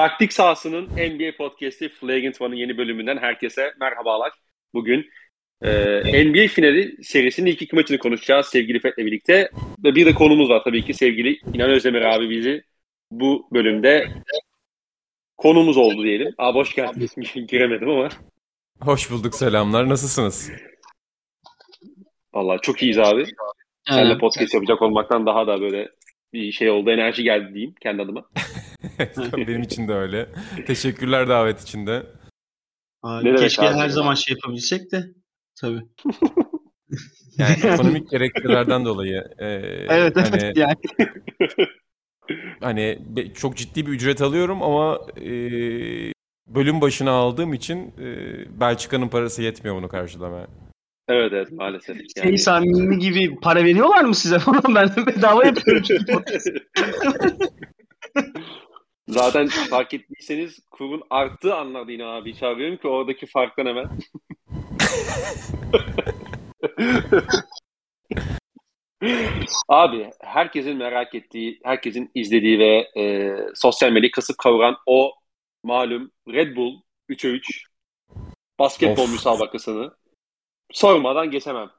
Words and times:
Taktik 0.00 0.32
sahasının 0.32 0.86
NBA 0.86 1.36
podcast'i 1.38 1.88
Flagrant 1.88 2.40
One'ın 2.40 2.56
yeni 2.56 2.78
bölümünden 2.78 3.16
herkese 3.16 3.72
merhabalar. 3.80 4.32
Bugün 4.74 5.10
e, 5.62 5.70
NBA 6.24 6.48
finali 6.48 7.04
serisinin 7.04 7.50
ilk 7.50 7.62
iki 7.62 7.76
maçını 7.76 7.98
konuşacağız 7.98 8.46
sevgili 8.46 8.80
Fet'le 8.80 8.98
birlikte. 8.98 9.50
Ve 9.84 9.94
bir 9.94 10.06
de 10.06 10.14
konumuz 10.14 10.48
var 10.50 10.62
tabii 10.64 10.84
ki 10.84 10.94
sevgili 10.94 11.40
İnan 11.54 11.70
Özdemir 11.70 12.02
abi 12.02 12.30
bizi 12.30 12.62
bu 13.10 13.48
bölümde 13.52 14.08
konumuz 15.36 15.76
oldu 15.76 16.04
diyelim. 16.04 16.34
Abi 16.38 16.58
hoş 16.58 16.74
geldiniz. 16.74 17.14
Giremedim 17.48 17.90
ama. 17.90 18.08
Hoş 18.80 19.10
bulduk 19.10 19.34
selamlar. 19.34 19.88
Nasılsınız? 19.88 20.50
Vallahi 22.34 22.60
çok 22.62 22.82
iyiyiz 22.82 22.98
abi. 22.98 23.24
Seninle 23.88 24.18
podcast 24.18 24.54
yapacak 24.54 24.82
olmaktan 24.82 25.26
daha 25.26 25.46
da 25.46 25.60
böyle 25.60 25.88
bir 26.32 26.52
şey 26.52 26.70
oldu. 26.70 26.90
Enerji 26.90 27.22
geldi 27.22 27.54
diyeyim 27.54 27.74
kendi 27.80 28.02
adıma. 28.02 28.24
Benim 29.36 29.62
için 29.62 29.88
de 29.88 29.92
öyle. 29.92 30.28
Teşekkürler 30.66 31.28
davet 31.28 31.62
için 31.62 31.86
de. 31.86 32.06
Abi, 33.02 33.36
keşke 33.36 33.62
her 33.62 33.88
zaman 33.88 34.14
şey 34.14 34.34
yapabilsek 34.34 34.92
de. 34.92 35.04
Tabii. 35.60 35.82
Yani 37.38 37.56
ekonomik 37.64 38.10
gerekçelerden 38.10 38.84
dolayı. 38.84 39.24
E, 39.38 39.46
evet 39.88 40.16
hani, 40.16 40.28
evet 40.32 40.56
yani. 40.56 40.76
hani 42.60 42.98
çok 43.34 43.56
ciddi 43.56 43.86
bir 43.86 43.92
ücret 43.92 44.22
alıyorum 44.22 44.62
ama 44.62 45.00
e, 45.16 45.30
bölüm 46.46 46.80
başına 46.80 47.10
aldığım 47.10 47.54
için 47.54 47.94
e, 47.98 48.60
Belçika'nın 48.60 49.08
parası 49.08 49.42
yetmiyor 49.42 49.76
bunu 49.76 49.88
karşılamaya. 49.88 50.46
Evet 51.08 51.32
evet 51.32 51.52
maalesef. 51.52 51.96
Yani... 51.96 52.28
Şey 52.28 52.38
samimi 52.38 52.98
gibi 52.98 53.40
para 53.40 53.64
veriyorlar 53.64 54.04
mı 54.04 54.14
size 54.14 54.38
falan? 54.38 54.74
Ben 54.74 54.88
de 54.88 55.06
bedava 55.06 55.46
yapıyorum. 55.46 55.84
Zaten 59.10 59.48
fark 59.48 59.94
ettiyseniz 59.94 60.58
kurun 60.70 61.02
arttığı 61.10 61.54
anlarda 61.54 61.92
yine 61.92 62.04
abi 62.04 62.36
çağırıyorum 62.36 62.76
ki 62.76 62.88
oradaki 62.88 63.26
farktan 63.26 63.66
hemen. 63.66 63.88
abi 69.68 70.10
herkesin 70.20 70.76
merak 70.76 71.14
ettiği, 71.14 71.60
herkesin 71.64 72.10
izlediği 72.14 72.58
ve 72.58 73.00
e, 73.00 73.36
sosyal 73.54 73.90
medyayı 73.90 74.10
kasıp 74.10 74.38
kavuran 74.38 74.76
o 74.86 75.12
malum 75.64 76.10
Red 76.28 76.56
Bull 76.56 76.80
3'e 77.10 77.30
3 77.30 77.64
basketbol 78.58 79.02
of. 79.02 79.12
müsabakasını 79.12 79.94
sormadan 80.72 81.30
geçemem. 81.30 81.70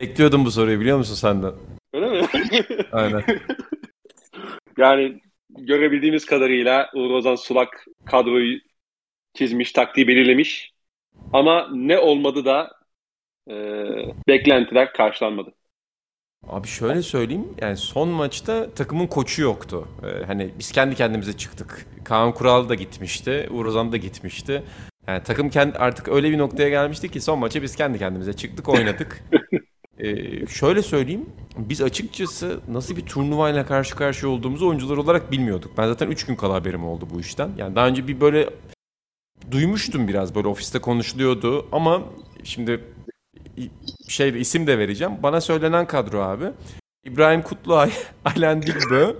Bekliyordum 0.00 0.44
bu 0.44 0.50
soruyu 0.50 0.80
biliyor 0.80 0.98
musun 0.98 1.14
senden? 1.14 1.52
Öyle 1.92 2.10
mi? 2.10 2.28
Aynen. 2.92 3.24
yani 4.78 5.20
görebildiğimiz 5.58 6.26
kadarıyla 6.26 6.90
Uğur 6.94 7.10
Ozan 7.10 7.34
Sulak 7.34 7.84
kadroyu 8.04 8.58
çizmiş, 9.34 9.72
taktiği 9.72 10.08
belirlemiş. 10.08 10.72
Ama 11.32 11.68
ne 11.72 11.98
olmadı 11.98 12.44
da 12.44 12.70
e, 13.50 13.54
beklentiler 14.28 14.92
karşılanmadı. 14.92 15.56
Abi 16.48 16.68
şöyle 16.68 17.02
söyleyeyim 17.02 17.48
yani 17.60 17.76
son 17.76 18.08
maçta 18.08 18.70
takımın 18.70 19.06
koçu 19.06 19.42
yoktu. 19.42 19.88
Ee, 20.02 20.24
hani 20.24 20.50
biz 20.58 20.72
kendi 20.72 20.94
kendimize 20.94 21.32
çıktık. 21.32 21.86
Kaan 22.04 22.32
Kural 22.32 22.68
da 22.68 22.74
gitmişti, 22.74 23.48
Uğur 23.50 23.66
Ozan 23.66 23.92
da 23.92 23.96
gitmişti. 23.96 24.62
Yani 25.06 25.22
takım 25.22 25.50
kendi 25.50 25.78
artık 25.78 26.08
öyle 26.08 26.30
bir 26.30 26.38
noktaya 26.38 26.68
gelmişti 26.68 27.10
ki 27.10 27.20
son 27.20 27.38
maçı 27.38 27.62
biz 27.62 27.76
kendi 27.76 27.98
kendimize 27.98 28.32
çıktık, 28.32 28.68
oynadık. 28.68 29.22
Ee, 29.98 30.46
şöyle 30.48 30.82
söyleyeyim, 30.82 31.26
biz 31.56 31.82
açıkçası 31.82 32.60
nasıl 32.68 32.96
bir 32.96 33.06
turnuvayla 33.06 33.66
karşı 33.66 33.96
karşıya 33.96 34.32
olduğumuzu 34.32 34.68
oyuncular 34.68 34.96
olarak 34.96 35.32
bilmiyorduk. 35.32 35.78
Ben 35.78 35.86
zaten 35.86 36.10
3 36.10 36.26
gün 36.26 36.36
kala 36.36 36.54
haberim 36.54 36.84
oldu 36.84 37.08
bu 37.14 37.20
işten. 37.20 37.50
Yani 37.56 37.76
daha 37.76 37.86
önce 37.86 38.08
bir 38.08 38.20
böyle 38.20 38.50
duymuştum 39.50 40.08
biraz 40.08 40.34
böyle 40.34 40.48
ofiste 40.48 40.78
konuşuluyordu 40.78 41.66
ama 41.72 42.02
şimdi 42.44 42.84
şey 44.08 44.40
isim 44.40 44.66
de 44.66 44.78
vereceğim. 44.78 45.12
Bana 45.22 45.40
söylenen 45.40 45.86
kadro 45.86 46.20
abi. 46.20 46.44
İbrahim 47.04 47.42
Kutluay, 47.42 47.90
Alen 48.24 48.62
Dilbö, 48.62 49.16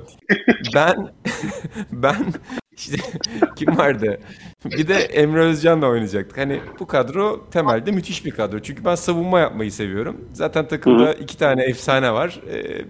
ben 0.75 1.09
ben 1.93 2.35
işte 2.77 2.97
kim 3.57 3.79
vardı? 3.79 4.21
Bir 4.65 4.89
de 4.89 4.95
Emre 4.95 5.41
Özcan'la 5.41 5.87
oynayacaktık. 5.87 6.39
Hani 6.39 6.61
bu 6.81 6.87
kadro 6.87 7.51
temelde 7.51 7.91
müthiş 7.91 8.25
bir 8.25 8.31
kadro. 8.31 8.59
Çünkü 8.63 8.85
ben 8.85 8.95
savunma 8.95 9.41
yapmayı 9.41 9.73
seviyorum. 9.73 10.29
Zaten 10.33 10.69
takımda 10.69 11.15
iki 11.15 11.39
tane 11.39 11.65
efsane 11.65 12.13
var. 12.13 12.41
Ee, 12.51 12.85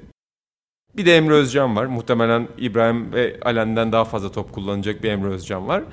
bir 0.96 1.06
de 1.06 1.16
Emre 1.16 1.34
Özcan 1.34 1.76
var. 1.76 1.86
Muhtemelen 1.86 2.48
İbrahim 2.58 3.12
ve 3.12 3.40
Alen'den 3.42 3.92
daha 3.92 4.04
fazla 4.04 4.32
top 4.32 4.52
kullanacak 4.52 5.02
bir 5.02 5.10
Emre 5.10 5.28
Özcan 5.28 5.68
var. 5.68 5.84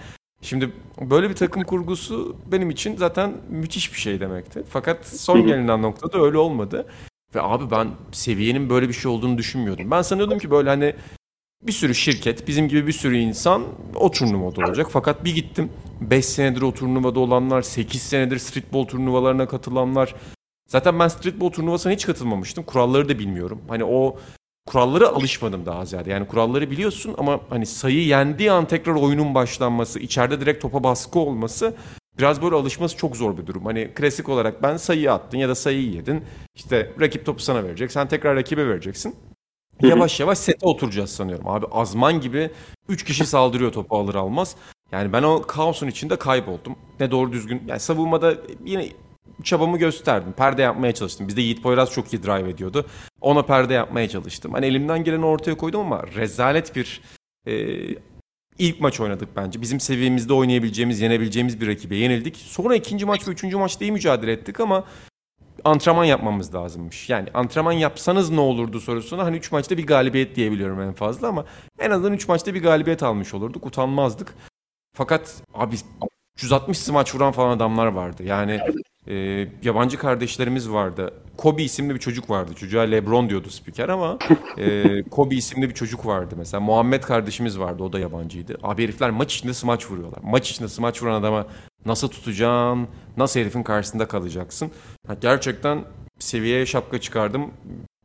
Şimdi 0.41 0.71
böyle 1.01 1.29
bir 1.29 1.35
takım 1.35 1.63
kurgusu 1.63 2.37
benim 2.51 2.69
için 2.69 2.97
zaten 2.97 3.33
müthiş 3.49 3.93
bir 3.93 3.99
şey 3.99 4.19
demekti. 4.19 4.63
Fakat 4.69 5.07
son 5.07 5.47
gelinen 5.47 5.81
noktada 5.81 6.21
öyle 6.21 6.37
olmadı. 6.37 6.87
Ve 7.35 7.41
abi 7.41 7.71
ben 7.71 7.87
seviyenin 8.11 8.69
böyle 8.69 8.87
bir 8.89 8.93
şey 8.93 9.11
olduğunu 9.11 9.37
düşünmüyordum. 9.37 9.91
Ben 9.91 10.01
sanıyordum 10.01 10.39
ki 10.39 10.51
böyle 10.51 10.69
hani 10.69 10.95
bir 11.68 11.72
sürü 11.72 11.96
şirket, 11.96 12.47
bizim 12.47 12.68
gibi 12.68 12.88
bir 12.88 12.91
sürü 12.91 13.18
insan 13.18 13.63
o 13.96 14.12
turnuvada 14.12 14.62
olacak. 14.66 14.88
Fakat 14.91 15.25
bir 15.25 15.35
gittim 15.35 15.69
5 16.01 16.25
senedir 16.25 16.62
o 16.62 16.74
turnuvada 16.74 17.19
olanlar, 17.19 17.62
8 17.62 18.01
senedir 18.01 18.38
streetball 18.38 18.84
turnuvalarına 18.84 19.47
katılanlar. 19.47 20.16
Zaten 20.68 21.00
ben 21.00 21.07
streetball 21.07 21.50
turnuvasına 21.50 21.94
hiç 21.94 22.06
katılmamıştım. 22.06 22.63
Kuralları 22.63 23.09
da 23.09 23.19
bilmiyorum. 23.19 23.62
Hani 23.68 23.84
o 23.84 24.18
kurallara 24.66 25.07
alışmadım 25.07 25.66
daha 25.66 25.85
ziyade. 25.85 26.12
Yani 26.12 26.28
kuralları 26.28 26.72
biliyorsun 26.72 27.16
ama 27.18 27.40
hani 27.50 27.66
sayı 27.66 28.06
yendiği 28.06 28.51
an 28.51 28.68
tekrar 28.68 28.94
oyunun 28.94 29.35
başlanması, 29.35 30.00
içeride 30.00 30.41
direkt 30.41 30.62
topa 30.62 30.84
baskı 30.84 31.19
olması 31.19 31.75
biraz 32.18 32.41
böyle 32.41 32.56
alışması 32.56 32.97
çok 32.97 33.18
zor 33.18 33.38
bir 33.38 33.47
durum. 33.47 33.66
Hani 33.66 33.91
klasik 33.95 34.30
olarak 34.30 34.63
ben 34.63 34.78
sayıyı 34.78 35.12
attın 35.12 35.38
ya 35.38 35.50
da 35.50 35.56
sayıyı 35.56 35.91
yedin. 35.91 36.24
İşte 36.56 36.91
rakip 37.00 37.25
topu 37.25 37.41
sana 37.41 37.63
verecek. 37.63 37.91
Sen 37.91 38.07
tekrar 38.07 38.35
rakibe 38.35 38.68
vereceksin. 38.68 39.16
Yavaş 39.81 40.19
yavaş 40.19 40.38
sete 40.38 40.66
oturacağız 40.66 41.09
sanıyorum. 41.09 41.47
Abi 41.47 41.66
azman 41.72 42.22
gibi 42.22 42.50
3 42.89 43.03
kişi 43.03 43.25
saldırıyor 43.25 43.72
topu 43.72 43.97
alır 43.97 44.16
almaz. 44.16 44.56
Yani 44.91 45.13
ben 45.13 45.23
o 45.23 45.41
kaosun 45.41 45.88
içinde 45.88 46.16
kayboldum. 46.16 46.75
Ne 47.00 47.11
doğru 47.11 47.31
düzgün. 47.31 47.63
Yani 47.67 47.79
savunmada 47.79 48.33
yine 48.66 48.89
çabamı 49.44 49.78
gösterdim. 49.78 50.33
Perde 50.38 50.62
yapmaya 50.62 50.94
çalıştım. 50.94 51.28
Bizde 51.28 51.41
Yiğit 51.41 51.63
Poyraz 51.63 51.91
çok 51.91 52.13
iyi 52.13 52.23
drive 52.23 52.50
ediyordu. 52.50 52.85
Ona 53.22 53.41
perde 53.41 53.73
yapmaya 53.73 54.09
çalıştım. 54.09 54.53
Hani 54.53 54.66
elimden 54.66 55.03
geleni 55.03 55.25
ortaya 55.25 55.57
koydum 55.57 55.81
ama 55.81 56.03
rezalet 56.16 56.75
bir 56.75 57.01
e, 57.47 57.53
ilk 58.59 58.81
maç 58.81 59.00
oynadık 59.00 59.29
bence. 59.35 59.62
Bizim 59.62 59.79
seviyemizde 59.79 60.33
oynayabileceğimiz, 60.33 61.01
yenebileceğimiz 61.01 61.62
bir 61.62 61.67
rakibe 61.67 61.95
yenildik. 61.95 62.38
Sonra 62.38 62.75
ikinci 62.75 63.06
maç 63.06 63.28
ve 63.28 63.31
üçüncü 63.31 63.57
maçta 63.57 63.85
iyi 63.85 63.91
mücadele 63.91 64.31
ettik 64.31 64.59
ama 64.59 64.83
antrenman 65.66 66.03
yapmamız 66.03 66.56
lazımmış. 66.56 67.09
Yani 67.09 67.29
antrenman 67.34 67.72
yapsanız 67.72 68.29
ne 68.29 68.40
olurdu 68.40 68.79
sorusuna 68.79 69.24
hani 69.24 69.38
3 69.38 69.51
maçta 69.51 69.78
bir 69.78 69.88
galibiyet 69.88 70.35
diyebiliyorum 70.35 70.81
en 70.81 70.94
fazla 70.94 71.28
ama 71.28 71.46
en 71.79 71.91
azından 71.91 72.13
3 72.13 72.28
maçta 72.28 72.53
bir 72.53 72.63
galibiyet 72.63 73.03
almış 73.03 73.34
olurduk. 73.34 73.66
Utanmazdık. 73.66 74.35
Fakat 74.96 75.44
abi 75.53 75.75
360 76.38 76.78
smaç 76.78 77.16
vuran 77.16 77.31
falan 77.31 77.57
adamlar 77.57 77.88
vardı. 77.88 78.24
Yani 78.24 78.59
e, 79.07 79.47
yabancı 79.63 79.97
kardeşlerimiz 79.97 80.71
vardı. 80.71 81.13
Kobe 81.37 81.63
isimli 81.63 81.95
bir 81.95 81.99
çocuk 81.99 82.29
vardı. 82.29 82.51
Çocuğa 82.55 82.83
Lebron 82.83 83.29
diyordu 83.29 83.49
spiker 83.49 83.89
ama 83.89 84.17
e, 84.57 85.03
Kobe 85.11 85.35
isimli 85.35 85.69
bir 85.69 85.73
çocuk 85.73 86.05
vardı 86.05 86.35
mesela. 86.37 86.61
Muhammed 86.61 87.03
kardeşimiz 87.03 87.59
vardı. 87.59 87.83
O 87.83 87.93
da 87.93 87.99
yabancıydı. 87.99 88.57
Abi 88.63 88.83
herifler 88.83 89.09
maç 89.09 89.35
içinde 89.35 89.53
smaç 89.53 89.91
vuruyorlar. 89.91 90.19
Maç 90.23 90.51
içinde 90.51 90.67
smaç 90.67 91.03
vuran 91.03 91.21
adama 91.21 91.47
nasıl 91.85 92.07
tutacaksın? 92.07 92.87
Nasıl 93.17 93.39
herifin 93.39 93.63
karşısında 93.63 94.07
kalacaksın? 94.07 94.71
Ha, 95.07 95.15
gerçekten 95.21 95.85
seviyeye 96.19 96.65
şapka 96.65 97.01
çıkardım. 97.01 97.51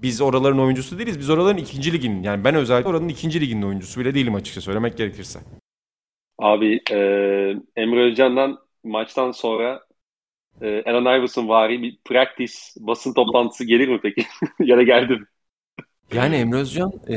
Biz 0.02 0.20
oraların 0.20 0.60
oyuncusu 0.60 0.98
değiliz. 0.98 1.18
Biz 1.18 1.30
oraların 1.30 1.56
ikinci 1.56 1.92
liginin 1.92 2.22
yani 2.22 2.44
ben 2.44 2.54
özellikle 2.54 2.88
oranın 2.88 3.08
ikinci 3.08 3.40
liginin 3.40 3.62
oyuncusu 3.62 4.00
bile 4.00 4.14
değilim 4.14 4.34
açıkça 4.34 4.60
söylemek 4.60 4.96
gerekirse. 4.96 5.38
Abi 6.38 6.80
e, 6.90 6.96
Emre 7.76 8.10
Özcan'dan 8.10 8.58
maçtan 8.84 9.30
sonra 9.32 9.87
e, 10.62 10.82
Allen 10.86 11.18
Iverson 11.18 11.48
vari 11.48 11.82
bir 11.82 11.98
practice 12.04 12.54
basın 12.80 13.14
toplantısı 13.14 13.64
gelir 13.64 13.88
mi 13.88 14.00
peki? 14.02 14.26
ya 14.60 14.76
da 14.76 14.82
geldi 14.82 15.12
mi? 15.12 15.26
Yani 16.12 16.36
Emre 16.36 16.56
Özcan 16.56 16.92
e, 17.08 17.16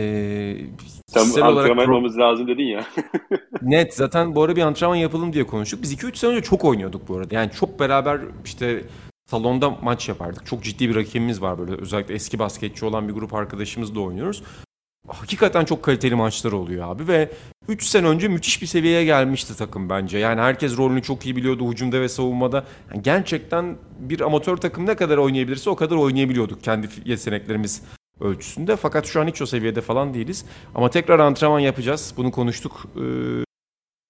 Sen 1.07 1.21
antrenman 1.21 1.53
olarak 1.53 1.77
yapmamız 1.77 2.17
lazım 2.17 2.47
dedin 2.47 2.63
ya. 2.63 2.85
net 3.61 3.93
zaten 3.93 4.35
bu 4.35 4.43
ara 4.43 4.55
bir 4.55 4.61
antrenman 4.61 4.95
yapalım 4.95 5.33
diye 5.33 5.47
konuştuk. 5.47 5.81
Biz 5.81 5.93
2-3 5.93 6.15
sene 6.15 6.31
önce 6.31 6.41
çok 6.41 6.65
oynuyorduk 6.65 7.07
bu 7.07 7.17
arada. 7.17 7.35
Yani 7.35 7.51
çok 7.51 7.79
beraber 7.79 8.19
işte 8.45 8.83
salonda 9.25 9.69
maç 9.69 10.09
yapardık. 10.09 10.45
Çok 10.45 10.63
ciddi 10.63 10.89
bir 10.89 10.95
rakibimiz 10.95 11.41
var 11.41 11.59
böyle. 11.59 11.81
Özellikle 11.81 12.13
eski 12.13 12.39
basketçi 12.39 12.85
olan 12.85 13.07
bir 13.07 13.13
grup 13.13 13.33
arkadaşımızla 13.33 13.99
oynuyoruz. 13.99 14.43
Hakikaten 15.07 15.65
çok 15.65 15.83
kaliteli 15.83 16.15
maçlar 16.15 16.51
oluyor 16.51 16.87
abi 16.87 17.07
ve 17.07 17.29
3 17.67 17.83
sene 17.83 18.07
önce 18.07 18.27
müthiş 18.27 18.61
bir 18.61 18.67
seviyeye 18.67 19.05
gelmişti 19.05 19.57
takım 19.57 19.89
bence. 19.89 20.17
Yani 20.17 20.41
herkes 20.41 20.77
rolünü 20.77 21.01
çok 21.01 21.25
iyi 21.25 21.35
biliyordu 21.35 21.71
hücumda 21.71 22.01
ve 22.01 22.09
savunmada. 22.09 22.65
Yani 22.93 23.03
gerçekten 23.03 23.77
bir 23.99 24.21
amatör 24.21 24.57
takım 24.57 24.85
ne 24.85 24.95
kadar 24.95 25.17
oynayabilirse 25.17 25.69
o 25.69 25.75
kadar 25.75 25.95
oynayabiliyorduk 25.95 26.63
kendi 26.63 26.89
yeteneklerimiz 27.05 27.81
ölçüsünde. 28.19 28.75
Fakat 28.75 29.05
şu 29.05 29.21
an 29.21 29.27
hiç 29.27 29.41
o 29.41 29.45
seviyede 29.45 29.81
falan 29.81 30.13
değiliz. 30.13 30.45
Ama 30.75 30.89
tekrar 30.89 31.19
antrenman 31.19 31.59
yapacağız. 31.59 32.13
Bunu 32.17 32.31
konuştuk. 32.31 32.85
Ee, 32.95 33.45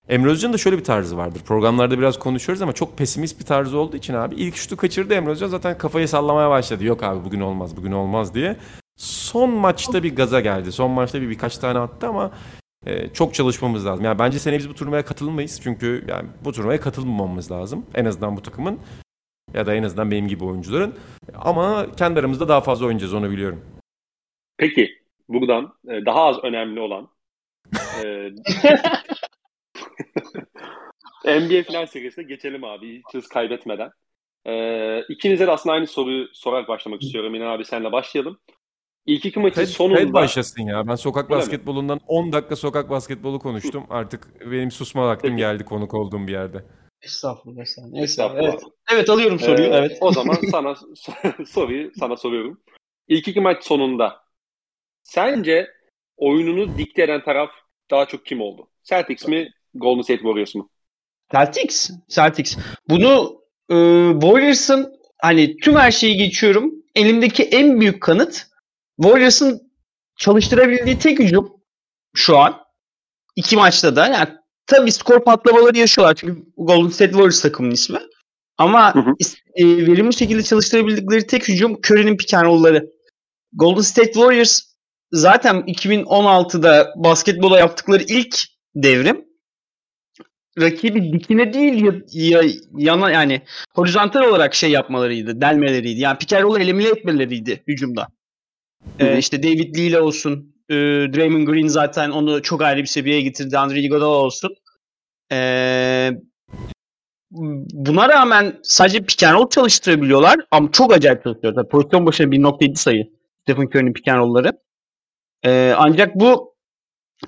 Emre 0.09 0.29
Özcan'ın 0.29 0.53
da 0.53 0.57
şöyle 0.57 0.77
bir 0.77 0.83
tarzı 0.83 1.17
vardır. 1.17 1.41
Programlarda 1.45 1.99
biraz 1.99 2.19
konuşuyoruz 2.19 2.61
ama 2.61 2.73
çok 2.73 2.97
pesimist 2.97 3.39
bir 3.39 3.45
tarzı 3.45 3.77
olduğu 3.77 3.97
için 3.97 4.13
abi 4.13 4.35
ilk 4.35 4.55
şutu 4.55 4.77
kaçırdı 4.77 5.13
Emre 5.13 5.31
Özcan 5.31 5.47
zaten 5.47 5.77
kafayı 5.77 6.07
sallamaya 6.07 6.49
başladı. 6.49 6.83
Yok 6.83 7.03
abi 7.03 7.25
bugün 7.25 7.39
olmaz 7.41 7.77
bugün 7.77 7.91
olmaz 7.91 8.33
diye. 8.33 8.57
Son 8.97 9.49
maçta 9.49 10.03
bir 10.03 10.15
gaza 10.15 10.39
geldi. 10.39 10.71
Son 10.71 10.91
maçta 10.91 11.21
bir 11.21 11.29
birkaç 11.29 11.57
tane 11.57 11.79
attı 11.79 12.07
ama 12.07 12.31
e, 12.85 13.07
çok 13.07 13.33
çalışmamız 13.33 13.85
lazım. 13.85 14.05
Yani 14.05 14.19
bence 14.19 14.39
sene 14.39 14.57
biz 14.57 14.69
bu 14.69 14.75
turnuvaya 14.75 15.05
katılmayız. 15.05 15.61
Çünkü 15.63 16.05
yani 16.07 16.29
bu 16.45 16.51
turnuvaya 16.51 16.81
katılmamamız 16.81 17.51
lazım. 17.51 17.85
En 17.95 18.05
azından 18.05 18.37
bu 18.37 18.41
takımın 18.41 18.79
ya 19.53 19.65
da 19.65 19.75
en 19.75 19.83
azından 19.83 20.11
benim 20.11 20.27
gibi 20.27 20.43
oyuncuların. 20.43 20.95
Ama 21.35 21.91
kendi 21.97 22.19
aramızda 22.19 22.47
daha 22.47 22.61
fazla 22.61 22.85
oynayacağız 22.85 23.13
onu 23.13 23.31
biliyorum. 23.31 23.65
Peki 24.57 24.89
buradan 25.29 25.73
e, 25.87 26.05
daha 26.05 26.21
az 26.21 26.43
önemli 26.43 26.79
olan 26.79 27.09
e, 28.03 28.29
NBA 31.39 31.63
final 31.63 31.85
serisine 31.85 32.23
geçelim 32.23 32.63
abi 32.63 32.97
hiç 32.97 33.13
hız 33.13 33.27
kaybetmeden. 33.27 33.91
E, 34.45 35.03
ikinize 35.09 35.47
de 35.47 35.51
aslında 35.51 35.73
aynı 35.73 35.87
soruyu 35.87 36.27
sorarak 36.33 36.67
başlamak 36.67 37.01
istiyorum. 37.03 37.35
Yine 37.35 37.45
abi 37.45 37.65
senle 37.65 37.91
başlayalım. 37.91 38.39
İlk 39.05 39.25
iki 39.25 39.39
maçın 39.39 39.61
Fed, 39.61 39.67
sonunda... 39.67 39.99
Fed 39.99 40.13
başlasın 40.13 40.63
ya. 40.63 40.87
Ben 40.87 40.95
sokak 40.95 41.23
Öyle 41.23 41.35
mi? 41.35 41.39
basketbolundan 41.39 41.99
10 42.07 42.31
dakika 42.33 42.55
sokak 42.55 42.89
basketbolu 42.89 43.39
konuştum. 43.39 43.85
Artık 43.89 44.51
benim 44.51 44.71
susma 44.71 45.07
vaktim 45.07 45.37
geldi 45.37 45.65
konuk 45.65 45.93
olduğum 45.93 46.27
bir 46.27 46.31
yerde. 46.31 46.65
Estağfurullah. 47.01 47.61
Estağfurullah. 47.61 48.01
Estağfurullah. 48.01 48.43
Evet. 48.43 48.63
evet 48.93 49.09
alıyorum 49.09 49.39
soruyu. 49.39 49.67
Ee, 49.67 49.75
evet. 49.75 49.97
O 50.01 50.11
zaman 50.11 50.37
sana 50.51 50.75
soruyu 51.47 51.91
sana 51.99 52.17
soruyorum. 52.17 52.61
İlk 53.07 53.27
iki 53.27 53.41
maç 53.41 53.63
sonunda 53.63 54.19
sence 55.03 55.67
oyununu 56.17 56.77
dikte 56.77 57.03
eden 57.03 57.23
taraf 57.23 57.49
daha 57.91 58.05
çok 58.05 58.25
kim 58.25 58.41
oldu? 58.41 58.67
Celtics 58.83 59.27
mi, 59.27 59.51
Golden 59.73 60.01
State 60.01 60.21
Warriors 60.21 60.55
mu? 60.55 60.69
Celtics. 61.31 61.89
Celtics. 62.09 62.57
Bunu 62.89 63.41
e, 63.69 63.75
Warriors'ın 64.13 64.93
hani 65.17 65.57
tüm 65.57 65.75
her 65.75 65.91
şeyi 65.91 66.17
geçiyorum. 66.17 66.73
Elimdeki 66.95 67.43
en 67.43 67.81
büyük 67.81 68.01
kanıt 68.01 68.50
Warriors'ın 69.01 69.61
çalıştırabildiği 70.17 70.99
tek 70.99 71.19
hücum 71.19 71.53
şu 72.15 72.37
an. 72.37 72.55
iki 73.35 73.55
maçta 73.55 73.95
da. 73.95 74.07
Yani 74.07 74.29
tabii 74.65 74.91
skor 74.91 75.23
patlamaları 75.23 75.77
yaşıyorlar. 75.77 76.15
Çünkü 76.15 76.43
Golden 76.57 76.89
State 76.89 77.11
Warriors 77.11 77.41
takımının 77.41 77.73
ismi. 77.73 77.99
Ama 78.57 78.95
Hı 78.95 78.99
hı. 78.99 79.13
e, 79.55 79.65
verimli 79.65 80.13
şekilde 80.13 80.43
çalıştırabildikleri 80.43 81.27
tek 81.27 81.47
hücum 81.47 81.71
Curry'nin 81.73 82.17
pick. 82.17 82.33
Golden 83.53 83.81
State 83.81 84.13
Warriors 84.13 84.61
zaten 85.11 85.55
2016'da 85.55 86.93
basketbola 86.95 87.59
yaptıkları 87.59 88.03
ilk 88.03 88.35
devrim 88.75 89.25
rakibi 90.59 91.13
dikine 91.13 91.53
değil 91.53 91.85
ya, 91.85 91.93
ya- 92.41 92.51
yana 92.77 93.11
yani 93.11 93.41
horizontal 93.75 94.23
olarak 94.23 94.55
şey 94.55 94.71
yapmalarıydı, 94.71 95.41
delmeleriydi. 95.41 95.99
Yani 95.99 96.17
pick 96.17 96.33
and 96.33 96.43
roll'u 96.43 96.59
elimine 96.59 96.87
etmeleriydi 96.87 97.63
hücumda. 97.67 98.07
Ee, 98.99 99.17
işte 99.17 99.43
David 99.43 99.77
Lee 99.77 99.85
ile 99.85 99.99
olsun, 100.01 100.55
e, 100.69 100.75
Draymond 101.13 101.47
Green 101.47 101.67
zaten 101.67 102.09
onu 102.09 102.41
çok 102.41 102.61
ayrı 102.61 102.81
bir 102.81 102.85
seviyeye 102.85 103.21
getirdi. 103.21 103.57
Andre 103.57 103.79
Iguodala 103.79 104.15
olsun. 104.15 104.55
Ee, 105.31 106.11
buna 107.71 108.09
rağmen 108.09 108.59
sadece 108.63 108.99
pick 108.99 109.23
and 109.23 109.33
roll 109.33 109.49
çalıştırabiliyorlar 109.49 110.39
ama 110.51 110.71
çok 110.71 110.93
acayip 110.93 111.23
çalışıyor. 111.23 111.55
Tabii 111.55 111.67
pozisyon 111.69 112.05
başına 112.05 112.27
1.7 112.27 112.75
sayı 112.75 113.03
Stephen 113.41 113.65
Curry'nin 113.65 113.93
pick 113.93 114.07
and 114.07 114.17
roll'ları. 114.17 114.51
Ee, 115.45 115.73
ancak 115.77 116.15
bu 116.15 116.55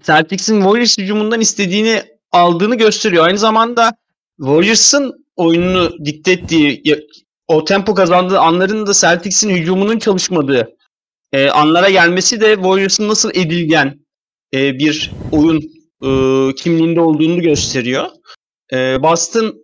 Celtics'in 0.02 0.62
Warriors 0.62 0.98
hücumundan 0.98 1.42
istediğini 1.42 2.02
aldığını 2.32 2.76
gösteriyor. 2.76 3.26
Aynı 3.26 3.38
zamanda 3.38 3.92
Warriors'ın 4.38 5.26
oyununu 5.36 6.06
dikte 6.06 6.32
ettiği, 6.32 6.84
o 7.48 7.64
tempo 7.64 7.94
kazandığı 7.94 8.40
anların 8.40 8.88
da 8.88 8.94
Celtics'in 8.94 9.50
hücumunun 9.50 10.00
çalışmadığı 10.00 10.78
e, 11.34 11.50
anlara 11.50 11.90
gelmesi 11.90 12.42
de 12.42 12.56
Warriors'ın 12.56 13.08
nasıl 13.08 13.32
edilgen 13.34 14.00
e, 14.54 14.80
bir 14.80 15.12
oyun 15.32 15.58
e, 16.02 16.10
kimliğinde 16.56 17.00
olduğunu 17.00 17.42
gösteriyor. 17.42 18.06
E, 18.74 19.04
Boston 19.04 19.56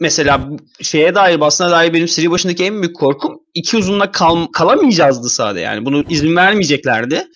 mesela 0.00 0.48
şeye 0.80 1.14
dair 1.14 1.40
Boston'a 1.40 1.70
dair 1.70 1.92
benim 1.92 2.08
seri 2.08 2.30
başındaki 2.30 2.64
en 2.64 2.82
büyük 2.82 2.96
korkum 2.96 3.40
iki 3.54 3.76
uzunla 3.76 4.12
kal, 4.12 4.46
kalamayacağızdı 4.46 5.28
sahada 5.28 5.60
yani. 5.60 5.84
Bunu 5.84 6.04
izin 6.08 6.36
vermeyeceklerdi. 6.36 7.26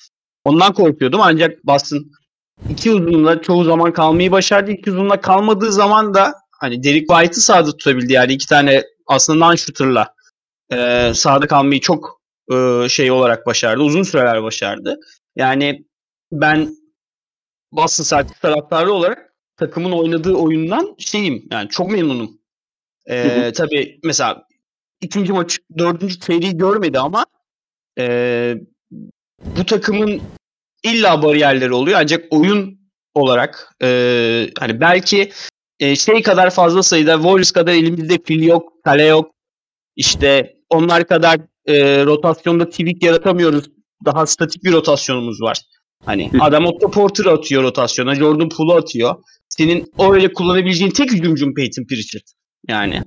Ondan 0.45 0.73
korkuyordum 0.73 1.21
ancak 1.21 1.67
Boston 1.67 2.07
iki 2.71 2.91
uzunla 2.93 3.43
çoğu 3.43 3.65
zaman 3.65 3.93
kalmayı 3.93 4.33
başardı. 4.33 4.71
İki 4.71 4.91
uzunla 4.91 5.21
kalmadığı 5.21 5.73
zaman 5.73 6.15
da 6.15 6.35
hani 6.61 6.83
Derek 6.83 7.09
White'ı 7.09 7.41
sahada 7.41 7.71
tutabildi. 7.71 8.13
Yani 8.13 8.33
iki 8.33 8.47
tane 8.47 8.83
aslında 9.07 9.45
non-shooter'la 9.45 10.07
e, 10.73 11.15
sahada 11.15 11.47
kalmayı 11.47 11.81
çok 11.81 12.18
e, 12.53 12.89
şey 12.89 13.11
olarak 13.11 13.47
başardı. 13.47 13.83
Uzun 13.83 14.03
süreler 14.03 14.43
başardı. 14.43 15.01
Yani 15.37 15.85
ben 16.33 16.77
Boston 17.73 18.05
Celtics 18.05 18.41
taraftarı 18.41 18.93
olarak 18.93 19.35
takımın 19.57 19.93
oynadığı 19.93 20.35
oyundan 20.35 20.95
şeyim 20.99 21.49
yani 21.51 21.69
çok 21.69 21.91
memnunum. 21.91 22.39
E, 23.07 23.47
hı. 23.47 23.53
tabii 23.53 24.01
mesela 24.05 24.47
ikinci 25.01 25.33
maç 25.33 25.59
dördüncü 25.79 26.21
seriyi 26.21 26.57
görmedi 26.57 26.99
ama 26.99 27.27
e, 27.99 28.55
bu 29.41 29.67
takımın 29.67 30.23
illa 30.83 31.23
bariyerleri 31.23 31.73
oluyor 31.73 31.99
ancak 32.01 32.25
oyun 32.31 32.79
olarak 33.15 33.75
e, 33.83 34.51
hani 34.59 34.81
belki 34.81 35.33
e, 35.81 35.97
şey 35.97 36.23
kadar 36.23 36.51
fazla 36.51 36.83
sayıda 36.83 37.15
Warriors 37.15 37.51
kadar 37.51 37.73
elimizde 37.73 38.19
pil 38.19 38.43
yok, 38.43 38.85
kale 38.85 39.05
yok. 39.05 39.35
İşte 39.97 40.57
onlar 40.71 41.07
kadar 41.07 41.41
e, 41.69 42.07
rotasyonda 42.07 42.71
tweak 42.71 43.03
yaratamıyoruz. 43.03 43.65
Daha 44.05 44.27
statik 44.27 44.65
bir 44.65 44.73
rotasyonumuz 44.73 45.43
var. 45.43 45.61
Hani 46.05 46.31
adam 46.41 46.67
Otto 46.67 46.91
Porter 46.91 47.25
atıyor 47.25 47.63
rotasyona, 47.63 48.15
Jordan 48.15 48.49
Poole'u 48.49 48.77
atıyor. 48.77 49.15
Senin 49.49 49.93
öyle 49.99 50.33
kullanabileceğin 50.33 50.91
tek 50.91 51.13
hücumcun 51.13 51.55
Peyton 51.55 51.85
Pritchard. 51.85 52.23
Yani 52.69 53.03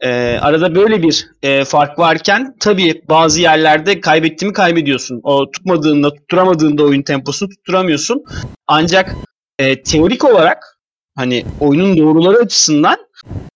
e, 0.00 0.38
arada 0.40 0.74
böyle 0.74 1.02
bir 1.02 1.26
e, 1.42 1.64
fark 1.64 1.98
varken 1.98 2.54
tabii 2.60 3.02
bazı 3.08 3.40
yerlerde 3.40 4.00
kaybettiğimi 4.00 4.52
kaybediyorsun. 4.52 5.20
O 5.22 5.50
tutmadığında, 5.50 6.14
tutturamadığında 6.14 6.84
oyun 6.84 7.02
temposunu 7.02 7.48
tutturamıyorsun. 7.48 8.24
Ancak 8.66 9.14
e, 9.58 9.82
teorik 9.82 10.24
olarak 10.24 10.78
hani 11.16 11.44
oyunun 11.60 11.96
doğruları 11.96 12.38
açısından 12.38 12.96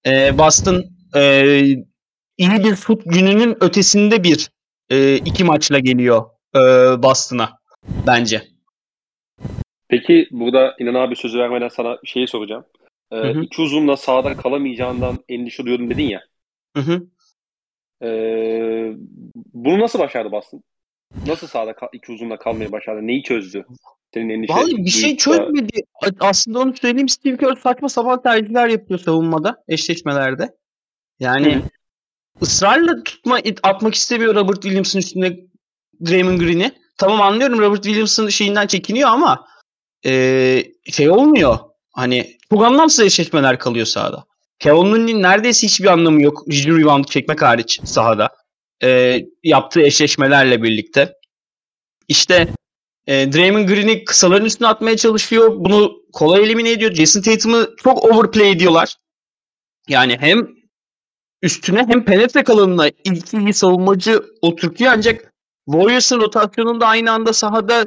e, 0.06 0.38
Boston 0.38 0.84
e, 1.16 1.60
iyi 2.40 2.64
bir 2.64 2.76
şut 2.76 3.02
gününün 3.04 3.56
ötesinde 3.60 4.24
bir 4.24 4.50
e, 4.90 5.16
iki 5.16 5.44
maçla 5.44 5.78
geliyor 5.78 6.24
e, 6.56 6.60
Boston'a 7.02 7.58
bence. 8.06 8.42
Peki 9.88 10.28
burada 10.30 10.76
İnan 10.78 10.94
abi 10.94 11.16
sözü 11.16 11.38
vermeden 11.38 11.68
sana 11.68 11.98
bir 12.02 12.08
şeyi 12.08 12.28
soracağım. 12.28 12.64
Ee, 13.10 13.16
Hı 13.16 13.22
hı. 13.22 13.40
iki 13.40 13.62
uzunla 13.62 13.96
sahada 13.96 14.36
kalamayacağından 14.36 15.18
endişe 15.28 15.62
duyuyordum 15.62 15.90
dedin 15.90 16.04
ya. 16.04 16.20
Hı 16.76 16.80
hı. 16.80 17.02
Ee, 18.06 18.92
bunu 19.54 19.78
nasıl 19.78 19.98
başardı 19.98 20.32
Boston? 20.32 20.62
Nasıl 21.26 21.46
sahada 21.46 21.74
iki 21.92 22.12
uzunla 22.12 22.38
kalmayı 22.38 22.72
başardı? 22.72 23.06
Neyi 23.06 23.22
çözdü? 23.22 23.66
Senin 24.14 24.30
endişe 24.30 24.54
Vallahi 24.54 24.76
bir 24.76 24.90
şey 24.90 25.16
çözmedi. 25.16 25.80
Aslında 26.20 26.58
onu 26.58 26.76
söyleyeyim 26.76 27.08
Steve 27.08 27.36
Kerr 27.36 27.56
saçma 27.56 27.88
sapan 27.88 28.22
tercihler 28.22 28.68
yapıyor 28.68 29.00
savunmada, 29.00 29.64
eşleşmelerde. 29.68 30.56
Yani. 31.20 31.62
Israrla 32.42 33.02
tutma 33.04 33.40
atmak 33.62 33.94
istemiyor 33.94 34.34
Robert 34.34 34.62
Williams'ın 34.62 34.98
üstüne 34.98 35.36
Draymond 36.06 36.40
Green'i. 36.40 36.72
Tamam 36.98 37.20
anlıyorum 37.20 37.58
Robert 37.58 37.82
Williams'ın 37.82 38.28
şeyinden 38.28 38.66
çekiniyor 38.66 39.08
ama 39.08 39.46
eee, 40.04 40.72
şey 40.92 41.10
olmuyor. 41.10 41.58
Hani 41.92 42.36
çok 42.50 42.64
anlamsız 42.64 43.04
eşleşmeler 43.04 43.58
kalıyor 43.58 43.86
sahada. 43.86 44.24
Looney'nin 44.66 45.22
neredeyse 45.22 45.66
hiçbir 45.66 45.86
anlamı 45.86 46.22
yok. 46.22 46.42
Hücum 46.46 46.80
rebound 46.80 47.04
çekmek 47.04 47.42
hariç 47.42 47.80
sahada. 47.84 48.28
Eee, 48.82 49.26
yaptığı 49.42 49.80
eşleşmelerle 49.80 50.62
birlikte. 50.62 51.12
İşte 52.08 52.48
e, 53.06 53.32
Draymond 53.32 53.68
Green'i 53.68 54.04
kısaların 54.04 54.46
üstüne 54.46 54.68
atmaya 54.68 54.96
çalışıyor. 54.96 55.52
Bunu 55.56 55.92
kolay 56.12 56.44
elimine 56.44 56.70
ediyor. 56.70 56.94
Jason 56.94 57.20
Tatum'ı 57.22 57.70
çok 57.82 58.04
overplay 58.04 58.50
ediyorlar. 58.50 58.96
Yani 59.88 60.16
hem 60.20 60.48
üstüne 61.42 61.86
hem 61.88 62.04
penetre 62.04 62.44
kalanına 62.44 62.88
ilk 63.04 63.34
iyi 63.34 63.54
savunmacı 63.54 64.22
oturtuyor 64.42 64.92
ancak 64.94 65.32
Warriors'ın 65.70 66.20
rotasyonunda 66.20 66.86
aynı 66.86 67.12
anda 67.12 67.32
sahada 67.32 67.86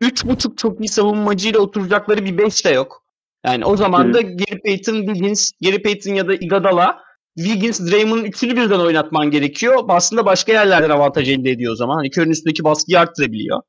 3.5 0.00 0.56
çok 0.56 0.80
iyi 0.80 0.88
savunmacıyla 0.88 1.60
oturacakları 1.60 2.24
bir 2.24 2.38
5 2.38 2.64
de 2.64 2.70
yok. 2.70 3.04
Yani 3.46 3.64
o 3.64 3.76
zaman 3.76 4.14
da 4.14 4.20
Gary 4.20 4.60
Payton, 4.64 5.06
Wiggins, 5.06 5.52
Gary 5.62 5.82
Payton 5.82 6.14
ya 6.14 6.28
da 6.28 6.34
Iguodala, 6.34 6.98
Wiggins, 7.38 7.80
Draymond'un 7.80 8.24
üçünü 8.24 8.56
birden 8.56 8.80
oynatman 8.80 9.30
gerekiyor. 9.30 9.84
Aslında 9.88 10.26
başka 10.26 10.52
yerlerden 10.52 10.90
avantaj 10.90 11.28
elde 11.28 11.50
ediyor 11.50 11.72
o 11.72 11.76
zaman. 11.76 11.96
Hani 11.96 12.08
Curry'nin 12.08 12.30
üstündeki 12.30 12.64
baskıyı 12.64 13.00
arttırabiliyor. 13.00 13.60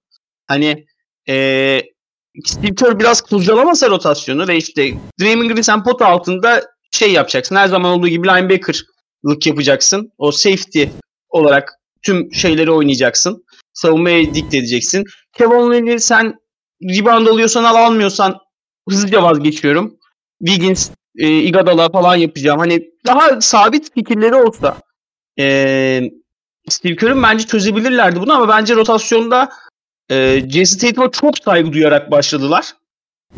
Hani 0.47 0.85
eee 1.27 1.83
Steve 2.45 2.75
Kerr 2.75 2.99
biraz 2.99 3.21
kurcalamasa 3.21 3.89
rotasyonu 3.89 4.47
ve 4.47 4.57
işte 4.57 4.93
Draymond 5.21 5.49
Green 5.49 5.61
sen 5.61 5.83
pot 5.83 6.01
altında 6.01 6.63
şey 6.95 7.11
yapacaksın. 7.11 7.55
Her 7.55 7.67
zaman 7.67 7.91
olduğu 7.91 8.07
gibi 8.07 8.27
linebacker'lık 8.27 9.47
yapacaksın. 9.47 10.11
O 10.17 10.31
safety 10.31 10.83
olarak 11.29 11.73
tüm 12.01 12.33
şeyleri 12.33 12.71
oynayacaksın. 12.71 13.45
Savunmaya 13.73 14.33
dikte 14.33 14.57
edeceksin. 14.57 15.03
Kevin 15.33 15.51
Looney 15.51 15.99
sen 15.99 16.35
rebound 16.83 17.27
alıyorsan 17.27 17.63
al 17.63 17.75
almıyorsan 17.75 18.37
hızlıca 18.89 19.23
vazgeçiyorum. 19.23 19.97
Wiggins, 20.45 20.89
e, 21.17 21.39
Iguodala 21.39 21.89
falan 21.89 22.15
yapacağım. 22.15 22.59
Hani 22.59 22.89
daha 23.05 23.41
sabit 23.41 23.93
fikirleri 23.93 24.35
olsa 24.35 24.77
e, 25.39 26.01
Steve 26.69 26.95
Kerr'ın 26.95 27.23
bence 27.23 27.45
çözebilirlerdi 27.45 28.21
bunu 28.21 28.33
ama 28.33 28.49
bence 28.49 28.75
rotasyonda 28.75 29.49
e, 30.11 30.41
Jason 30.49 30.77
Tatum'a 30.77 31.11
çok 31.11 31.37
saygı 31.37 31.73
duyarak 31.73 32.11
başladılar. 32.11 32.73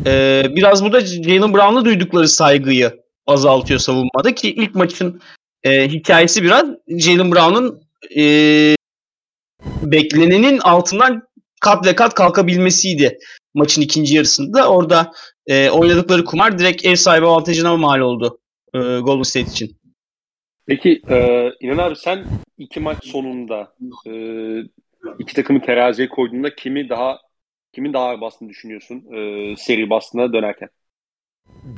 E, 0.06 0.44
biraz 0.50 0.84
burada 0.84 1.00
Jalen 1.00 1.54
Brown'la 1.54 1.84
duydukları 1.84 2.28
saygıyı 2.28 3.07
azaltıyor 3.28 3.80
savunmada 3.80 4.34
ki 4.34 4.50
ilk 4.50 4.74
maçın 4.74 5.20
e, 5.62 5.88
hikayesi 5.88 6.42
biraz 6.42 6.66
Jalen 6.88 7.32
Brown'un 7.32 7.82
e, 8.16 8.24
beklenenin 9.82 10.58
altından 10.58 11.22
kat 11.60 11.86
ve 11.86 11.94
kat 11.94 12.14
kalkabilmesiydi 12.14 13.18
maçın 13.54 13.82
ikinci 13.82 14.16
yarısında. 14.16 14.70
Orada 14.70 15.12
e, 15.46 15.70
oynadıkları 15.70 16.24
kumar 16.24 16.58
direkt 16.58 16.84
ev 16.84 16.94
sahibi 16.94 17.26
avantajına 17.26 17.76
mal 17.76 18.00
oldu 18.00 18.38
e, 18.74 18.78
Golden 18.78 19.22
State 19.22 19.50
için. 19.50 19.76
Peki 20.66 21.02
e, 21.10 21.48
İnan 21.60 21.78
abi 21.78 21.96
sen 21.96 22.26
iki 22.58 22.80
maç 22.80 23.06
sonunda 23.06 23.74
e, 24.06 24.12
iki 25.18 25.34
takımı 25.34 25.62
teraziye 25.62 26.08
koyduğunda 26.08 26.54
kimi 26.54 26.88
daha 26.88 27.18
kimin 27.72 27.92
daha 27.92 28.04
ağır 28.04 28.20
bastığını 28.20 28.48
düşünüyorsun 28.48 29.14
e, 29.14 29.56
seri 29.56 29.90
bastığına 29.90 30.32
dönerken? 30.32 30.68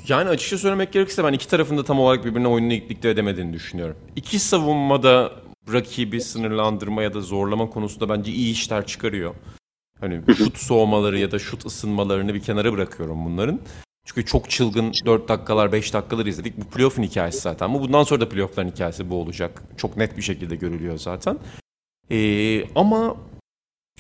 Yani 0.09 0.29
açıkça 0.29 0.59
söylemek 0.59 0.93
gerekirse 0.93 1.25
ben 1.25 1.33
iki 1.33 1.49
tarafında 1.49 1.85
tam 1.85 2.01
olarak 2.01 2.25
birbirine 2.25 2.49
oyununu 2.49 2.71
dikte 2.71 3.09
edemediğini 3.09 3.53
düşünüyorum. 3.53 3.97
İki 4.17 4.39
savunmada 4.39 5.33
rakibi 5.73 6.21
sınırlandırma 6.21 7.03
ya 7.03 7.15
da 7.15 7.21
zorlama 7.21 7.71
konusunda 7.71 8.09
bence 8.09 8.33
iyi 8.33 8.53
işler 8.53 8.87
çıkarıyor. 8.87 9.35
Hani 10.01 10.21
şut 10.37 10.59
soğumaları 10.59 11.19
ya 11.19 11.31
da 11.31 11.39
şut 11.39 11.67
ısınmalarını 11.67 12.35
bir 12.35 12.41
kenara 12.41 12.73
bırakıyorum 12.73 13.25
bunların. 13.25 13.61
Çünkü 14.05 14.27
çok 14.27 14.51
çılgın 14.51 14.93
4 15.07 15.29
dakikalar 15.29 15.73
5 15.73 15.95
dakikalar 15.95 16.27
izledik. 16.27 16.59
Bu 16.59 16.65
playoff'un 16.65 17.03
hikayesi 17.03 17.41
zaten. 17.41 17.75
Bu 17.75 17.81
bundan 17.81 18.03
sonra 18.03 18.21
da 18.21 18.29
playoff'ların 18.29 18.71
hikayesi 18.71 19.11
bu 19.11 19.15
olacak. 19.15 19.63
Çok 19.77 19.97
net 19.97 20.17
bir 20.17 20.23
şekilde 20.23 20.57
görülüyor 20.57 20.99
zaten. 20.99 21.39
Ee, 22.11 22.65
ama 22.75 23.17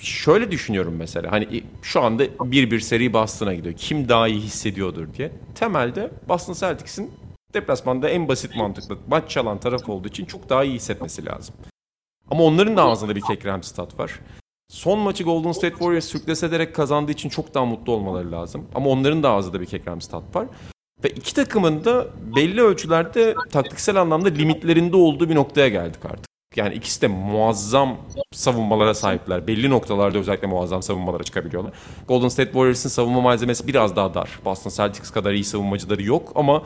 şöyle 0.03 0.51
düşünüyorum 0.51 0.95
mesela. 0.99 1.33
Hani 1.33 1.65
şu 1.83 2.01
anda 2.01 2.25
bir 2.53 2.71
bir 2.71 2.81
seri 2.81 3.13
Boston'a 3.13 3.55
gidiyor. 3.55 3.75
Kim 3.79 4.09
daha 4.09 4.29
iyi 4.29 4.41
hissediyordur 4.41 5.15
diye. 5.15 5.33
Temelde 5.55 6.11
Boston 6.29 6.53
Celtics'in 6.53 7.11
deplasmanda 7.55 8.09
en 8.09 8.29
basit 8.29 8.57
mantıklı 8.57 8.99
maç 9.09 9.31
çalan 9.31 9.61
taraf 9.61 9.89
olduğu 9.89 10.09
için 10.09 10.25
çok 10.25 10.49
daha 10.49 10.65
iyi 10.65 10.75
hissetmesi 10.75 11.27
lazım. 11.27 11.55
Ama 12.31 12.45
onların 12.45 12.77
da 12.77 12.83
ağzında 12.83 13.17
bir 13.17 13.21
Kekrem 13.21 13.63
stat 13.63 13.99
var. 13.99 14.21
Son 14.69 14.99
maçı 14.99 15.25
Golden 15.25 15.53
State 15.53 15.75
Warriors 15.75 16.05
sürklese 16.05 16.47
ederek 16.47 16.75
kazandığı 16.75 17.13
için 17.13 17.29
çok 17.29 17.55
daha 17.55 17.65
mutlu 17.65 17.93
olmaları 17.93 18.33
lazım. 18.33 18.67
Ama 18.75 18.91
onların 18.91 19.23
da 19.23 19.31
ağzında 19.31 19.61
bir 19.61 19.67
Kekrem 19.67 20.01
stat 20.01 20.37
var. 20.37 20.47
Ve 21.05 21.09
iki 21.09 21.35
takımın 21.35 21.85
da 21.85 22.07
belli 22.37 22.61
ölçülerde 22.61 23.35
taktiksel 23.53 24.01
anlamda 24.01 24.29
limitlerinde 24.29 24.97
olduğu 24.97 25.29
bir 25.29 25.35
noktaya 25.35 25.69
geldik 25.69 26.05
artık. 26.05 26.27
Yani 26.57 26.75
ikisi 26.75 27.03
de 27.03 27.09
muazzam 27.09 27.99
savunmalara 28.33 28.95
sahipler. 28.95 29.47
Belli 29.47 29.71
noktalarda 29.71 30.19
özellikle 30.19 30.47
muazzam 30.47 30.83
savunmalara 30.83 31.23
çıkabiliyorlar. 31.23 31.73
Golden 32.09 32.29
State 32.29 32.53
Warriors'ın 32.53 32.89
savunma 32.89 33.21
malzemesi 33.21 33.67
biraz 33.67 33.97
daha 33.97 34.15
dar. 34.15 34.39
Boston 34.45 34.71
Celtics 34.71 35.11
kadar 35.11 35.33
iyi 35.33 35.45
savunmacıları 35.45 36.03
yok 36.03 36.33
ama 36.35 36.63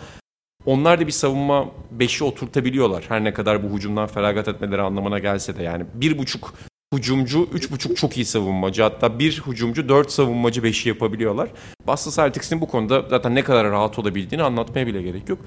onlar 0.66 1.00
da 1.00 1.06
bir 1.06 1.12
savunma 1.12 1.68
beşi 1.90 2.24
oturtabiliyorlar. 2.24 3.04
Her 3.08 3.24
ne 3.24 3.32
kadar 3.32 3.62
bu 3.62 3.76
hücumdan 3.76 4.06
feragat 4.06 4.48
etmeleri 4.48 4.82
anlamına 4.82 5.18
gelse 5.18 5.56
de 5.56 5.62
yani 5.62 5.86
bir 5.94 6.18
buçuk 6.18 6.54
hücumcu, 6.94 7.48
üç 7.52 7.70
buçuk 7.70 7.96
çok 7.96 8.16
iyi 8.16 8.24
savunmacı. 8.24 8.82
Hatta 8.82 9.18
bir 9.18 9.42
hücumcu, 9.46 9.88
dört 9.88 10.10
savunmacı 10.10 10.62
beşi 10.62 10.88
yapabiliyorlar. 10.88 11.50
Boston 11.86 12.10
Celtics'in 12.10 12.60
bu 12.60 12.68
konuda 12.68 13.04
zaten 13.10 13.34
ne 13.34 13.44
kadar 13.44 13.70
rahat 13.70 13.98
olabildiğini 13.98 14.42
anlatmaya 14.42 14.86
bile 14.86 15.02
gerek 15.02 15.28
yok. 15.28 15.38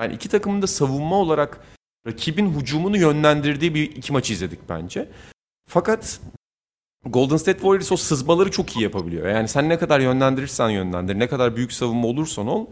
Yani 0.00 0.14
iki 0.14 0.28
takımın 0.28 0.62
da 0.62 0.66
savunma 0.66 1.16
olarak 1.16 1.60
rakibin 2.06 2.60
hücumunu 2.60 2.96
yönlendirdiği 2.96 3.74
bir 3.74 3.82
iki 3.82 4.12
maç 4.12 4.30
izledik 4.30 4.68
bence. 4.68 5.08
Fakat 5.68 6.20
Golden 7.06 7.36
State 7.36 7.58
Warriors 7.58 7.92
o 7.92 7.96
sızmaları 7.96 8.50
çok 8.50 8.76
iyi 8.76 8.82
yapabiliyor. 8.82 9.28
Yani 9.28 9.48
sen 9.48 9.68
ne 9.68 9.78
kadar 9.78 10.00
yönlendirirsen 10.00 10.68
yönlendir, 10.68 11.18
ne 11.18 11.28
kadar 11.28 11.56
büyük 11.56 11.72
savunma 11.72 12.08
olursan 12.08 12.46
ol, 12.46 12.66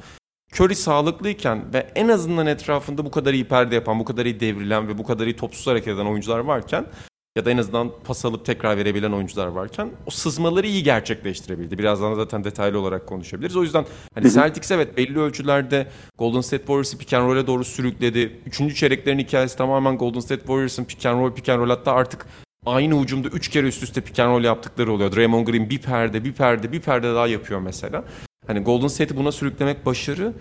Curry 0.53 0.75
sağlıklıyken 0.75 1.73
ve 1.73 1.93
en 1.95 2.09
azından 2.09 2.47
etrafında 2.47 3.05
bu 3.05 3.11
kadar 3.11 3.35
iyi 3.35 3.49
perde 3.49 3.75
yapan, 3.75 3.99
bu 4.01 4.05
kadar 4.05 4.27
iyi 4.27 4.41
devrilen 4.41 4.89
ve 4.89 4.99
bu 4.99 5.05
kadar 5.05 5.27
iyi 5.27 5.37
topsuz 5.37 5.67
hareket 5.67 5.89
eden 5.89 6.07
oyuncular 6.07 6.39
varken 6.39 6.87
ya 7.37 7.45
da 7.45 7.51
en 7.51 7.59
azından 7.59 7.91
pas 8.05 8.25
alıp 8.25 8.45
tekrar 8.45 8.77
verebilen 8.77 9.13
oyuncular 9.13 9.47
varken 9.47 9.91
o 10.07 10.11
sızmaları 10.11 10.67
iyi 10.67 10.83
gerçekleştirebildi. 10.83 11.79
Birazdan 11.79 12.15
zaten 12.15 12.45
detaylı 12.45 12.81
olarak 12.81 13.07
konuşabiliriz. 13.07 13.57
O 13.57 13.63
yüzden 13.63 13.87
hani 14.15 14.31
Celtics 14.31 14.71
evet 14.71 14.97
belli 14.97 15.19
ölçülerde 15.21 15.87
Golden 16.19 16.41
State 16.41 16.63
Warriors'ı 16.63 16.99
pick 16.99 17.15
and 17.15 17.29
roll'e 17.29 17.47
doğru 17.47 17.65
sürükledi. 17.65 18.41
Üçüncü 18.47 18.75
çeyreklerin 18.75 19.19
hikayesi 19.19 19.57
tamamen 19.57 19.99
Golden 19.99 20.21
State 20.21 20.41
Warriors'ın 20.41 20.85
pick 20.85 21.07
and 21.07 21.21
roll, 21.21 21.35
pick 21.35 21.49
and 21.49 21.61
roll 21.61 21.71
hatta 21.71 21.93
artık 21.93 22.27
aynı 22.67 23.03
hücumda 23.03 23.29
üç 23.29 23.49
kere 23.49 23.67
üst 23.67 23.83
üste 23.83 24.01
pick 24.01 24.19
and 24.19 24.35
roll 24.35 24.45
yaptıkları 24.45 24.93
oluyor. 24.93 25.17
Draymond 25.17 25.47
Green 25.47 25.71
bir 25.71 25.79
perde, 25.79 26.25
bir 26.25 26.33
perde, 26.33 26.73
bir 26.73 26.81
perde 26.81 27.15
daha 27.15 27.27
yapıyor 27.27 27.61
mesela. 27.61 28.05
Hani 28.47 28.61
Golden 28.61 28.89
State'i 28.89 29.17
buna 29.17 29.33
sürüklemek 29.33 29.87
başarı. 29.87 30.33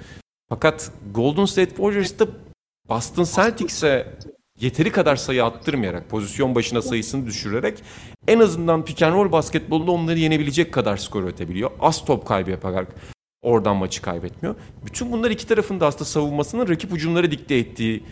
Fakat 0.49 0.91
Golden 1.13 1.45
State 1.45 1.69
Warriors'ta 1.69 2.27
Boston 2.89 3.23
Celtics'e 3.23 4.07
yeteri 4.61 4.91
kadar 4.91 5.15
sayı 5.15 5.45
attırmayarak, 5.45 6.09
pozisyon 6.09 6.55
başına 6.55 6.81
sayısını 6.81 7.25
düşürerek 7.25 7.83
en 8.27 8.39
azından 8.39 8.85
pick 8.85 9.01
and 9.01 9.13
roll 9.13 9.31
basketbolunda 9.31 9.91
onları 9.91 10.19
yenebilecek 10.19 10.73
kadar 10.73 10.97
skor 10.97 11.23
ötebiliyor. 11.23 11.71
Az 11.79 12.05
top 12.05 12.27
kaybı 12.27 12.51
yaparak 12.51 12.87
oradan 13.41 13.75
maçı 13.75 14.01
kaybetmiyor. 14.01 14.55
Bütün 14.85 15.11
bunlar 15.11 15.31
iki 15.31 15.47
tarafında 15.47 15.87
aslında 15.87 16.05
savunmasının 16.05 16.67
rakip 16.67 16.93
ucumları 16.93 17.31
dikte 17.31 17.55
ettiği 17.55 18.03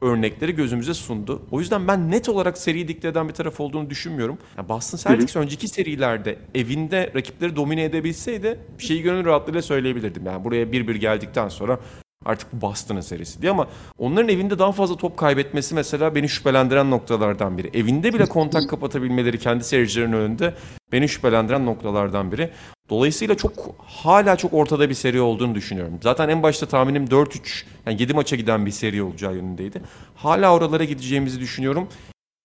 örnekleri 0.00 0.54
gözümüze 0.54 0.94
sundu. 0.94 1.42
O 1.50 1.60
yüzden 1.60 1.88
ben 1.88 2.10
net 2.10 2.28
olarak 2.28 2.58
seriyi 2.58 2.88
dikte 2.88 3.08
eden 3.08 3.28
bir 3.28 3.34
taraf 3.34 3.60
olduğunu 3.60 3.90
düşünmüyorum. 3.90 4.38
Yani 4.56 4.68
Boston 4.68 4.98
Celtics 4.98 5.34
hı 5.34 5.38
hı. 5.38 5.42
önceki 5.42 5.68
serilerde 5.68 6.38
evinde 6.54 7.12
rakipleri 7.14 7.56
domine 7.56 7.84
edebilseydi 7.84 8.60
bir 8.78 8.84
şeyi 8.84 9.02
gönül 9.02 9.24
rahatlığıyla 9.24 9.62
söyleyebilirdim. 9.62 10.26
Yani 10.26 10.44
buraya 10.44 10.72
bir 10.72 10.88
bir 10.88 10.94
geldikten 10.94 11.48
sonra 11.48 11.80
Artık 12.26 12.52
bu 12.52 12.60
Boston'ın 12.60 13.00
serisi 13.00 13.42
diye 13.42 13.52
ama 13.52 13.68
onların 13.98 14.28
evinde 14.28 14.58
daha 14.58 14.72
fazla 14.72 14.96
top 14.96 15.16
kaybetmesi 15.16 15.74
mesela 15.74 16.14
beni 16.14 16.28
şüphelendiren 16.28 16.90
noktalardan 16.90 17.58
biri. 17.58 17.70
Evinde 17.74 18.14
bile 18.14 18.26
kontak 18.26 18.70
kapatabilmeleri 18.70 19.38
kendi 19.38 19.64
seyircilerin 19.64 20.12
önünde 20.12 20.54
beni 20.92 21.08
şüphelendiren 21.08 21.66
noktalardan 21.66 22.32
biri. 22.32 22.50
Dolayısıyla 22.90 23.34
çok 23.34 23.52
hala 23.86 24.36
çok 24.36 24.54
ortada 24.54 24.88
bir 24.88 24.94
seri 24.94 25.20
olduğunu 25.20 25.54
düşünüyorum. 25.54 25.98
Zaten 26.02 26.28
en 26.28 26.42
başta 26.42 26.66
tahminim 26.66 27.04
4-3 27.04 27.64
yani 27.86 28.02
7 28.02 28.14
maça 28.14 28.36
giden 28.36 28.66
bir 28.66 28.70
seri 28.70 29.02
olacağı 29.02 29.34
yönündeydi. 29.34 29.82
Hala 30.14 30.54
oralara 30.54 30.84
gideceğimizi 30.84 31.40
düşünüyorum. 31.40 31.88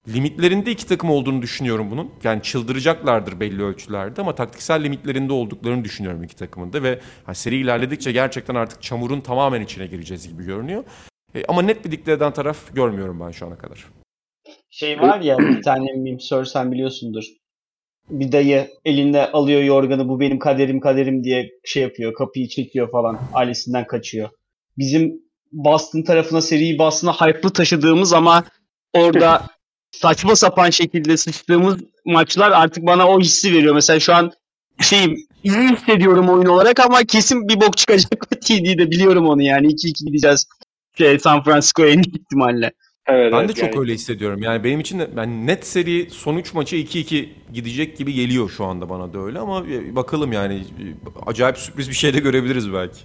Limitlerinde 0.08 0.72
iki 0.72 0.88
takım 0.88 1.10
olduğunu 1.10 1.41
düşünüyorum 1.41 1.91
bunun. 1.91 2.12
Yani 2.24 2.41
çıldıracaklardır 2.41 3.39
belli 3.39 3.63
ölçülerde 3.63 4.22
ama 4.22 4.36
taktiksel 4.36 4.84
limitlerinde 4.84 5.34
olduklarını 5.34 5.84
düşünüyorum 5.84 6.24
iki 6.24 6.36
takımın 6.36 6.74
da 6.74 6.84
ve 6.84 7.00
hani 7.25 7.36
seri 7.36 7.55
ilerledikçe 7.55 8.12
gerçekten 8.12 8.55
artık 8.55 8.81
çamurun 8.81 9.22
tamamen 9.22 9.62
içine 9.62 9.88
gireceğiz 9.88 10.27
gibi 10.27 10.43
görünüyor. 10.43 10.84
E, 11.36 11.46
ama 11.46 11.62
net 11.62 11.86
bir 11.86 11.91
dikte 11.91 12.12
eden 12.12 12.34
taraf 12.34 12.75
görmüyorum 12.75 13.20
ben 13.20 13.31
şu 13.31 13.48
ana 13.48 13.58
kadar. 13.58 13.86
Şey 14.70 15.00
var 15.00 15.22
ya 15.22 15.38
bir 15.39 15.62
tane 15.62 15.93
meme 15.93 16.20
sorsan 16.20 16.72
biliyorsundur. 16.72 17.24
Bir 18.10 18.31
dayı 18.31 18.70
elinde 18.86 19.31
alıyor 19.31 19.62
yorganı 19.62 20.08
bu 20.08 20.20
benim 20.20 20.39
kaderim 20.39 20.79
kaderim 20.79 21.24
diye 21.24 21.50
şey 21.63 21.84
yapıyor 21.84 22.13
kapıyı 22.13 22.48
çekiyor 22.48 22.91
falan 22.91 23.20
ailesinden 23.34 23.88
kaçıyor. 23.88 24.29
Bizim 24.77 25.22
Boston 25.51 26.01
tarafına 26.01 26.41
seriyi 26.41 26.79
Boston'a 26.79 27.13
hype'lı 27.13 27.53
taşıdığımız 27.53 28.13
ama 28.13 28.43
orada 28.93 29.41
saçma 29.91 30.36
sapan 30.36 30.69
şekilde 30.69 31.17
sıçtığımız 31.17 31.77
maçlar 32.05 32.51
artık 32.51 32.86
bana 32.86 33.07
o 33.07 33.19
hissi 33.19 33.53
veriyor. 33.53 33.75
Mesela 33.75 34.00
şu 34.00 34.13
an 34.13 34.31
şeyim 34.81 35.17
iyi 35.43 35.69
hissediyorum 35.69 36.29
oyun 36.29 36.45
olarak 36.45 36.79
ama 36.79 37.03
kesin 37.03 37.48
bir 37.48 37.62
bok 37.62 37.77
çıkacak 37.77 38.25
o 38.25 38.36
TD'de 38.39 38.91
biliyorum 38.91 39.27
onu 39.27 39.41
yani. 39.41 39.67
2-2 39.67 40.05
gideceğiz 40.05 40.48
şey, 40.98 41.19
San 41.19 41.43
Francisco'ya 41.43 41.89
en 41.89 42.00
ihtimalle. 42.00 42.71
Evet, 43.07 43.33
ben 43.33 43.39
evet, 43.39 43.50
de 43.50 43.53
çok 43.53 43.63
yani. 43.63 43.79
öyle 43.79 43.93
hissediyorum. 43.93 44.41
Yani 44.43 44.63
benim 44.63 44.79
için 44.79 45.00
de 45.00 45.10
ben 45.15 45.48
net 45.48 45.65
seri 45.67 46.10
son 46.10 46.38
3 46.38 46.53
maçı 46.53 46.75
2-2 46.75 47.29
gidecek 47.53 47.98
gibi 47.98 48.13
geliyor 48.13 48.50
şu 48.50 48.65
anda 48.65 48.89
bana 48.89 49.13
da 49.13 49.19
öyle 49.19 49.39
ama 49.39 49.65
bakalım 49.95 50.31
yani 50.33 50.62
acayip 51.25 51.57
sürpriz 51.57 51.89
bir 51.89 51.95
şey 51.95 52.13
de 52.13 52.19
görebiliriz 52.19 52.74
belki. 52.74 53.00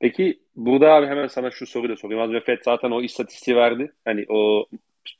Peki 0.00 0.40
burada 0.56 0.92
abi 0.92 1.06
hemen 1.06 1.26
sana 1.26 1.50
şu 1.50 1.66
soruyu 1.66 1.92
da 1.92 1.96
sorayım. 1.96 2.22
Az 2.22 2.30
önce 2.30 2.40
Fed 2.40 2.58
zaten 2.64 2.90
o 2.90 3.02
istatistiği 3.02 3.56
verdi. 3.56 3.92
Hani 4.04 4.24
o 4.28 4.66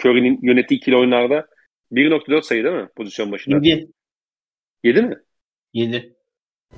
Curry'nin 0.05 0.39
yönettiği 0.43 0.81
ikili 0.81 0.97
oyunlarda 0.97 1.47
1.4 1.93 2.43
sayı 2.43 2.65
değil 2.65 2.77
mi 2.77 2.89
pozisyon 2.97 3.33
başına? 3.33 3.61
7. 3.63 3.89
7 4.85 5.03
mi? 5.03 5.17
7. 5.73 6.15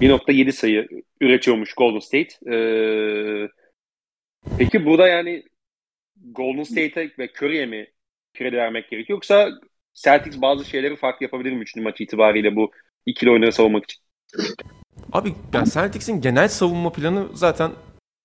1.7 0.01 0.53
sayı 0.53 0.89
üretiyormuş 1.21 1.75
Golden 1.75 1.99
State. 1.99 2.53
Ee, 2.53 3.49
peki 4.59 4.85
burada 4.85 5.09
yani 5.09 5.43
Golden 6.17 6.63
State'e 6.63 7.11
ve 7.19 7.29
Curry'e 7.39 7.67
mi 7.67 7.87
kredi 8.35 8.57
vermek 8.57 8.91
gerekiyor 8.91 9.17
yoksa 9.17 9.51
Celtics 9.95 10.41
bazı 10.41 10.65
şeyleri 10.65 10.97
farklı 10.97 11.25
yapabilir 11.25 11.53
mi 11.53 11.63
üçüncü 11.63 11.85
maç 11.85 12.01
itibariyle 12.01 12.57
bu 12.57 12.71
ikili 13.07 13.31
oyunları 13.31 13.53
savunmak 13.53 13.85
için? 13.85 14.03
Abi 15.13 15.35
yani 15.55 15.71
Celtics'in 15.71 16.21
genel 16.21 16.49
savunma 16.49 16.93
planı 16.93 17.29
zaten 17.37 17.71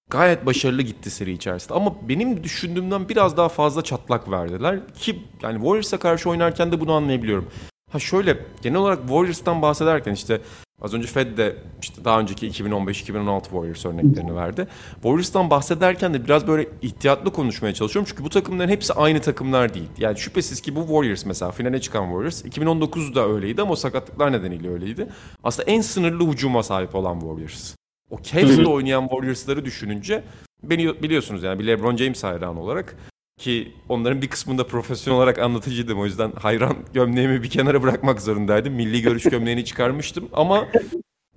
gayet 0.10 0.46
başarılı 0.46 0.82
gitti 0.82 1.10
seri 1.10 1.32
içerisinde. 1.32 1.74
Ama 1.74 1.96
benim 2.10 2.44
düşündüğümden 2.44 3.10
biraz 3.10 3.38
daha 3.38 3.50
fazla 3.50 3.82
çatlak 3.82 4.32
verdiler. 4.32 4.80
Ki 4.94 5.24
yani 5.42 5.56
Warriors'a 5.56 6.00
karşı 6.00 6.30
oynarken 6.30 6.72
de 6.72 6.82
bunu 6.82 6.94
anlayabiliyorum. 6.94 7.48
Ha 7.92 8.00
şöyle 8.00 8.38
genel 8.62 8.78
olarak 8.78 9.00
Warriors'tan 9.00 9.62
bahsederken 9.62 10.14
işte 10.14 10.42
az 10.82 10.94
önce 10.94 11.08
Fed 11.08 11.38
de 11.38 11.56
işte 11.82 12.06
daha 12.06 12.20
önceki 12.20 12.48
2015-2016 12.48 13.44
Warriors 13.44 13.86
örneklerini 13.86 14.36
verdi. 14.36 14.68
Warriors'tan 14.94 15.50
bahsederken 15.50 16.14
de 16.14 16.26
biraz 16.26 16.48
böyle 16.48 16.68
ihtiyatlı 16.82 17.34
konuşmaya 17.34 17.74
çalışıyorum. 17.74 18.08
Çünkü 18.10 18.24
bu 18.24 18.30
takımların 18.30 18.70
hepsi 18.70 18.94
aynı 18.94 19.22
takımlar 19.22 19.74
değil. 19.74 19.90
Yani 19.98 20.18
şüphesiz 20.18 20.62
ki 20.62 20.76
bu 20.76 20.80
Warriors 20.80 21.26
mesela 21.26 21.52
finale 21.52 21.82
çıkan 21.82 22.04
Warriors 22.04 22.46
2019'da 22.46 23.28
öyleydi 23.28 23.62
ama 23.62 23.72
o 23.72 23.76
sakatlıklar 23.76 24.32
nedeniyle 24.32 24.70
öyleydi. 24.70 25.08
Aslında 25.44 25.72
en 25.72 25.82
sınırlı 25.82 26.32
hücuma 26.32 26.64
sahip 26.64 26.96
olan 26.96 27.20
Warriors. 27.20 27.79
O 28.10 28.22
Cavs'le 28.22 28.66
oynayan 28.66 29.08
Warriors'ları 29.08 29.66
düşününce 29.66 30.24
beni 30.64 31.04
biliyorsunuz 31.04 31.44
yani 31.44 31.60
bir 31.60 31.68
LeBron 31.68 31.98
James 31.98 32.24
hayranı 32.24 32.62
olarak 32.62 32.96
ki 33.40 33.74
onların 33.90 34.22
bir 34.22 34.28
kısmında 34.28 34.68
profesyonel 34.68 35.18
olarak 35.18 35.40
anlatıcıydım. 35.40 36.00
O 36.00 36.06
yüzden 36.06 36.32
hayran 36.32 36.76
gömleğimi 36.94 37.44
bir 37.44 37.50
kenara 37.50 37.84
bırakmak 37.84 38.22
zorundaydım. 38.22 38.74
Milli 38.74 39.02
görüş 39.02 39.24
gömleğini 39.30 39.66
çıkarmıştım 39.66 40.30
ama 40.34 40.68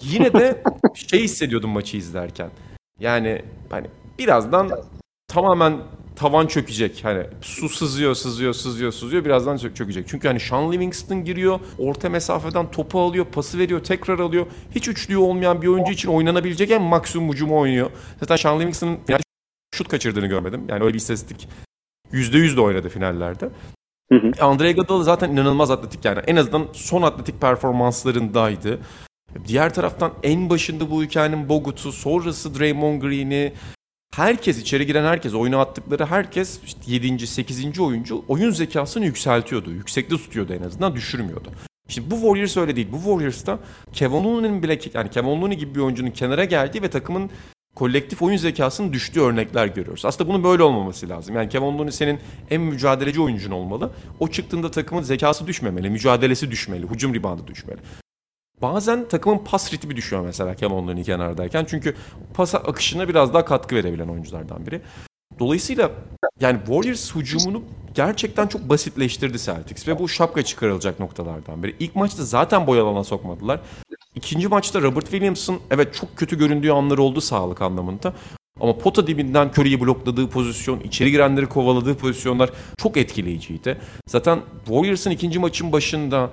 yine 0.03 0.33
de 0.33 0.63
şey 0.95 1.23
hissediyordum 1.23 1.71
maçı 1.71 1.97
izlerken. 1.97 2.51
Yani 3.01 3.43
hani 3.71 3.87
birazdan 4.19 4.71
tamamen 5.33 5.79
tavan 6.17 6.47
çökecek. 6.47 7.01
Hani 7.05 7.27
su 7.41 7.69
sızıyor, 7.69 8.15
sızıyor, 8.15 8.53
sızıyor, 8.53 8.93
sızıyor. 8.93 9.25
Birazdan 9.25 9.57
çökecek. 9.57 10.09
Çünkü 10.09 10.29
hani 10.29 10.41
Sean 10.41 10.73
Livingston 10.73 11.25
giriyor, 11.25 11.61
orta 11.79 12.09
mesafeden 12.09 12.71
topu 12.71 13.01
alıyor, 13.01 13.25
pası 13.25 13.59
veriyor, 13.59 13.85
tekrar 13.85 14.19
alıyor. 14.19 14.47
Hiç 14.75 14.89
üçlüğü 14.89 15.17
olmayan 15.17 15.63
bir 15.63 15.67
oyuncu 15.67 15.93
için 15.93 16.09
oynanabilecek 16.09 16.71
en 16.71 16.83
maksimum 16.83 17.33
hücumu 17.33 17.59
oynuyor. 17.59 17.91
Zaten 18.21 18.37
Sean 18.37 18.61
Livingston'ın 18.61 18.99
şut 19.75 19.89
kaçırdığını 19.89 20.27
görmedim. 20.27 20.65
Yani 20.69 20.83
öyle 20.83 20.95
bir 20.95 20.99
istatistik 20.99 21.49
%100 22.13 22.57
de 22.57 22.61
oynadı 22.61 22.89
finallerde. 22.89 23.49
Hı 24.13 24.19
hı. 24.19 24.45
Andre 24.45 24.71
Iguodala 24.71 25.03
zaten 25.03 25.31
inanılmaz 25.31 25.71
atletik 25.71 26.05
yani. 26.05 26.19
En 26.27 26.37
azından 26.37 26.67
son 26.73 27.03
atletik 27.03 27.41
performanslarındaydı. 27.41 28.79
Diğer 29.47 29.75
taraftan 29.75 30.13
en 30.23 30.51
başında 30.51 30.91
bu 30.91 31.03
hikayenin 31.03 31.49
Bogut'u, 31.49 31.93
sonrası 31.93 32.59
Draymond 32.59 33.03
Green'i, 33.03 33.53
herkes 34.17 34.59
içeri 34.59 34.87
giren 34.87 35.05
herkes, 35.05 35.35
oyuna 35.35 35.61
attıkları 35.61 36.07
herkes 36.07 36.61
işte 36.65 36.81
7. 36.87 37.27
8. 37.27 37.81
oyuncu 37.81 38.25
oyun 38.29 38.51
zekasını 38.51 39.05
yükseltiyordu. 39.05 39.71
Yüksekte 39.71 40.17
tutuyordu 40.17 40.53
en 40.53 40.63
azından, 40.63 40.95
düşürmüyordu. 40.95 41.51
Şimdi 41.89 42.11
bu 42.11 42.15
Warriors 42.15 42.57
öyle 42.57 42.77
değil. 42.77 42.89
Bu 42.93 42.97
Warriors'ta 42.97 43.59
Kevin 43.93 44.25
Looney'nin 44.25 44.63
bile 44.63 44.79
yani 44.95 45.11
Kevin 45.11 45.43
Looney 45.43 45.59
gibi 45.59 45.75
bir 45.75 45.81
oyuncunun 45.81 46.11
kenara 46.11 46.45
geldiği 46.45 46.83
ve 46.83 46.91
takımın 46.91 47.31
kolektif 47.75 48.23
oyun 48.23 48.37
zekasının 48.37 48.93
düştüğü 48.93 49.21
örnekler 49.21 49.67
görüyoruz. 49.67 50.05
Aslında 50.05 50.31
bunun 50.31 50.45
böyle 50.45 50.63
olmaması 50.63 51.09
lazım. 51.09 51.37
Yani 51.37 51.49
Kevin 51.49 51.79
Looney 51.79 51.93
senin 51.93 52.21
en 52.51 52.61
mücadeleci 52.61 53.21
oyuncun 53.21 53.51
olmalı. 53.51 53.91
O 54.21 54.29
çıktığında 54.29 54.71
takımın 54.71 55.03
zekası 55.03 55.47
düşmemeli, 55.47 55.91
mücadelesi 55.91 56.51
düşmeli, 56.51 56.87
hücum 56.91 57.15
ribandı 57.15 57.47
düşmeli. 57.47 57.79
Bazen 58.63 59.09
takımın 59.09 59.39
pas 59.39 59.73
ritmi 59.73 59.97
düşüyor 59.97 60.23
mesela 60.23 60.55
Kevin 60.55 60.89
Looney 60.89 61.05
kenardayken. 61.05 61.65
Çünkü 61.65 61.97
pas 62.35 62.55
akışına 62.55 63.09
biraz 63.09 63.35
daha 63.35 63.45
katkı 63.45 63.75
verebilen 63.75 64.09
oyunculardan 64.09 64.67
biri. 64.67 64.83
Dolayısıyla 65.39 65.91
yani 66.41 66.59
Warriors 66.59 67.15
hücumunu 67.15 67.63
gerçekten 67.95 68.47
çok 68.47 68.69
basitleştirdi 68.69 69.39
Celtics 69.39 69.89
ve 69.89 69.99
bu 69.99 70.09
şapka 70.09 70.43
çıkarılacak 70.43 71.01
noktalardan 71.01 71.63
biri. 71.63 71.77
İlk 71.81 71.97
maçta 71.97 72.25
zaten 72.25 72.67
boy 72.67 72.81
alana 72.81 73.05
sokmadılar. 73.05 73.61
İkinci 74.15 74.49
maçta 74.49 74.83
Robert 74.83 75.05
Williams'ın 75.05 75.61
evet 75.71 75.95
çok 75.95 76.17
kötü 76.17 76.39
göründüğü 76.39 76.71
anlar 76.71 76.99
oldu 76.99 77.21
sağlık 77.21 77.63
anlamında. 77.63 78.15
Ama 78.61 78.79
pota 78.79 79.07
dibinden 79.07 79.49
Curry'i 79.49 79.81
blokladığı 79.81 80.29
pozisyon, 80.29 80.81
içeri 80.81 81.11
girenleri 81.11 81.47
kovaladığı 81.47 81.95
pozisyonlar 81.95 82.51
çok 82.77 82.97
etkileyiciydi. 82.97 83.79
Zaten 84.09 84.41
Warriors'ın 84.65 85.11
ikinci 85.11 85.39
maçın 85.39 85.73
başında 85.73 86.31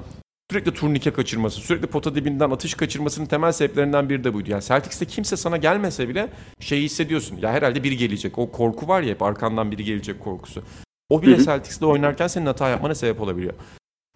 sürekli 0.52 0.74
turnike 0.74 1.14
kaçırması, 1.14 1.60
sürekli 1.60 1.88
pota 1.88 2.16
dibinden 2.16 2.50
atış 2.50 2.74
kaçırmasının 2.74 3.26
temel 3.26 3.52
sebeplerinden 3.52 4.10
biri 4.10 4.24
de 4.24 4.34
buydu. 4.34 4.52
Yani 4.52 4.64
Celtics'te 4.64 5.06
kimse 5.06 5.38
sana 5.38 5.58
gelmese 5.58 6.10
bile 6.10 6.30
şeyi 6.60 6.84
hissediyorsun. 6.84 7.38
Ya 7.38 7.52
herhalde 7.52 7.84
biri 7.84 7.98
gelecek. 7.98 8.38
O 8.38 8.52
korku 8.52 8.88
var 8.88 9.02
ya 9.02 9.10
hep 9.10 9.22
arkandan 9.22 9.72
biri 9.72 9.84
gelecek 9.84 10.20
korkusu. 10.20 10.64
O 11.10 11.22
bile 11.22 11.44
Celtics'te 11.44 11.86
oynarken 11.86 12.28
senin 12.28 12.46
hata 12.46 12.70
yapmana 12.70 12.96
sebep 12.96 13.22
olabiliyor. 13.22 13.54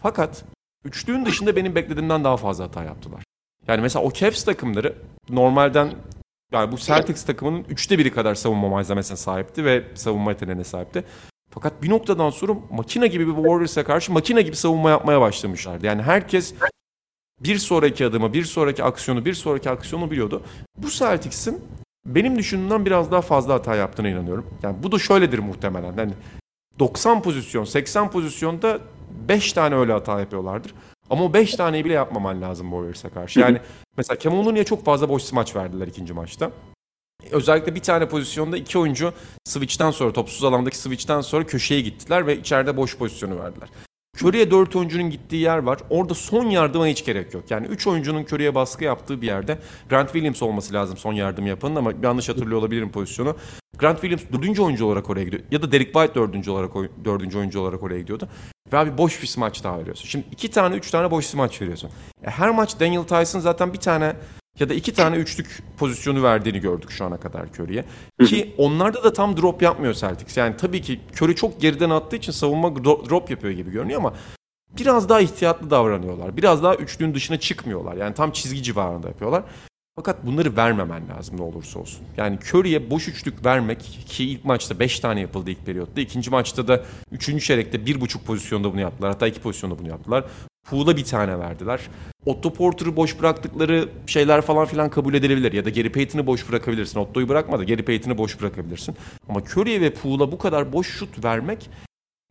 Fakat 0.02 0.44
üçlüğün 0.86 1.26
dışında 1.26 1.56
benim 1.56 1.76
beklediğimden 1.76 2.24
daha 2.24 2.38
fazla 2.38 2.64
hata 2.64 2.84
yaptılar. 2.84 3.24
Yani 3.68 3.82
mesela 3.82 4.06
o 4.06 4.14
Cavs 4.14 4.44
takımları 4.44 4.96
normalden 5.30 5.94
yani 6.52 6.72
bu 6.72 6.78
Celtics 6.78 7.24
takımının 7.24 7.64
üçte 7.70 8.00
biri 8.00 8.12
kadar 8.12 8.36
savunma 8.36 8.70
malzemesine 8.70 9.18
sahipti 9.18 9.66
ve 9.66 9.84
savunma 9.96 10.32
yeteneğine 10.32 10.64
sahipti. 10.64 11.04
Fakat 11.54 11.84
bir 11.84 11.90
noktadan 11.90 12.30
sonra 12.30 12.54
makine 12.72 13.08
gibi 13.08 13.28
bir 13.28 13.36
Warriors'a 13.36 13.84
karşı 13.84 14.14
makine 14.14 14.42
gibi 14.42 14.56
savunma 14.56 14.90
yapmaya 14.90 15.22
başlamışlardı. 15.22 15.86
Yani 15.86 16.02
herkes 16.02 16.54
bir 17.40 17.58
sonraki 17.58 18.06
adımı, 18.06 18.34
bir 18.34 18.44
sonraki 18.44 18.84
aksiyonu, 18.84 19.26
bir 19.26 19.34
sonraki 19.34 19.70
aksiyonu 19.70 20.12
biliyordu. 20.12 20.44
Bu 20.78 20.90
Celtics'in 20.90 21.62
benim 22.06 22.38
düşündüğümden 22.38 22.86
biraz 22.86 23.12
daha 23.12 23.22
fazla 23.22 23.54
hata 23.54 23.76
yaptığına 23.76 24.10
inanıyorum. 24.10 24.46
Yani 24.64 24.76
bu 24.84 24.92
da 24.92 25.00
şöyledir 25.00 25.40
muhtemelen. 25.40 25.98
Yani 25.98 26.14
90 26.80 27.22
pozisyon, 27.22 27.64
80 27.64 28.12
pozisyonda 28.12 28.80
5 29.30 29.54
tane 29.54 29.76
öyle 29.76 29.94
hata 29.94 30.20
yapıyorlardır. 30.20 30.74
Ama 31.10 31.24
o 31.24 31.34
5 31.34 31.56
taneyi 31.56 31.86
bile 31.86 31.94
yapmaman 31.94 32.42
lazım 32.42 32.70
Warriors'a 32.70 33.10
karşı. 33.10 33.40
Yani 33.40 33.60
mesela 33.98 34.18
Kevin 34.18 34.46
Looney'e 34.46 34.64
çok 34.64 34.86
fazla 34.86 35.10
boş 35.10 35.24
smaç 35.24 35.56
verdiler 35.56 35.88
ikinci 35.88 36.14
maçta. 36.14 36.52
Özellikle 37.32 37.76
bir 37.76 37.80
tane 37.80 38.10
pozisyonda 38.10 38.58
iki 38.58 38.78
oyuncu 38.78 39.14
switch'ten 39.46 39.92
sonra, 39.92 40.14
topsuz 40.14 40.44
alandaki 40.44 40.78
switch'ten 40.78 41.22
sonra 41.22 41.46
köşeye 41.46 41.82
gittiler 41.82 42.28
ve 42.28 42.38
içeride 42.38 42.78
boş 42.78 42.98
pozisyonu 42.98 43.40
verdiler. 43.40 43.70
Curry'e 44.22 44.52
4 44.52 44.76
oyuncunun 44.76 45.10
gittiği 45.10 45.42
yer 45.42 45.58
var. 45.58 45.80
Orada 45.90 46.14
son 46.14 46.46
yardıma 46.46 46.88
hiç 46.88 47.06
gerek 47.06 47.34
yok. 47.34 47.44
Yani 47.50 47.68
3 47.68 47.88
oyuncunun 47.88 48.24
Curry'e 48.24 48.56
baskı 48.56 48.84
yaptığı 48.84 49.22
bir 49.22 49.28
yerde 49.28 49.58
Grant 49.90 50.12
Williams 50.12 50.42
olması 50.44 50.74
lazım 50.74 50.98
son 50.98 51.14
yardım 51.14 51.48
yapanın 51.48 51.76
ama 51.76 51.92
yanlış 52.04 52.30
hatırlıyor 52.30 52.60
olabilirim 52.60 52.92
pozisyonu. 52.92 53.36
Grant 53.78 54.02
Williams 54.02 54.44
4. 54.48 54.60
oyuncu 54.60 54.86
olarak 54.86 55.10
oraya 55.10 55.24
gidiyor. 55.24 55.44
Ya 55.52 55.62
da 55.62 55.72
Derek 55.72 55.94
White 55.94 56.16
4. 56.16 56.48
olarak 56.48 56.72
4. 57.06 57.36
oyuncu 57.36 57.62
olarak 57.62 57.84
oraya 57.84 58.00
gidiyordu. 58.00 58.30
Ve 58.74 58.78
abi 58.78 58.98
boş 58.98 59.22
bir 59.22 59.28
smaç 59.28 59.64
daha 59.64 59.80
veriyorsun. 59.80 60.08
Şimdi 60.08 60.26
2 60.32 60.52
tane 60.52 60.76
3 60.76 60.92
tane 60.92 61.12
boş 61.12 61.26
smaç 61.26 61.62
veriyorsun. 61.62 61.90
E 62.24 62.30
her 62.30 62.50
maç 62.50 62.80
Daniel 62.80 63.04
Tyson 63.04 63.40
zaten 63.40 63.74
bir 63.74 63.80
tane 63.80 64.16
ya 64.60 64.70
da 64.70 64.74
iki 64.74 64.94
tane 64.94 65.16
üçlük 65.16 65.64
pozisyonu 65.78 66.24
verdiğini 66.24 66.60
gördük 66.60 66.92
şu 66.92 67.06
ana 67.06 67.20
kadar 67.20 67.48
Curry'e. 67.60 67.86
Ki 68.26 68.56
onlarda 68.58 69.04
da 69.04 69.14
tam 69.14 69.38
drop 69.38 69.62
yapmıyor 69.62 69.94
Celtics. 69.94 70.38
Yani 70.38 70.58
tabii 70.58 70.82
ki 70.82 71.00
Curry 71.16 71.36
çok 71.36 71.62
geriden 71.62 71.90
attığı 71.90 72.16
için 72.16 72.32
savunma 72.32 72.84
drop 72.86 73.32
yapıyor 73.32 73.54
gibi 73.54 73.72
görünüyor 73.72 74.00
ama 74.00 74.14
biraz 74.80 75.10
daha 75.10 75.22
ihtiyatlı 75.22 75.70
davranıyorlar. 75.70 76.38
Biraz 76.38 76.64
daha 76.64 76.76
üçlüğün 76.76 77.14
dışına 77.14 77.40
çıkmıyorlar. 77.40 77.96
Yani 77.96 78.14
tam 78.14 78.32
çizgi 78.32 78.64
civarında 78.64 79.08
yapıyorlar. 79.08 79.44
Fakat 79.96 80.26
bunları 80.26 80.58
vermemen 80.58 81.10
lazım 81.10 81.38
ne 81.38 81.42
olursa 81.42 81.80
olsun. 81.80 82.06
Yani 82.18 82.40
Curry'e 82.52 82.90
boş 82.90 83.08
üçlük 83.08 83.46
vermek 83.46 83.82
ki 84.08 84.26
ilk 84.26 84.46
maçta 84.46 84.80
5 84.80 85.00
tane 85.00 85.22
yapıldı 85.22 85.52
ilk 85.52 85.66
periyotta. 85.66 86.02
ikinci 86.02 86.30
maçta 86.30 86.68
da 86.68 86.84
3. 87.12 87.46
çeyrekte 87.46 87.78
1.5 87.78 88.24
pozisyonda 88.24 88.74
bunu 88.74 88.82
yaptılar. 88.82 89.12
Hatta 89.12 89.28
2 89.28 89.42
pozisyonda 89.42 89.80
bunu 89.80 89.88
yaptılar. 89.88 90.26
Pool'a 90.70 90.98
bir 90.98 91.06
tane 91.06 91.40
verdiler. 91.40 91.80
Otto 92.26 92.54
Porter'ı 92.54 92.96
boş 92.96 93.20
bıraktıkları 93.20 93.90
şeyler 94.08 94.42
falan 94.42 94.66
filan 94.66 94.90
kabul 94.90 95.14
edilebilir. 95.14 95.54
Ya 95.54 95.66
da 95.66 95.70
Gary 95.70 95.90
Payton'ı 95.90 96.28
boş 96.28 96.50
bırakabilirsin. 96.50 97.00
Otto'yu 97.00 97.30
bırakma 97.30 97.60
da 97.60 97.64
Gary 97.64 97.82
Payton'ı 97.82 98.18
boş 98.18 98.42
bırakabilirsin. 98.42 98.96
Ama 99.30 99.40
Curry'e 99.40 99.82
ve 99.82 99.94
Pool'a 99.94 100.32
bu 100.32 100.38
kadar 100.38 100.74
boş 100.74 100.88
şut 100.88 101.24
vermek 101.26 101.70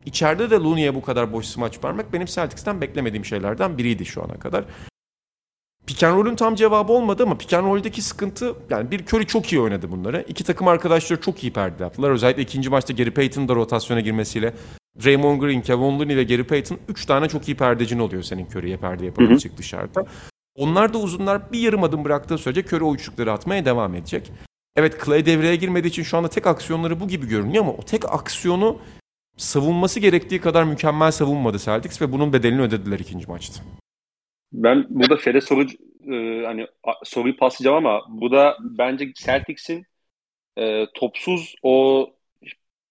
içeride 0.07 0.51
de 0.51 0.55
Looney'e 0.55 0.95
bu 0.95 1.03
kadar 1.03 1.33
boş 1.33 1.47
smaç 1.47 1.85
vermek 1.85 2.13
benim 2.13 2.27
Celtics'ten 2.27 2.81
beklemediğim 2.81 3.25
şeylerden 3.25 3.79
biriydi 3.79 4.07
şu 4.07 4.25
ana 4.25 4.39
kadar. 4.39 4.65
Pick 5.87 6.03
and 6.03 6.17
roll'ün 6.17 6.37
tam 6.37 6.55
cevabı 6.55 6.93
olmadı 6.93 7.23
ama 7.23 7.39
pick 7.39 7.53
and 7.53 7.67
roll'deki 7.67 8.03
sıkıntı 8.03 8.55
yani 8.71 8.91
bir 8.91 9.07
Curry 9.07 9.27
çok 9.27 9.53
iyi 9.53 9.61
oynadı 9.61 9.91
bunları. 9.91 10.25
İki 10.29 10.45
takım 10.45 10.69
arkadaşları 10.69 11.21
çok 11.21 11.45
iyi 11.45 11.53
perde 11.53 11.83
yaptılar. 11.83 12.11
Özellikle 12.11 12.43
ikinci 12.43 12.71
maçta 12.71 12.93
Gary 12.93 13.11
Payton'ın 13.11 13.49
da 13.49 13.55
rotasyona 13.55 14.01
girmesiyle 14.01 14.55
Draymond 15.05 15.41
Green, 15.41 15.61
Kevin 15.63 15.99
Looney 15.99 16.17
ve 16.17 16.25
Gary 16.25 16.43
Payton 16.43 16.79
3 16.89 17.07
tane 17.07 17.29
çok 17.29 17.49
iyi 17.49 17.57
perdecin 17.57 17.99
oluyor 17.99 18.23
senin 18.23 18.47
Curry'e 18.47 18.77
perde 18.77 19.05
yapabilecek 19.05 19.57
dışarıda. 19.57 20.05
Onlar 20.55 20.95
da 20.95 20.99
uzunlar 20.99 21.53
bir 21.53 21.59
yarım 21.59 21.85
adım 21.85 22.05
bıraktığı 22.05 22.39
sürece 22.39 22.61
Curry 22.61 22.85
o 22.85 22.95
üçlükleri 22.95 23.31
atmaya 23.31 23.65
devam 23.65 23.95
edecek. 23.95 24.33
Evet 24.77 25.05
Clay 25.05 25.27
devreye 25.27 25.57
girmediği 25.57 25.91
için 25.91 26.03
şu 26.03 26.17
anda 26.17 26.29
tek 26.29 26.47
aksiyonları 26.47 27.01
bu 27.01 27.09
gibi 27.09 27.29
görünüyor 27.29 27.65
ama 27.65 27.73
o 27.73 27.83
tek 27.83 28.13
aksiyonu 28.13 28.79
savunması 29.37 30.01
gerektiği 30.01 30.41
kadar 30.41 30.65
mükemmel 30.65 31.11
savunmadı 31.11 31.59
Celtics 31.59 32.03
ve 32.03 32.13
bunun 32.13 32.33
bedelini 32.33 32.63
ödediler 32.63 32.99
ikinci 32.99 33.27
maçta. 33.27 33.63
Ben 34.53 34.87
burada 34.89 35.17
Fed'e 35.17 35.41
soru 35.41 35.67
e, 36.13 36.47
hani 36.47 36.67
soruyu 37.05 37.37
paslayacağım 37.37 37.87
ama 37.87 38.03
bu 38.09 38.33
da 38.33 38.57
bence 38.61 39.13
Celtics'in 39.15 39.87
e, 40.59 40.87
topsuz 40.95 41.55
o 41.63 42.07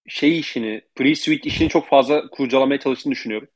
şey 0.08 0.40
işini, 0.40 0.82
pre-switch 0.96 1.48
işini 1.48 1.70
çok 1.70 1.88
fazla 1.88 2.28
kurcalamaya 2.28 2.80
çalıştığını 2.80 3.12
düşünüyorum. 3.12 3.48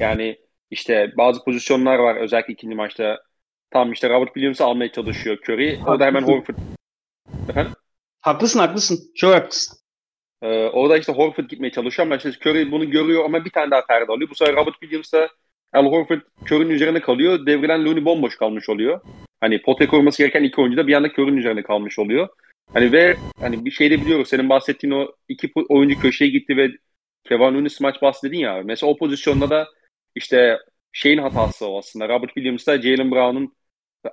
Yani 0.00 0.38
işte 0.70 1.12
bazı 1.16 1.44
pozisyonlar 1.44 1.98
var 1.98 2.16
özellikle 2.16 2.52
ikinci 2.52 2.74
maçta. 2.74 3.22
Tam 3.70 3.92
işte 3.92 4.08
Robert 4.08 4.34
Williams'ı 4.34 4.64
almaya 4.64 4.92
çalışıyor 4.92 5.38
Curry. 5.48 5.78
O 5.86 6.00
da 6.00 6.06
hemen 6.06 6.22
Horford. 6.22 6.56
Efendim? 7.48 7.72
Haklısın 8.20 8.58
haklısın. 8.58 9.12
Çok 9.14 9.34
haklısın. 9.34 9.78
Ee, 10.42 10.64
orada 10.64 10.98
işte 10.98 11.12
Horford 11.12 11.44
gitmeye 11.44 11.70
çalışıyor 11.70 12.06
ama 12.06 12.16
işte 12.16 12.30
Curry 12.30 12.70
bunu 12.70 12.90
görüyor 12.90 13.24
ama 13.24 13.44
bir 13.44 13.50
tane 13.50 13.70
daha 13.70 13.86
perde 13.86 14.12
alıyor. 14.12 14.30
Bu 14.30 14.34
sefer 14.34 14.56
Robert 14.56 14.80
Williams 14.80 15.12
da 15.12 15.28
Al 15.72 15.86
Horford 15.86 16.20
Curry'nin 16.50 16.70
üzerine 16.70 17.00
kalıyor. 17.00 17.46
Devrilen 17.46 17.84
Looney 17.84 18.04
bomboş 18.04 18.36
kalmış 18.36 18.68
oluyor. 18.68 19.00
Hani 19.40 19.62
potaya 19.62 19.90
koruması 19.90 20.22
gereken 20.22 20.42
iki 20.42 20.60
oyuncu 20.60 20.76
da 20.76 20.86
bir 20.86 20.94
anda 20.94 21.08
Curry'nin 21.08 21.36
üzerine 21.36 21.62
kalmış 21.62 21.98
oluyor. 21.98 22.28
Hani 22.74 22.92
ve 22.92 23.16
hani 23.40 23.64
bir 23.64 23.70
şey 23.70 23.90
de 23.90 24.00
biliyoruz. 24.00 24.28
Senin 24.28 24.48
bahsettiğin 24.48 24.94
o 24.94 25.12
iki 25.28 25.50
oyuncu 25.68 26.00
köşeye 26.00 26.30
gitti 26.30 26.56
ve 26.56 26.70
Kevin 27.24 27.54
Looney 27.54 27.68
maç 27.80 28.02
bahsedin 28.02 28.38
ya. 28.38 28.62
Mesela 28.64 28.90
o 28.90 28.96
pozisyonda 28.96 29.50
da 29.50 29.68
işte 30.14 30.58
şeyin 30.92 31.18
hatası 31.18 31.66
o 31.68 31.78
aslında. 31.78 32.08
Robert 32.08 32.34
Williams'la 32.34 32.82
Jalen 32.82 33.10
Brown'un 33.10 33.54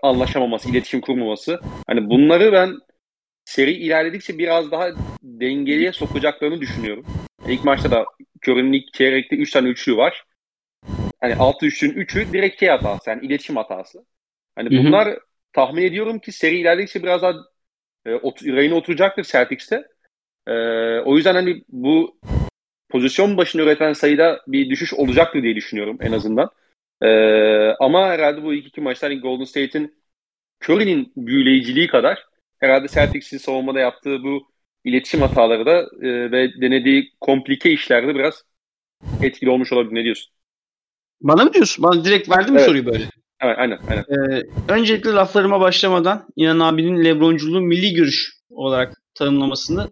anlaşamaması, 0.02 0.70
iletişim 0.70 1.02
kurmaması. 1.02 1.60
Hani 1.88 2.10
bunları 2.10 2.52
ben 2.52 2.74
seri 3.46 3.72
ilerledikçe 3.72 4.38
biraz 4.38 4.72
daha 4.72 4.89
dengeliye 5.24 5.91
sokacaklarını 5.91 6.62
düşünüyorum. 6.62 7.06
İlk 7.48 7.63
maçta 7.63 7.91
da 7.91 8.06
Curry'nin 8.48 8.74
ilk 8.74 8.94
çeyrekte 8.94 9.36
3 9.36 9.52
tane 9.52 9.70
üçlü 9.70 9.98
var. 9.98 10.24
Hani 11.22 11.36
altı 11.36 11.65
üçlünün 11.65 11.94
üçü 11.94 12.34
direkt 12.34 12.60
şey 12.60 12.70
hatası. 12.70 13.10
Yani 13.10 13.26
iletişim 13.26 13.56
hatası. 13.56 14.06
Hani 14.56 14.70
bunlar 14.78 15.20
tahmin 15.54 15.84
ediyorum 15.84 16.20
ki 16.20 16.32
seri 16.32 16.58
ilerledikçe 16.58 17.04
biraz 17.04 17.22
daha 17.22 17.34
e, 18.06 18.13
ot- 18.15 18.48
rayına 18.48 18.76
oturacaktır 18.76 19.24
Celtics'te. 19.24 19.88
E, 20.48 20.54
o 21.00 21.15
yüzden 21.18 21.36
hani 21.36 21.63
bu 21.70 22.18
pozisyon 22.89 23.38
başına 23.38 23.62
üreten 23.62 23.94
sayıda 23.94 24.41
bir 24.48 24.70
düşüş 24.70 24.94
olacaktır 24.94 25.44
diye 25.44 25.56
düşünüyorum 25.56 25.98
en 26.02 26.12
azından. 26.12 26.50
E, 27.02 27.08
ama 27.80 28.08
herhalde 28.08 28.44
bu 28.44 28.54
ilk 28.54 28.68
iki 28.68 28.82
maçta 28.82 29.08
hani 29.08 29.20
Golden 29.20 29.46
State'in 29.46 29.96
Curry'nin 30.63 31.13
büyüleyiciliği 31.18 31.88
kadar 31.88 32.26
herhalde 32.60 32.88
Celtics'in 32.88 33.38
savunmada 33.38 33.80
yaptığı 33.80 34.24
bu 34.24 34.48
iletişim 34.84 35.22
hataları 35.22 35.65
da 35.65 35.80
e, 36.08 36.32
ve 36.32 36.62
denediği 36.62 37.12
komplike 37.22 37.72
işlerde 37.72 38.15
biraz 38.15 38.44
etkili 39.22 39.50
olmuş 39.50 39.74
olabilir. 39.74 39.96
Ne 39.96 40.04
diyorsun? 40.04 40.34
Bana 41.22 41.44
mı 41.44 41.54
diyorsun? 41.54 41.84
Bana 41.84 42.06
direkt 42.06 42.30
verdin 42.30 42.54
mi 42.54 42.60
Evet. 42.60 42.65
soruyu 42.65 42.86
böyle? 42.86 43.06
Evet, 43.41 43.56
aynen, 43.60 43.80
aynen. 43.89 44.04
Ee, 44.10 44.43
öncelikle 44.67 45.10
laflarıma 45.12 45.60
başlamadan 45.60 46.28
İnan 46.36 46.60
abinin 46.60 47.06
Lebronculuğu 47.06 47.62
milli 47.62 47.93
görüş 47.93 48.34
olarak 48.50 49.02
tanımlamasını 49.15 49.91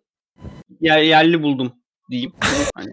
yer, 0.81 1.01
yerli 1.01 1.43
buldum 1.43 1.73
diyeyim. 2.11 2.33
Hani. 2.75 2.89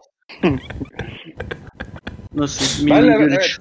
Nasıl 2.34 2.84
milli 2.84 2.94
Benle- 2.94 3.18
görüş? 3.18 3.58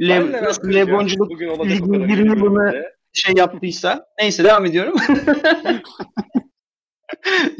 Le, 0.00 0.08
Benle 0.08 0.42
nasıl 0.42 0.68
ben. 0.68 0.74
Lebronculuk 0.74 1.30
ligin 1.30 2.40
bunu- 2.40 2.72
şey 3.12 3.34
yaptıysa. 3.36 4.04
Neyse 4.18 4.44
devam 4.44 4.66
ediyorum. 4.66 4.94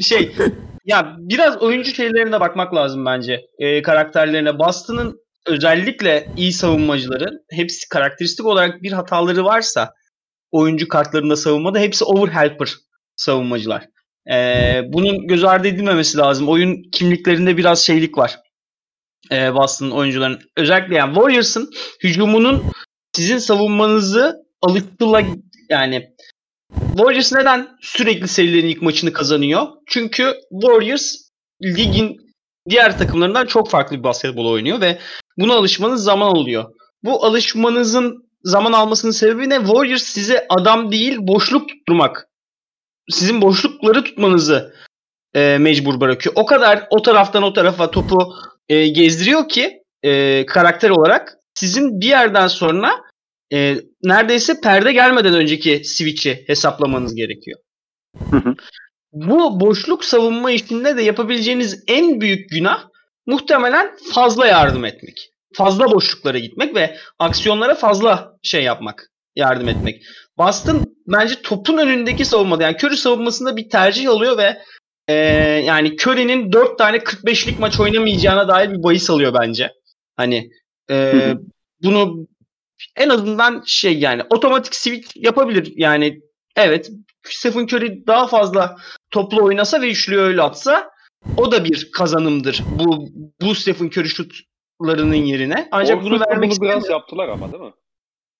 şey 0.01 0.31
ya 0.85 1.15
biraz 1.19 1.61
oyuncu 1.61 1.91
şeylerine 1.91 2.39
bakmak 2.39 2.75
lazım 2.75 3.05
bence. 3.05 3.41
Ee, 3.59 3.81
karakterlerine. 3.81 4.59
Boston'ın 4.59 5.19
özellikle 5.45 6.27
iyi 6.37 6.53
savunmacıları 6.53 7.43
hepsi 7.51 7.89
karakteristik 7.89 8.45
olarak 8.45 8.83
bir 8.83 8.91
hataları 8.91 9.45
varsa 9.45 9.93
oyuncu 10.51 10.87
kartlarında 10.87 11.35
savunmada 11.35 11.79
hepsi 11.79 12.05
overhelper 12.05 12.69
savunmacılar. 13.15 13.87
Ee, 14.31 14.81
bunun 14.87 15.27
göz 15.27 15.43
ardı 15.43 15.67
edilmemesi 15.67 16.17
lazım. 16.17 16.49
Oyun 16.49 16.83
kimliklerinde 16.91 17.57
biraz 17.57 17.79
şeylik 17.79 18.17
var. 18.17 18.39
Ee, 19.31 19.53
Boston'ın 19.53 19.91
oyuncuların. 19.91 20.39
Özellikle 20.57 20.95
yani 20.95 21.13
Warriors'ın 21.13 21.69
hücumunun 22.03 22.63
sizin 23.15 23.37
savunmanızı 23.37 24.35
alıştıla 24.61 25.21
yani 25.69 26.15
Warriors 26.95 27.33
neden 27.33 27.67
sürekli 27.81 28.27
serilerin 28.27 28.67
ilk 28.67 28.81
maçını 28.81 29.13
kazanıyor? 29.13 29.67
Çünkü 29.87 30.33
Warriors 30.51 31.15
ligin 31.63 32.17
diğer 32.69 32.97
takımlarından 32.97 33.45
çok 33.45 33.69
farklı 33.69 33.97
bir 33.97 34.03
basketbol 34.03 34.45
oynuyor 34.45 34.81
ve 34.81 34.99
buna 35.41 35.53
alışmanız 35.53 36.03
zaman 36.03 36.27
alıyor. 36.27 36.65
Bu 37.03 37.25
alışmanızın 37.25 38.29
zaman 38.43 38.71
almasının 38.71 39.11
sebebi 39.11 39.49
ne? 39.49 39.55
Warriors 39.55 40.03
size 40.03 40.45
adam 40.49 40.91
değil 40.91 41.17
boşluk 41.19 41.69
tutturmak. 41.69 42.27
Sizin 43.09 43.41
boşlukları 43.41 44.03
tutmanızı 44.03 44.73
e, 45.35 45.57
mecbur 45.57 45.99
bırakıyor. 45.99 46.35
O 46.37 46.45
kadar 46.45 46.87
o 46.89 47.01
taraftan 47.01 47.43
o 47.43 47.53
tarafa 47.53 47.91
topu 47.91 48.33
e, 48.69 48.87
gezdiriyor 48.87 49.49
ki 49.49 49.83
e, 50.03 50.45
karakter 50.45 50.89
olarak 50.89 51.37
sizin 51.53 52.01
bir 52.01 52.07
yerden 52.07 52.47
sonra 52.47 52.91
e, 53.53 53.77
neredeyse 54.03 54.61
perde 54.61 54.93
gelmeden 54.93 55.33
önceki 55.33 55.81
switch'i 55.85 56.43
hesaplamanız 56.47 57.15
gerekiyor. 57.15 57.59
Bu 59.13 59.59
boşluk 59.59 60.05
savunma 60.05 60.51
işinde 60.51 60.97
de 60.97 61.01
yapabileceğiniz 61.01 61.83
en 61.87 62.21
büyük 62.21 62.49
günah 62.49 62.87
muhtemelen 63.25 63.97
fazla 64.13 64.47
yardım 64.47 64.85
etmek. 64.85 65.30
Fazla 65.53 65.91
boşluklara 65.91 66.37
gitmek 66.37 66.75
ve 66.75 66.97
aksiyonlara 67.19 67.75
fazla 67.75 68.37
şey 68.43 68.63
yapmak, 68.63 69.11
yardım 69.35 69.69
etmek. 69.69 70.03
Boston 70.37 70.85
bence 71.07 71.41
topun 71.41 71.77
önündeki 71.77 72.25
savunmada 72.25 72.63
yani 72.63 72.77
Curry 72.83 72.97
savunmasında 72.97 73.57
bir 73.57 73.69
tercih 73.69 74.09
alıyor 74.09 74.37
ve 74.37 74.61
e, 75.07 75.13
yani 75.65 75.95
Curry'nin 75.95 76.51
4 76.51 76.77
tane 76.77 76.97
45'lik 76.97 77.59
maç 77.59 77.79
oynamayacağına 77.79 78.47
dair 78.47 78.71
bir 78.71 78.83
bahis 78.83 79.09
alıyor 79.09 79.33
bence. 79.41 79.71
Hani 80.17 80.49
e, 80.89 81.33
bunu 81.83 82.27
en 82.95 83.09
azından 83.09 83.63
şey 83.65 83.99
yani 83.99 84.23
otomatik 84.29 84.75
switch 84.75 85.11
yapabilir. 85.15 85.73
Yani 85.75 86.19
evet 86.55 86.91
Stephen 87.23 87.63
Curry 87.63 88.07
daha 88.07 88.27
fazla 88.27 88.77
toplu 89.11 89.43
oynasa 89.43 89.81
ve 89.81 89.91
üçlüyü 89.91 90.21
öyle 90.21 90.41
atsa 90.41 90.89
o 91.37 91.51
da 91.51 91.65
bir 91.65 91.91
kazanımdır. 91.91 92.63
Bu 92.79 93.09
bu 93.41 93.55
Stephen 93.55 93.87
Curry 93.87 94.09
şutlarının 94.81 95.15
yerine. 95.15 95.67
Ancak 95.71 96.03
bunu 96.03 96.19
vermek 96.19 96.51
bunu 96.51 96.61
biraz 96.61 96.89
yaptılar 96.89 97.29
ama 97.29 97.51
değil 97.51 97.63
mi? 97.63 97.71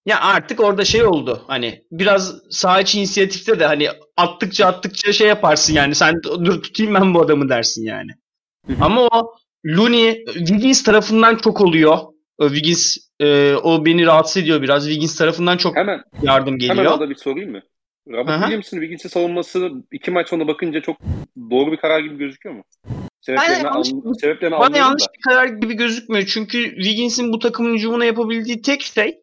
Ya 0.06 0.21
artık 0.21 0.60
orada 0.60 0.86
şey 0.86 1.06
oldu. 1.06 1.41
Hani 1.47 1.84
biraz 1.91 2.41
sağ 2.49 2.82
içi 2.82 2.99
inisiyatifte 2.99 3.60
de 3.60 3.65
hani 3.65 3.88
attıkça 4.17 4.67
attıkça 4.67 5.13
şey 5.13 5.27
yaparsın 5.27 5.73
yani. 5.73 5.95
Sen 5.95 6.15
dur 6.23 6.63
tutayım 6.63 6.93
ben 6.93 7.13
bu 7.13 7.21
adamı 7.21 7.49
dersin 7.49 7.86
yani. 7.86 8.12
Ama 8.82 9.01
o 9.01 9.36
Looney 9.65 10.25
Wiggins 10.25 10.84
tarafından 10.84 11.36
çok 11.36 11.62
oluyor. 11.62 11.97
Wiggins 12.41 12.97
e, 13.19 13.56
o 13.56 13.86
beni 13.86 14.06
rahatsız 14.06 14.43
ediyor 14.43 14.62
biraz. 14.62 14.84
Wiggins 14.84 15.15
tarafından 15.17 15.58
çok 15.58 15.75
Hemen 15.75 16.04
yardım 16.21 16.60
hemen 16.60 16.60
geliyor. 16.60 16.91
orada 16.91 17.10
bir 17.10 17.15
sorayım 17.15 17.51
mı? 17.51 17.62
Robert. 18.08 18.39
Williams'ın 18.39 18.77
Wiggins'i 18.77 19.10
savunması 19.10 19.71
iki 19.91 20.12
maç 20.12 20.30
sonra 20.30 20.47
bakınca 20.47 20.82
çok 20.82 20.97
doğru 21.51 21.71
bir 21.71 21.77
karar 21.77 21.99
gibi 21.99 22.17
gözüküyor 22.17 22.56
mu? 22.56 22.63
Sebeplerini, 23.21 23.55
Aynen, 23.55 23.65
yanlış- 23.65 23.93
an, 24.05 24.13
sebeplerini 24.13 24.60
Bana 24.60 24.77
yanlış 24.77 25.03
da. 25.03 25.07
bir 25.13 25.21
karar 25.21 25.45
gibi 25.45 25.73
gözükmüyor. 25.73 26.25
Çünkü 26.25 26.75
Wiggins'in 26.75 27.34
bu 27.34 27.39
takımın 27.39 27.73
hücumuna 27.73 28.05
yapabildiği 28.05 28.62
tek 28.62 28.81
şey 28.81 29.19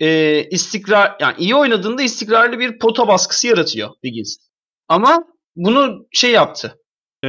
e, 0.00 0.40
istikrar 0.50 1.16
yani 1.20 1.34
iyi 1.38 1.54
oynadığında 1.54 2.02
istikrarlı 2.02 2.58
bir 2.58 2.78
pota 2.78 3.08
baskısı 3.08 3.46
yaratıyor 3.46 3.90
Wiggins. 3.94 4.36
Ama 4.88 5.24
bunu 5.56 6.06
şey 6.12 6.30
yaptı. 6.30 6.80
E, 7.24 7.28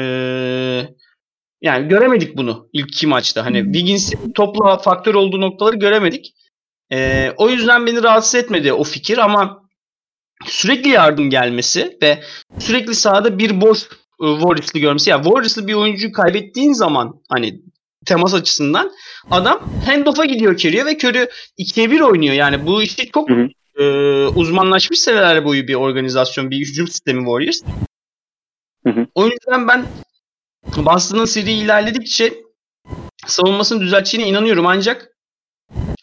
yani 1.61 1.87
göremedik 1.87 2.37
bunu 2.37 2.69
ilk 2.73 2.87
iki 2.87 3.07
maçta. 3.07 3.45
Hani 3.45 3.63
Wiggins'in 3.63 4.31
topla 4.33 4.77
faktör 4.77 5.15
olduğu 5.15 5.41
noktaları 5.41 5.75
göremedik. 5.75 6.33
E, 6.91 7.31
o 7.37 7.49
yüzden 7.49 7.85
beni 7.85 8.03
rahatsız 8.03 8.35
etmedi 8.35 8.73
o 8.73 8.83
fikir 8.83 9.17
ama 9.17 9.69
sürekli 10.45 10.89
yardım 10.89 11.29
gelmesi 11.29 11.97
ve 12.01 12.23
sürekli 12.59 12.95
sahada 12.95 13.37
bir 13.39 13.61
boş 13.61 13.79
Warriors'lı 14.19 14.79
görmesi. 14.79 15.09
Ya 15.09 15.17
Warriors'lı 15.23 15.67
bir 15.67 15.73
oyuncuyu 15.73 16.11
kaybettiğin 16.11 16.73
zaman 16.73 17.21
hani 17.29 17.61
temas 18.05 18.33
açısından 18.33 18.91
adam 19.31 19.69
handoff'a 19.85 20.25
gidiyor 20.25 20.53
Curry'e 20.53 20.85
ve 20.85 20.97
Curry 20.97 21.29
2'ye 21.59 21.91
1 21.91 21.99
oynuyor. 21.99 22.33
Yani 22.33 22.65
bu 22.65 22.81
işte 22.81 23.05
çok 23.05 23.29
Hı 23.29 23.33
hı. 23.33 23.83
e, 23.83 24.27
uzmanlaşmış 24.27 24.99
seneler 24.99 25.45
boyu 25.45 25.67
bir 25.67 25.75
organizasyon, 25.75 26.51
bir 26.51 26.59
hücum 26.59 26.87
sistemi 26.87 27.19
Warriors. 27.19 27.61
Hı 28.85 28.89
hı. 28.89 29.07
O 29.15 29.25
yüzden 29.25 29.67
ben 29.67 29.85
Boston'ın 30.77 31.25
seri 31.25 31.51
ilerledikçe 31.51 32.33
savunmasını 33.27 33.81
düzelteceğine 33.81 34.29
inanıyorum 34.29 34.65
ancak 34.65 35.11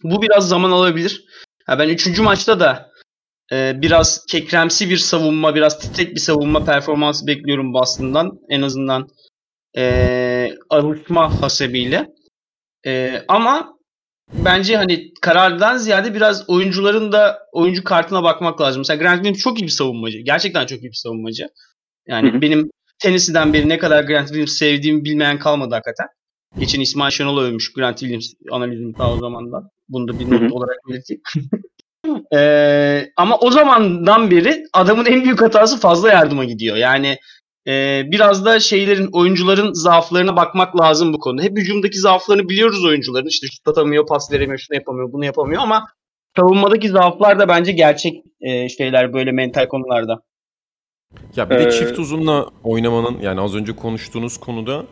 bu 0.02 0.22
biraz 0.22 0.48
zaman 0.48 0.70
alabilir. 0.70 1.24
Ha 1.66 1.78
ben 1.78 1.88
3. 1.88 2.18
maçta 2.18 2.60
da 2.60 2.91
e, 3.52 3.82
biraz 3.82 4.26
kekremsi 4.26 4.90
bir 4.90 4.96
savunma, 4.96 5.54
biraz 5.54 5.78
titrek 5.78 6.14
bir 6.14 6.20
savunma 6.20 6.64
performansı 6.64 7.26
bekliyorum 7.26 7.74
Boston'dan. 7.74 8.38
En 8.48 8.62
azından 8.62 9.08
e, 9.76 10.54
alışma 10.70 11.42
hasebiyle. 11.42 12.08
E, 12.86 13.22
ama 13.28 13.74
bence 14.32 14.76
hani 14.76 15.12
karardan 15.20 15.76
ziyade 15.76 16.14
biraz 16.14 16.48
oyuncuların 16.48 17.12
da 17.12 17.38
oyuncu 17.52 17.84
kartına 17.84 18.22
bakmak 18.22 18.60
lazım. 18.60 18.80
Mesela 18.80 19.02
Grant 19.02 19.16
Williams 19.16 19.38
çok 19.38 19.60
iyi 19.60 19.64
bir 19.64 19.68
savunmacı. 19.68 20.18
Gerçekten 20.18 20.66
çok 20.66 20.78
iyi 20.78 20.90
bir 20.90 21.00
savunmacı. 21.02 21.48
Yani 22.06 22.32
Hı 22.32 22.36
hı. 22.36 22.40
benim 22.40 22.70
Tennessee'den 22.98 23.52
beri 23.52 23.68
ne 23.68 23.78
kadar 23.78 24.04
Grant 24.04 24.28
Williams 24.28 24.52
sevdiğimi 24.52 25.04
bilmeyen 25.04 25.38
kalmadı 25.38 25.74
hakikaten. 25.74 26.06
Geçen 26.58 26.80
İsmail 26.80 27.10
Şenol 27.10 27.38
övmüş 27.38 27.72
Grant 27.72 27.98
Williams 27.98 28.32
analizini 28.50 28.94
ta 28.94 29.12
o 29.12 29.18
zamandan. 29.18 29.68
Bunu 29.88 30.08
da 30.08 30.18
bir 30.18 30.30
not 30.30 30.52
olarak 30.52 30.76
belirteyim. 30.88 31.22
Ee, 32.34 33.12
ama 33.16 33.38
o 33.38 33.50
zamandan 33.50 34.30
beri 34.30 34.64
adamın 34.72 35.06
en 35.06 35.24
büyük 35.24 35.42
hatası 35.42 35.80
fazla 35.80 36.08
yardıma 36.08 36.44
gidiyor. 36.44 36.76
Yani 36.76 37.18
e, 37.66 38.02
biraz 38.06 38.44
da 38.44 38.60
şeylerin 38.60 39.08
oyuncuların 39.12 39.72
zaaflarına 39.72 40.36
bakmak 40.36 40.80
lazım 40.80 41.12
bu 41.12 41.18
konuda. 41.18 41.42
Hep 41.42 41.58
hücumdaki 41.58 41.98
zaaflarını 41.98 42.48
biliyoruz 42.48 42.84
oyuncuların. 42.84 43.26
İşte 43.26 43.46
şut 43.46 43.68
atamıyor, 43.68 44.06
pas 44.06 44.32
veremiyor, 44.32 44.58
şunu 44.58 44.76
yapamıyor, 44.76 45.12
bunu 45.12 45.24
yapamıyor 45.24 45.62
ama 45.62 45.86
savunmadaki 46.36 46.88
zaaflar 46.88 47.38
da 47.38 47.48
bence 47.48 47.72
gerçek 47.72 48.22
e, 48.40 48.68
şeyler 48.68 49.12
böyle 49.12 49.32
mental 49.32 49.68
konularda. 49.68 50.22
Ya 51.36 51.50
bir 51.50 51.58
de 51.58 51.64
Ee, 51.64 51.70
çift 51.70 51.98
uzunla 51.98 52.46
oynamanın 52.64 53.20
yani 53.20 53.40
az 53.40 53.54
önce 53.54 53.76
konuştuğunuz 53.76 54.38
konuda 54.40 54.84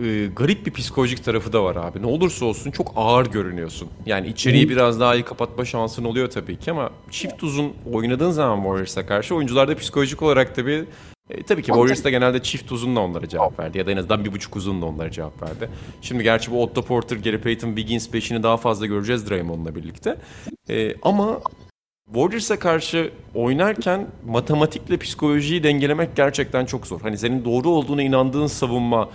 e, 0.00 0.26
garip 0.36 0.66
bir 0.66 0.72
psikolojik 0.72 1.24
tarafı 1.24 1.52
da 1.52 1.64
var 1.64 1.76
abi. 1.76 2.02
Ne 2.02 2.06
olursa 2.06 2.44
olsun 2.44 2.70
çok 2.70 2.92
ağır 2.96 3.26
görünüyorsun. 3.26 3.88
Yani 4.06 4.28
içeriği 4.28 4.68
biraz 4.68 5.00
daha 5.00 5.14
iyi 5.14 5.24
kapatma 5.24 5.64
şansın 5.64 6.04
oluyor 6.04 6.30
tabii 6.30 6.56
ki 6.56 6.70
ama 6.70 6.90
çift 7.10 7.42
uzun 7.42 7.72
oynadığın 7.92 8.30
zaman 8.30 8.56
Warriors'a 8.56 9.06
karşı 9.06 9.34
oyuncularda 9.34 9.76
psikolojik 9.76 10.22
olarak 10.22 10.54
tabii 10.54 10.84
e, 11.30 11.42
tabii 11.42 11.62
ki 11.62 11.66
Warriors 11.66 12.04
da 12.04 12.10
genelde 12.10 12.42
çift 12.42 12.72
uzunla 12.72 13.00
onlara 13.00 13.28
cevap 13.28 13.60
verdi 13.60 13.78
ya 13.78 13.86
da 13.86 13.90
en 13.90 13.96
azından 13.96 14.24
bir 14.24 14.32
buçuk 14.32 14.56
uzunla 14.56 14.86
onlara 14.86 15.10
cevap 15.10 15.42
verdi. 15.42 15.70
Şimdi 16.02 16.22
gerçi 16.22 16.50
bu 16.50 16.62
Otto 16.62 16.82
Porter, 16.82 17.16
Gary 17.16 17.38
Payton, 17.38 17.68
Wiggins 17.68 18.10
peşini 18.10 18.42
daha 18.42 18.56
fazla 18.56 18.86
göreceğiz 18.86 19.30
Draymond'la 19.30 19.74
birlikte. 19.74 20.16
E, 20.70 20.94
ama 21.02 21.40
Warriors'a 22.06 22.58
karşı 22.58 23.10
oynarken 23.34 24.06
matematikle 24.26 24.96
psikolojiyi 24.96 25.62
dengelemek 25.62 26.16
gerçekten 26.16 26.66
çok 26.66 26.86
zor. 26.86 27.00
Hani 27.00 27.18
senin 27.18 27.44
doğru 27.44 27.68
olduğuna 27.68 28.02
inandığın 28.02 28.46
savunma 28.46 29.08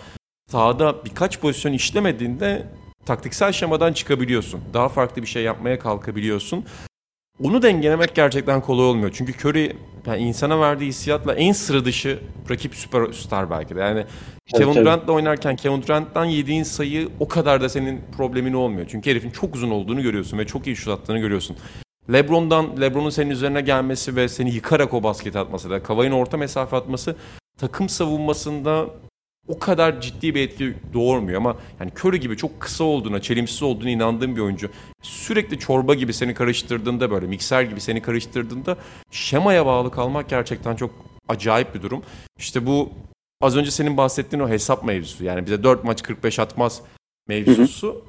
sahada 0.51 1.05
birkaç 1.05 1.39
pozisyon 1.39 1.73
işlemediğinde 1.73 2.67
taktiksel 3.05 3.51
şemadan 3.51 3.93
çıkabiliyorsun. 3.93 4.61
Daha 4.73 4.89
farklı 4.89 5.21
bir 5.21 5.27
şey 5.27 5.43
yapmaya 5.43 5.79
kalkabiliyorsun. 5.79 6.65
Onu 7.43 7.61
dengelemek 7.61 8.15
gerçekten 8.15 8.61
kolay 8.61 8.85
olmuyor. 8.85 9.11
Çünkü 9.13 9.33
Curry 9.33 9.75
yani 10.05 10.21
insana 10.21 10.59
verdiği 10.59 10.87
hissiyatla 10.87 11.35
en 11.35 11.51
sıra 11.51 11.85
dışı 11.85 12.19
rakip 12.49 12.75
süperstar 12.75 13.49
belki 13.49 13.75
de. 13.75 13.79
Yani 13.79 14.05
Kevin 14.45 14.73
tabii. 14.73 14.85
Durant'la 14.85 15.13
oynarken 15.13 15.55
Kevin 15.55 15.81
Durant'tan 15.81 16.25
yediğin 16.25 16.63
sayı 16.63 17.09
o 17.19 17.27
kadar 17.27 17.61
da 17.61 17.69
senin 17.69 18.01
problemin 18.17 18.53
olmuyor. 18.53 18.87
Çünkü 18.89 19.09
herifin 19.09 19.31
çok 19.31 19.55
uzun 19.55 19.71
olduğunu 19.71 20.01
görüyorsun 20.01 20.37
ve 20.37 20.47
çok 20.47 20.67
iyi 20.67 20.75
şut 20.75 20.87
attığını 20.87 21.19
görüyorsun. 21.19 21.57
LeBron'dan 22.13 22.81
LeBron'un 22.81 23.09
senin 23.09 23.29
üzerine 23.29 23.61
gelmesi 23.61 24.15
ve 24.15 24.29
seni 24.29 24.51
yıkarak 24.51 24.93
o 24.93 25.03
basket 25.03 25.35
atması 25.35 25.69
da 25.69 25.83
Kavai'nin 25.83 26.15
orta 26.15 26.37
mesafe 26.37 26.75
atması 26.75 27.15
takım 27.57 27.89
savunmasında 27.89 28.85
o 29.47 29.59
kadar 29.59 30.01
ciddi 30.01 30.35
bir 30.35 30.41
etki 30.41 30.73
doğurmuyor 30.93 31.37
ama 31.37 31.57
yani 31.79 31.91
Curry 31.99 32.19
gibi 32.19 32.37
çok 32.37 32.59
kısa 32.59 32.83
olduğuna, 32.83 33.21
çelimsiz 33.21 33.63
olduğuna 33.63 33.89
inandığım 33.89 34.35
bir 34.35 34.41
oyuncu 34.41 34.69
sürekli 35.01 35.59
çorba 35.59 35.93
gibi 35.93 36.13
seni 36.13 36.33
karıştırdığında 36.33 37.11
böyle 37.11 37.27
mikser 37.27 37.61
gibi 37.61 37.81
seni 37.81 38.01
karıştırdığında 38.01 38.77
şemaya 39.11 39.65
bağlı 39.65 39.91
kalmak 39.91 40.29
gerçekten 40.29 40.75
çok 40.75 40.91
acayip 41.27 41.75
bir 41.75 41.81
durum. 41.81 42.03
İşte 42.39 42.65
bu 42.65 42.89
az 43.41 43.57
önce 43.57 43.71
senin 43.71 43.97
bahsettiğin 43.97 44.43
o 44.43 44.49
hesap 44.49 44.83
mevzusu 44.83 45.23
yani 45.23 45.45
bize 45.45 45.63
4 45.63 45.83
maç 45.83 46.03
45 46.03 46.39
atmaz 46.39 46.81
mevzusu. 47.27 48.05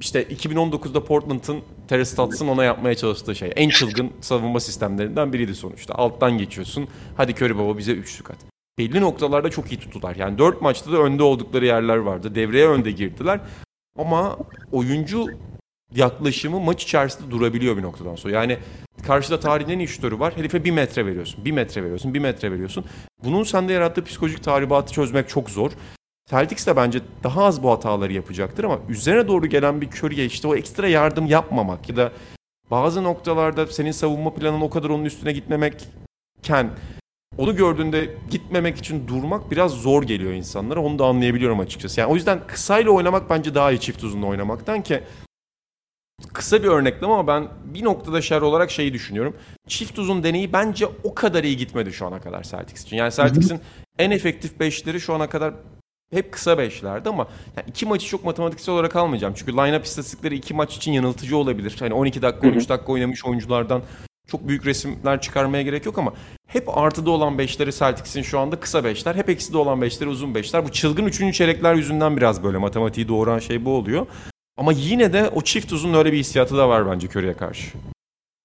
İşte 0.00 0.22
2019'da 0.22 1.04
Portland'ın 1.04 1.62
Terry 1.88 2.06
Stotts'ın 2.06 2.48
ona 2.48 2.64
yapmaya 2.64 2.94
çalıştığı 2.94 3.34
şey. 3.34 3.52
En 3.56 3.68
çılgın 3.68 4.12
savunma 4.20 4.60
sistemlerinden 4.60 5.32
biriydi 5.32 5.54
sonuçta. 5.54 5.94
Alttan 5.94 6.38
geçiyorsun. 6.38 6.88
Hadi 7.16 7.32
Curry 7.32 7.58
baba 7.58 7.78
bize 7.78 7.92
üçlük 7.92 8.30
at. 8.30 8.57
Belli 8.78 9.00
noktalarda 9.00 9.50
çok 9.50 9.72
iyi 9.72 9.80
tuttular. 9.80 10.16
Yani 10.16 10.38
4 10.38 10.62
maçta 10.62 10.92
da 10.92 10.98
önde 10.98 11.22
oldukları 11.22 11.66
yerler 11.66 11.96
vardı. 11.96 12.34
Devreye 12.34 12.68
önde 12.68 12.90
girdiler. 12.90 13.40
Ama 13.98 14.38
oyuncu 14.72 15.26
yaklaşımı 15.94 16.60
maç 16.60 16.82
içerisinde 16.82 17.30
durabiliyor 17.30 17.76
bir 17.76 17.82
noktadan 17.82 18.16
sonra. 18.16 18.34
Yani 18.34 18.58
karşıda 19.06 19.40
tarihin 19.40 19.70
en 19.70 19.78
iyi 19.78 20.20
var. 20.20 20.36
Herife 20.36 20.64
bir 20.64 20.70
metre 20.70 21.06
veriyorsun. 21.06 21.44
Bir 21.44 21.52
metre 21.52 21.82
veriyorsun. 21.82 22.14
Bir 22.14 22.18
metre 22.18 22.52
veriyorsun. 22.52 22.84
Bunun 23.24 23.42
sende 23.42 23.72
yarattığı 23.72 24.04
psikolojik 24.04 24.44
tahribatı 24.44 24.92
çözmek 24.92 25.28
çok 25.28 25.50
zor. 25.50 25.70
Celtics 26.30 26.66
de 26.66 26.76
bence 26.76 27.00
daha 27.24 27.44
az 27.44 27.62
bu 27.62 27.70
hataları 27.70 28.12
yapacaktır 28.12 28.64
ama 28.64 28.78
üzerine 28.88 29.28
doğru 29.28 29.46
gelen 29.46 29.80
bir 29.80 29.88
Curry'e 29.88 30.24
işte 30.24 30.48
o 30.48 30.56
ekstra 30.56 30.88
yardım 30.88 31.26
yapmamak 31.26 31.88
ya 31.88 31.96
da 31.96 32.12
bazı 32.70 33.04
noktalarda 33.04 33.66
senin 33.66 33.90
savunma 33.90 34.34
planın 34.34 34.60
o 34.60 34.70
kadar 34.70 34.88
onun 34.88 35.04
üstüne 35.04 35.32
gitmemekken 35.32 36.70
onu 37.38 37.56
gördüğünde 37.56 38.14
gitmemek 38.30 38.76
için 38.76 39.08
durmak 39.08 39.50
biraz 39.50 39.72
zor 39.72 40.02
geliyor 40.02 40.32
insanlara. 40.32 40.80
Onu 40.80 40.98
da 40.98 41.04
anlayabiliyorum 41.04 41.60
açıkçası. 41.60 42.00
Yani 42.00 42.12
o 42.12 42.14
yüzden 42.14 42.46
kısayla 42.46 42.90
oynamak 42.90 43.30
bence 43.30 43.54
daha 43.54 43.72
iyi 43.72 43.80
çift 43.80 44.04
uzunla 44.04 44.26
oynamaktan 44.26 44.82
ki 44.82 45.00
kısa 46.32 46.62
bir 46.62 46.68
örneklem 46.68 47.10
ama 47.10 47.26
ben 47.26 47.48
bir 47.64 47.84
noktada 47.84 48.20
şer 48.22 48.40
olarak 48.40 48.70
şeyi 48.70 48.92
düşünüyorum. 48.92 49.36
Çift 49.68 49.98
uzun 49.98 50.22
deneyi 50.22 50.52
bence 50.52 50.86
o 51.04 51.14
kadar 51.14 51.44
iyi 51.44 51.56
gitmedi 51.56 51.92
şu 51.92 52.06
ana 52.06 52.20
kadar 52.20 52.42
Celtics 52.42 52.82
için. 52.82 52.96
Yani 52.96 53.12
Celtics'in 53.12 53.60
en 53.98 54.10
efektif 54.10 54.60
beşleri 54.60 55.00
şu 55.00 55.14
ana 55.14 55.28
kadar 55.28 55.54
hep 56.12 56.32
kısa 56.32 56.58
beşlerdi 56.58 57.08
ama 57.08 57.28
yani 57.56 57.66
iki 57.68 57.86
maçı 57.86 58.06
çok 58.06 58.24
matematiksel 58.24 58.74
olarak 58.74 58.96
almayacağım. 58.96 59.34
Çünkü 59.36 59.52
line-up 59.52 59.84
istatistikleri 59.84 60.36
iki 60.36 60.54
maç 60.54 60.76
için 60.76 60.92
yanıltıcı 60.92 61.36
olabilir. 61.36 61.76
Hani 61.78 61.94
12 61.94 62.22
dakika 62.22 62.48
13 62.48 62.68
dakika 62.68 62.92
oynamış 62.92 63.24
oyunculardan 63.24 63.82
çok 64.28 64.48
büyük 64.48 64.66
resimler 64.66 65.20
çıkarmaya 65.20 65.62
gerek 65.62 65.86
yok 65.86 65.98
ama 65.98 66.14
hep 66.46 66.78
artıda 66.78 67.10
olan 67.10 67.38
beşleri 67.38 67.72
Celtics'in 67.72 68.22
şu 68.22 68.38
anda 68.38 68.60
kısa 68.60 68.84
beşler. 68.84 69.14
Hep 69.14 69.28
ekside 69.28 69.56
olan 69.56 69.82
beşleri 69.82 70.08
uzun 70.08 70.34
beşler. 70.34 70.64
Bu 70.64 70.72
çılgın 70.72 71.06
üçüncü 71.06 71.32
çeyrekler 71.32 71.74
yüzünden 71.74 72.16
biraz 72.16 72.44
böyle 72.44 72.58
matematiği 72.58 73.08
doğuran 73.08 73.38
şey 73.38 73.64
bu 73.64 73.70
oluyor. 73.76 74.06
Ama 74.56 74.72
yine 74.72 75.12
de 75.12 75.28
o 75.28 75.40
çift 75.42 75.72
uzun 75.72 75.94
öyle 75.94 76.12
bir 76.12 76.18
hissiyatı 76.18 76.56
da 76.56 76.68
var 76.68 76.90
bence 76.90 77.06
Curry'e 77.06 77.34
karşı. 77.34 77.78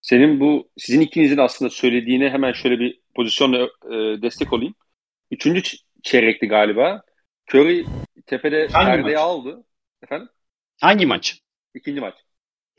Senin 0.02 0.39
bu 0.39 0.69
sizin 0.78 1.02
ikinizin 1.02 1.38
aslında 1.38 1.69
söylediğine 1.69 2.30
hemen 2.30 2.54
şöyle 2.54 2.80
bir 2.80 3.00
pozisyonla 3.15 3.58
e, 3.63 4.22
destek 4.22 4.54
olayım. 4.54 4.74
Üçüncü 5.32 5.62
çeyrekti 6.04 6.48
galiba. 6.48 7.02
Curry 7.54 7.86
tepede 8.26 8.67
Hangi 8.67 8.86
perdeyi 8.86 9.15
maç? 9.15 9.24
aldı. 9.24 9.63
Efendim? 10.04 10.30
Hangi 10.82 11.06
maç? 11.06 11.39
İkinci 11.76 12.02
maç. 12.02 12.13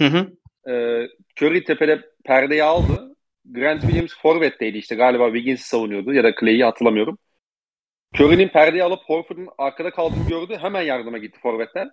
Hı 0.00 0.06
hı. 0.06 0.32
Ee, 0.70 1.08
Curry 1.40 1.64
tepede 1.64 2.02
perdeyi 2.24 2.64
aldı. 2.64 3.16
Grant 3.44 3.80
Williams 3.82 4.14
forvetteydi 4.22 4.78
işte 4.78 4.94
galiba 4.94 5.26
Wiggins'i 5.26 5.68
savunuyordu 5.68 6.12
ya 6.14 6.24
da 6.24 6.34
Clay'i 6.40 6.64
hatırlamıyorum. 6.64 7.18
Curry'nin 8.14 8.48
perdeyi 8.48 8.84
alıp 8.84 9.00
Horford'un 9.06 9.48
arkada 9.58 9.90
kaldığını 9.90 10.28
gördü. 10.28 10.56
Hemen 10.60 10.82
yardıma 10.82 11.18
gitti 11.18 11.38
forvetten. 11.40 11.90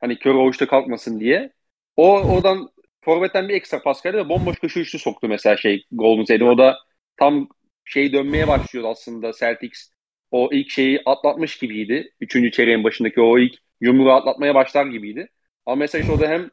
Hani 0.00 0.14
Curry 0.14 0.36
o 0.36 0.48
üçte 0.50 0.66
kalkmasın 0.66 1.20
diye. 1.20 1.52
O 1.96 2.20
oradan 2.22 2.70
forvetten 3.00 3.48
bir 3.48 3.54
ekstra 3.54 3.82
pas 3.82 4.02
geldi 4.02 4.16
ve 4.16 4.28
bomboş 4.28 4.58
köşe 4.58 4.80
üçlü 4.80 4.98
soktu 4.98 5.28
mesela 5.28 5.56
şey 5.56 5.86
Golden 5.92 6.24
State. 6.24 6.44
O 6.44 6.58
da 6.58 6.78
tam 7.16 7.48
şey 7.84 8.12
dönmeye 8.12 8.48
başlıyordu 8.48 8.88
aslında 8.88 9.32
Celtics. 9.32 9.90
O 10.30 10.48
ilk 10.52 10.70
şeyi 10.70 11.02
atlatmış 11.06 11.58
gibiydi. 11.58 12.12
Üçüncü 12.20 12.50
çeyreğin 12.50 12.84
başındaki 12.84 13.20
o 13.20 13.38
ilk 13.38 13.54
yumruğu 13.80 14.12
atlatmaya 14.12 14.54
başlar 14.54 14.86
gibiydi. 14.86 15.28
Ama 15.66 15.76
mesela 15.76 16.02
işte 16.02 16.12
orada 16.12 16.28
hem 16.28 16.50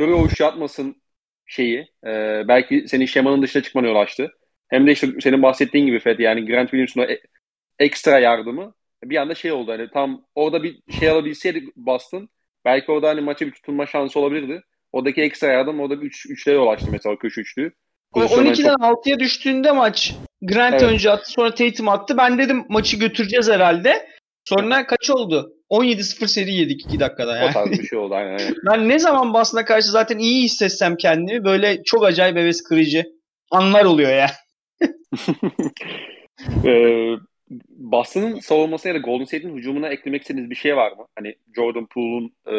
Curry 0.00 0.12
o 0.14 0.26
üçlü 0.26 0.44
atmasın 0.44 1.02
şeyi 1.48 1.86
e, 2.06 2.42
belki 2.48 2.84
senin 2.88 3.06
şemanın 3.06 3.42
dışına 3.42 3.62
çıkmana 3.62 3.86
yol 3.86 3.96
açtı. 3.96 4.32
Hem 4.68 4.86
de 4.86 4.92
işte 4.92 5.08
senin 5.20 5.42
bahsettiğin 5.42 5.86
gibi 5.86 5.98
Fed 5.98 6.18
yani 6.18 6.46
Grant 6.46 6.70
Williams'ın 6.70 7.12
e- 7.12 7.20
ekstra 7.78 8.18
yardımı 8.18 8.74
bir 9.04 9.16
anda 9.16 9.34
şey 9.34 9.52
oldu 9.52 9.72
hani 9.72 9.90
tam 9.90 10.24
orada 10.34 10.62
bir 10.62 10.78
şey 10.98 11.10
alabilseydi 11.10 11.64
Boston 11.76 12.28
belki 12.64 12.92
orada 12.92 13.08
hani 13.08 13.20
maça 13.20 13.46
bir 13.46 13.52
tutunma 13.52 13.86
şansı 13.86 14.20
olabilirdi. 14.20 14.62
Oradaki 14.92 15.22
ekstra 15.22 15.52
yardım 15.52 15.80
orada 15.80 16.00
bir 16.00 16.06
üç, 16.06 16.26
üçlere 16.26 16.56
yol 16.56 16.68
açtı 16.68 16.86
mesela 16.92 17.16
köşe 17.16 17.40
üçlüğü. 17.40 17.72
O 18.12 18.20
Pozisyondan 18.20 18.52
12'den 18.52 18.74
6'ya 18.74 19.18
düştüğünde 19.18 19.72
maç 19.72 20.14
Grant 20.42 20.82
Evet. 20.82 20.92
önce 20.92 21.10
attı 21.10 21.30
sonra 21.30 21.54
Tatum 21.54 21.88
attı. 21.88 22.16
Ben 22.16 22.38
dedim 22.38 22.64
maçı 22.68 22.96
götüreceğiz 22.96 23.48
herhalde. 23.48 24.08
Sonra 24.48 24.86
kaç 24.86 25.10
oldu? 25.10 25.52
17-0 25.70 26.28
seri 26.28 26.54
yedik 26.54 26.86
2 26.86 27.00
dakikada 27.00 27.32
O 27.32 27.34
yani. 27.34 27.52
tarz 27.52 27.70
bir 27.70 27.86
şey 27.86 27.98
oldu 27.98 28.14
aynen 28.14 28.38
aynen. 28.38 28.54
Ben 28.70 28.88
ne 28.88 28.98
zaman 28.98 29.34
Boston'a 29.34 29.64
karşı 29.64 29.88
zaten 29.88 30.18
iyi 30.18 30.42
hissetsem 30.42 30.96
kendimi 30.96 31.44
böyle 31.44 31.82
çok 31.84 32.04
acayip 32.04 32.36
heves 32.36 32.62
kırıcı 32.62 33.04
anlar 33.50 33.84
oluyor 33.84 34.10
ya. 34.10 34.30
Ee, 36.64 37.14
Boston'ın 37.68 38.40
savunmasına 38.40 38.92
ya 38.92 38.98
da 38.98 39.02
Golden 39.02 39.24
State'in 39.24 39.56
hücumuna 39.56 39.88
eklemek 39.88 40.22
istediğiniz 40.22 40.50
bir 40.50 40.54
şey 40.54 40.76
var 40.76 40.92
mı? 40.92 41.06
Hani 41.18 41.34
Jordan 41.56 41.86
Poole'un 41.86 42.32
e, 42.46 42.56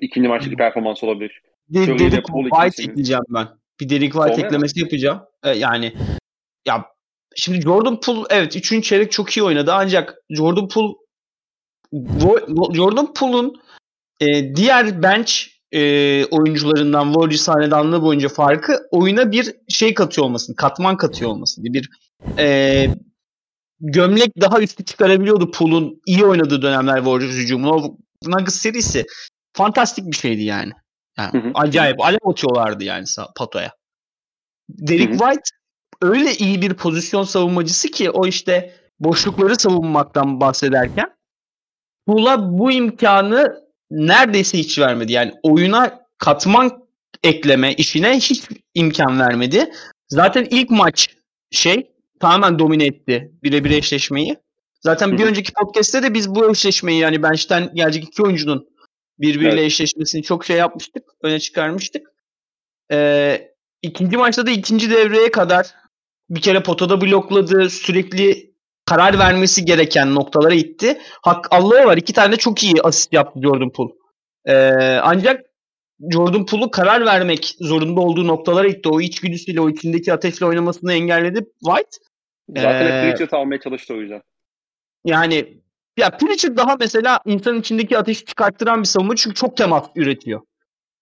ikinci 0.00 0.28
maçtaki 0.28 0.56
performansı 0.56 1.06
olabilir. 1.06 1.42
De 1.68 1.98
Derek 1.98 2.26
White 2.26 2.82
ekleyeceğim 2.82 3.22
ben. 3.28 3.48
Bir 3.80 3.88
Derek 3.88 4.12
White 4.12 4.46
eklemesi 4.46 4.80
yapacağım. 4.80 5.20
E, 5.44 5.50
yani 5.50 5.92
ya 6.66 6.84
şimdi 7.36 7.60
Jordan 7.60 8.00
Poole 8.00 8.26
evet 8.30 8.56
3. 8.56 8.84
çeyrek 8.84 9.12
çok 9.12 9.36
iyi 9.36 9.42
oynadı 9.42 9.72
ancak 9.74 10.14
Jordan 10.30 10.68
Poole 10.68 10.94
Jordan 12.74 13.14
Poole'un 13.14 13.62
e, 14.20 14.56
diğer 14.56 15.02
bench 15.02 15.32
e, 15.72 16.24
oyuncularından 16.24 17.12
Warriors 17.12 17.48
hanedanlığı 17.48 18.02
boyunca 18.02 18.28
farkı 18.28 18.82
oyuna 18.90 19.32
bir 19.32 19.54
şey 19.68 19.94
katıyor 19.94 20.26
olmasın, 20.26 20.54
katman 20.54 20.96
katıyor 20.96 21.30
olmasın. 21.30 21.64
Bir 21.64 21.90
e, 22.38 22.86
gömlek 23.80 24.40
daha 24.40 24.60
üstü 24.60 24.84
çıkarabiliyordu 24.84 25.50
Pool'un 25.50 26.00
iyi 26.06 26.24
oynadığı 26.24 26.62
dönemler 26.62 26.96
Warriors 26.96 27.34
hücumuna. 27.34 27.70
O 27.70 27.96
Nuggets 28.26 28.54
serisi 28.54 29.06
fantastik 29.52 30.06
bir 30.06 30.16
şeydi 30.16 30.42
yani. 30.42 30.72
yani 31.18 31.32
Hı 31.32 31.38
hı. 31.38 31.50
acayip. 31.54 32.00
Alev 32.00 32.18
atıyorlardı 32.24 32.84
yani 32.84 33.04
patoya. 33.36 33.72
Derek 34.68 35.08
Hı 35.08 35.14
hı. 35.14 35.18
White 35.18 35.50
öyle 36.02 36.34
iyi 36.34 36.62
bir 36.62 36.74
pozisyon 36.74 37.22
savunmacısı 37.22 37.88
ki 37.88 38.10
o 38.10 38.26
işte 38.26 38.74
boşlukları 39.00 39.56
savunmaktan 39.56 40.40
bahsederken 40.40 41.16
Pool'a 42.06 42.58
bu 42.58 42.72
imkanı 42.72 43.66
neredeyse 43.90 44.58
hiç 44.58 44.78
vermedi. 44.78 45.12
Yani 45.12 45.32
oyuna 45.42 46.00
katman 46.18 46.86
ekleme 47.22 47.74
işine 47.74 48.16
hiç 48.16 48.42
imkan 48.74 49.20
vermedi. 49.20 49.72
Zaten 50.08 50.46
ilk 50.50 50.70
maç 50.70 51.16
şey 51.50 51.90
tamamen 52.20 52.58
domine 52.58 52.86
etti 52.86 53.32
birebir 53.42 53.70
eşleşmeyi. 53.70 54.36
Zaten 54.80 55.18
bir 55.18 55.24
önceki 55.24 55.52
podcast'te 55.52 56.02
de 56.02 56.14
biz 56.14 56.34
bu 56.34 56.50
eşleşmeyi 56.50 57.00
yani 57.00 57.22
bench'ten 57.22 57.74
gelecek 57.74 58.04
iki 58.04 58.22
oyuncunun 58.22 58.68
birbiriyle 59.18 59.60
Evet. 59.60 59.66
eşleşmesini 59.66 60.22
çok 60.22 60.44
şey 60.44 60.56
yapmıştık. 60.56 61.04
Öne 61.22 61.40
çıkarmıştık. 61.40 62.06
Ee, 62.92 63.52
ikinci 63.82 64.16
maçta 64.16 64.46
da 64.46 64.50
ikinci 64.50 64.90
devreye 64.90 65.30
kadar 65.30 65.74
bir 66.30 66.40
kere 66.40 66.62
potada 66.62 67.00
blokladı. 67.00 67.70
Sürekli 67.70 68.54
karar 68.84 69.18
vermesi 69.18 69.64
gereken 69.64 70.14
noktalara 70.14 70.54
itti. 70.54 70.98
Hak 71.22 71.46
Allah'a 71.50 71.86
var. 71.86 71.96
iki 71.96 72.12
tane 72.12 72.36
çok 72.36 72.62
iyi 72.62 72.74
asist 72.82 73.12
yaptı 73.12 73.40
Jordan 73.42 73.70
Poole. 73.70 73.92
Ee, 74.44 74.54
ancak 75.02 75.46
Jordan 76.12 76.46
Poole'u 76.46 76.70
karar 76.70 77.06
vermek 77.06 77.56
zorunda 77.60 78.00
olduğu 78.00 78.26
noktalara 78.26 78.68
itti. 78.68 78.88
O 78.88 79.00
içgüdüsüyle, 79.00 79.60
o 79.60 79.70
içindeki 79.70 80.12
ateşle 80.12 80.46
oynamasını 80.46 80.92
engelledi 80.92 81.46
White. 81.64 81.96
Zaten 82.48 82.86
Ee, 82.86 83.10
Pritchard 83.10 83.32
almaya 83.32 83.60
çalıştı 83.60 83.94
o 83.94 83.96
yüzden. 83.96 84.22
Yani 85.04 85.62
ya 85.98 86.10
Pritchard 86.10 86.56
daha 86.56 86.76
mesela 86.80 87.20
insanın 87.24 87.60
içindeki 87.60 87.98
ateşi 87.98 88.24
çıkarttıran 88.24 88.82
bir 88.82 88.88
savunma 88.88 89.16
çünkü 89.16 89.34
çok 89.34 89.56
temas 89.56 89.84
üretiyor. 89.96 90.40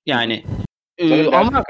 Yani 0.06 0.44
e, 0.98 1.26
ama. 1.26 1.64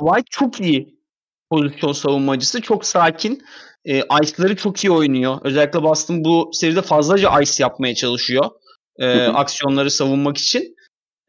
White 0.00 0.28
çok 0.30 0.60
iyi 0.60 1.03
pozisyon 1.50 1.92
savunmacısı. 1.92 2.60
Çok 2.60 2.86
sakin. 2.86 3.42
E, 3.84 3.98
ice'ları 3.98 4.56
çok 4.56 4.84
iyi 4.84 4.90
oynuyor. 4.90 5.38
Özellikle 5.42 5.82
Boston 5.82 6.24
bu 6.24 6.50
seride 6.52 6.82
fazlaca 6.82 7.40
ice 7.40 7.62
yapmaya 7.62 7.94
çalışıyor. 7.94 8.50
E, 8.98 9.06
Hı 9.06 9.26
hı. 9.26 9.32
aksiyonları 9.32 9.90
savunmak 9.90 10.38
için. 10.38 10.76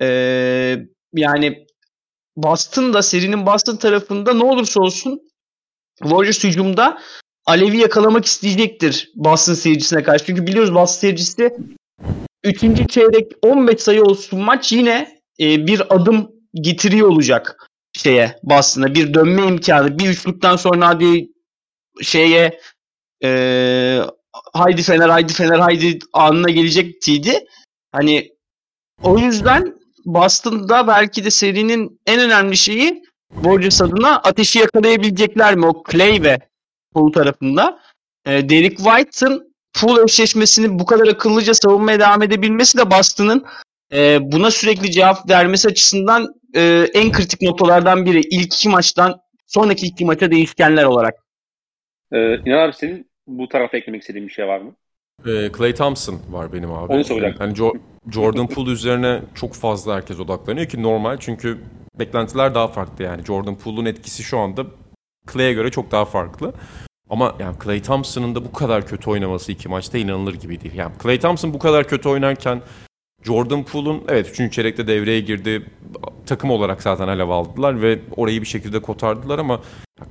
E, 0.01 0.07
yani 1.13 1.65
Boston 2.35 2.93
da 2.93 3.01
serinin 3.01 3.45
Boston 3.45 3.75
tarafında 3.75 4.33
ne 4.33 4.43
olursa 4.43 4.81
olsun 4.81 5.21
Warriors 5.99 6.43
hücumda 6.43 7.01
Alev'i 7.45 7.77
yakalamak 7.77 8.25
isteyecektir 8.25 9.11
Boston 9.15 9.53
seyircisine 9.53 10.03
karşı. 10.03 10.25
Çünkü 10.25 10.47
biliyoruz 10.47 10.73
Boston 10.73 10.99
seyircisi 10.99 11.57
3. 12.43 12.59
çeyrek 12.89 13.31
15 13.41 13.81
sayı 13.81 14.03
olsun 14.03 14.39
maç 14.39 14.71
yine 14.71 15.21
e, 15.39 15.67
bir 15.67 15.95
adım 15.95 16.31
getiriyor 16.53 17.07
olacak 17.07 17.69
şeye 17.97 18.39
Boston'a. 18.43 18.95
Bir 18.95 19.13
dönme 19.13 19.47
imkanı. 19.47 19.99
Bir 19.99 20.09
üçlükten 20.09 20.55
sonra 20.55 20.87
hadi 20.87 21.27
şeye 22.01 22.59
e, 23.23 23.99
haydi 24.53 24.83
Fener 24.83 25.09
haydi 25.09 25.33
Fener 25.33 25.59
haydi 25.59 25.99
anına 26.13 26.49
gelecektiydi. 26.49 27.45
Hani 27.91 28.31
o 29.03 29.17
yüzden 29.17 29.75
Boston'da 30.05 30.87
belki 30.87 31.25
de 31.25 31.31
serinin 31.31 32.01
en 32.05 32.19
önemli 32.19 32.57
şeyi 32.57 33.03
Warriors 33.33 33.81
adına 33.81 34.15
ateşi 34.15 34.59
yakalayabilecekler 34.59 35.55
mi? 35.55 35.65
O 35.65 35.83
Clay 35.91 36.23
ve 36.23 36.39
Poole 36.93 37.13
tarafında. 37.13 37.79
E, 38.25 38.49
Derek 38.49 38.77
White'ın 38.77 39.55
full 39.77 40.03
eşleşmesini 40.03 40.79
bu 40.79 40.85
kadar 40.85 41.07
akıllıca 41.07 41.53
savunmaya 41.53 41.99
devam 41.99 42.23
edebilmesi 42.23 42.77
de 42.77 42.91
Boston'ın 42.91 43.45
e, 43.93 44.19
buna 44.31 44.51
sürekli 44.51 44.91
cevap 44.91 45.29
vermesi 45.29 45.67
açısından 45.67 46.27
e, 46.55 46.87
en 46.93 47.11
kritik 47.11 47.41
noktalardan 47.41 48.05
biri. 48.05 48.19
İlk 48.19 48.45
iki 48.45 48.69
maçtan 48.69 49.21
sonraki 49.47 49.85
iki 49.85 50.05
maça 50.05 50.31
değişkenler 50.31 50.83
olarak. 50.83 51.15
Ee, 52.11 52.37
İnan 52.45 52.67
abi 52.67 52.73
senin 52.73 53.09
bu 53.27 53.49
tarafa 53.49 53.77
eklemek 53.77 54.01
istediğin 54.01 54.27
bir 54.27 54.33
şey 54.33 54.47
var 54.47 54.59
mı? 54.59 54.75
Ee, 55.25 55.51
Clay 55.57 55.75
Thompson 55.75 56.19
var 56.29 56.53
benim 56.53 56.71
abi. 56.71 56.93
Onu 56.93 57.03
soracaktım. 57.03 57.39
Hani 57.39 57.53
Jo- 57.57 57.79
Jordan 58.11 58.47
Poole 58.47 58.71
üzerine 58.71 59.21
çok 59.35 59.53
fazla 59.53 59.95
herkes 59.95 60.19
odaklanıyor 60.19 60.67
ki 60.67 60.83
normal 60.83 61.17
çünkü 61.19 61.57
beklentiler 61.99 62.55
daha 62.55 62.67
farklı 62.67 63.03
yani. 63.03 63.25
Jordan 63.25 63.55
Poole'un 63.57 63.85
etkisi 63.85 64.23
şu 64.23 64.37
anda 64.37 64.65
Clay'e 65.33 65.53
göre 65.53 65.71
çok 65.71 65.91
daha 65.91 66.05
farklı. 66.05 66.53
Ama 67.09 67.35
yani 67.39 67.55
Clay 67.63 67.81
Thompson'ın 67.81 68.35
da 68.35 68.45
bu 68.45 68.53
kadar 68.53 68.87
kötü 68.87 69.09
oynaması 69.09 69.51
iki 69.51 69.69
maçta 69.69 69.97
inanılır 69.97 70.33
gibi 70.33 70.61
değil. 70.61 70.75
Yani 70.75 70.91
Clay 71.03 71.19
Thompson 71.19 71.53
bu 71.53 71.59
kadar 71.59 71.87
kötü 71.87 72.09
oynarken 72.09 72.61
Jordan 73.25 73.63
Poole'un 73.63 74.03
evet 74.07 74.39
3. 74.39 74.53
çeyrekte 74.53 74.87
devreye 74.87 75.19
girdi. 75.19 75.65
Takım 76.25 76.49
olarak 76.49 76.81
zaten 76.81 77.07
alev 77.07 77.29
aldılar 77.29 77.81
ve 77.81 77.99
orayı 78.15 78.41
bir 78.41 78.47
şekilde 78.47 78.81
kotardılar 78.81 79.39
ama 79.39 79.61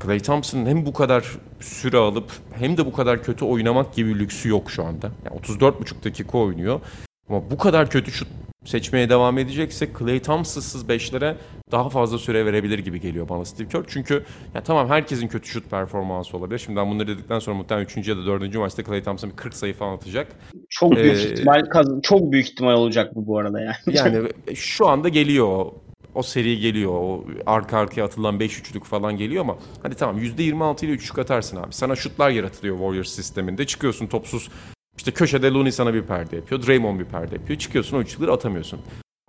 Clay 0.02 0.20
Thompson'ın 0.20 0.66
hem 0.66 0.86
bu 0.86 0.92
kadar 0.92 1.24
süre 1.60 1.96
alıp 1.96 2.32
hem 2.58 2.76
de 2.76 2.86
bu 2.86 2.92
kadar 2.92 3.22
kötü 3.22 3.44
oynamak 3.44 3.94
gibi 3.94 4.18
lüksü 4.18 4.48
yok 4.48 4.70
şu 4.70 4.84
anda. 4.84 5.10
Yani 5.24 5.40
34,5 5.40 6.04
dakika 6.04 6.38
oynuyor. 6.38 6.80
Ama 7.28 7.50
bu 7.50 7.58
kadar 7.58 7.90
kötü 7.90 8.12
şut 8.12 8.28
seçmeye 8.64 9.08
devam 9.08 9.38
edecekse 9.38 9.88
Clay 9.98 10.20
Thompson'sız 10.20 10.88
beşlere 10.88 11.36
daha 11.72 11.88
fazla 11.88 12.18
süre 12.18 12.46
verebilir 12.46 12.78
gibi 12.78 13.00
geliyor 13.00 13.28
bana 13.28 13.44
Steve 13.44 13.68
Kerr. 13.68 13.84
Çünkü 13.88 14.24
ya 14.54 14.62
tamam 14.62 14.88
herkesin 14.88 15.28
kötü 15.28 15.48
şut 15.48 15.70
performansı 15.70 16.36
olabilir. 16.36 16.58
Şimdi 16.58 16.76
ben 16.76 16.90
bunları 16.90 17.08
dedikten 17.08 17.38
sonra 17.38 17.56
muhtemelen 17.56 17.84
3. 17.84 18.08
ya 18.08 18.16
da 18.16 18.26
4. 18.26 18.54
maçta 18.54 18.84
Clay 18.84 19.02
Thompson 19.02 19.30
bir 19.30 19.36
40 19.36 19.54
sayı 19.54 19.74
falan 19.74 19.96
atacak. 19.96 20.28
Çok 20.70 20.96
büyük 20.96 21.16
Ee, 21.16 21.32
ihtimal 21.32 21.62
çok 22.02 22.32
büyük 22.32 22.48
ihtimal 22.48 22.74
olacak 22.74 23.14
bu 23.14 23.26
bu 23.26 23.38
arada 23.38 23.60
yani. 23.60 23.74
Yani 23.96 24.28
şu 24.54 24.88
anda 24.88 25.08
geliyor 25.08 25.46
o, 25.46 25.74
o 26.14 26.22
seri 26.22 26.60
geliyor. 26.60 26.92
O 26.94 27.24
arka 27.46 27.78
arkaya 27.78 28.04
atılan 28.04 28.40
5 28.40 28.58
üçlük 28.58 28.84
falan 28.84 29.16
geliyor 29.16 29.40
ama 29.44 29.56
hadi 29.82 29.94
tamam 29.94 30.18
%26 30.18 30.84
ile 30.84 30.92
üçlük 30.92 31.18
atarsın 31.18 31.56
abi. 31.56 31.72
Sana 31.72 31.96
şutlar 31.96 32.30
yaratılıyor 32.30 32.76
Warriors 32.76 33.08
sisteminde. 33.10 33.66
Çıkıyorsun 33.66 34.06
topsuz 34.06 34.50
işte 34.96 35.10
köşede 35.10 35.50
Looney 35.50 35.72
sana 35.72 35.94
bir 35.94 36.02
perde 36.02 36.36
yapıyor. 36.36 36.66
Draymond 36.66 37.00
bir 37.00 37.04
perde 37.04 37.34
yapıyor. 37.34 37.58
Çıkıyorsun 37.58 37.96
o 37.96 38.00
üçlükleri 38.00 38.30
atamıyorsun. 38.30 38.80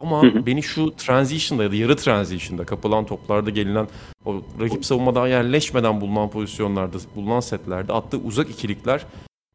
Ama 0.06 0.24
Hı 0.24 0.28
hı. 0.28 0.46
beni 0.46 0.63
şu 0.63 0.96
transition'da 0.96 1.63
ya 1.63 1.72
da 1.72 1.76
yarı 1.76 1.96
transition'da 1.96 2.65
kapılan 2.65 3.06
toplarda 3.06 3.50
gelinen 3.50 3.88
o 4.26 4.41
rakip 4.60 4.86
savunma 4.86 5.15
daha 5.15 5.28
yerleşmeden 5.28 6.02
bulunan 6.02 6.30
pozisyonlarda, 6.30 6.98
bulunan 7.15 7.39
setlerde 7.39 7.94
attığı 7.94 8.18
uzak 8.18 8.50
ikilikler 8.50 9.06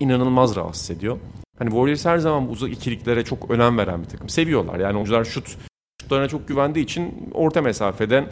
inanılmaz 0.00 0.56
rahatsız 0.56 0.90
ediyor. 0.90 1.18
Hani 1.58 1.70
Warriors 1.70 2.04
her 2.04 2.18
zaman 2.18 2.48
bu 2.48 2.52
uzak 2.52 2.72
ikiliklere 2.72 3.24
çok 3.24 3.50
önem 3.50 3.78
veren 3.78 4.02
bir 4.02 4.08
takım. 4.08 4.28
Seviyorlar. 4.28 4.80
Yani 4.80 4.96
oyuncular 4.96 5.24
şut 5.24 5.56
şutlarına 6.02 6.28
çok 6.28 6.48
güvendiği 6.48 6.84
için 6.84 7.30
orta 7.34 7.62
mesafeden 7.62 8.26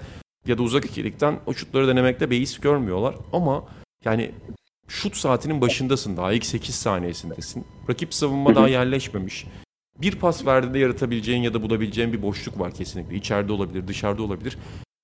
ya 0.46 0.58
da 0.58 0.62
uzak 0.62 0.84
ikilikten 0.84 1.38
o 1.46 1.54
şutları 1.54 1.88
denemekte 1.88 2.30
beis 2.30 2.58
görmüyorlar. 2.58 3.14
Ama 3.32 3.64
yani 4.04 4.30
şut 4.88 5.16
saatinin 5.16 5.60
başındasın 5.60 6.16
daha 6.16 6.32
ilk 6.32 6.46
8 6.46 6.74
saniyesindesin. 6.74 7.64
Rakip 7.90 8.14
savunma 8.14 8.54
daha 8.54 8.68
yerleşmemiş. 8.68 9.46
Bir 10.02 10.16
pas 10.16 10.46
verdiğinde 10.46 10.78
yaratabileceğin 10.78 11.42
ya 11.42 11.54
da 11.54 11.62
bulabileceğin 11.62 12.12
bir 12.12 12.22
boşluk 12.22 12.60
var 12.60 12.74
kesinlikle. 12.74 13.16
İçeride 13.16 13.52
olabilir, 13.52 13.88
dışarıda 13.88 14.22
olabilir. 14.22 14.58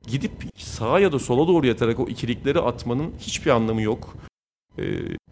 Gidip 0.07 0.33
sağa 0.57 1.01
ya 1.01 1.13
da 1.13 1.19
sola 1.19 1.49
doğru 1.49 1.67
yatarak 1.67 2.01
o 2.01 2.09
ikilikleri 2.09 2.61
atmanın 2.61 3.15
hiçbir 3.19 3.51
anlamı 3.51 3.83
yok. 3.83 4.17
Ee, 4.79 4.83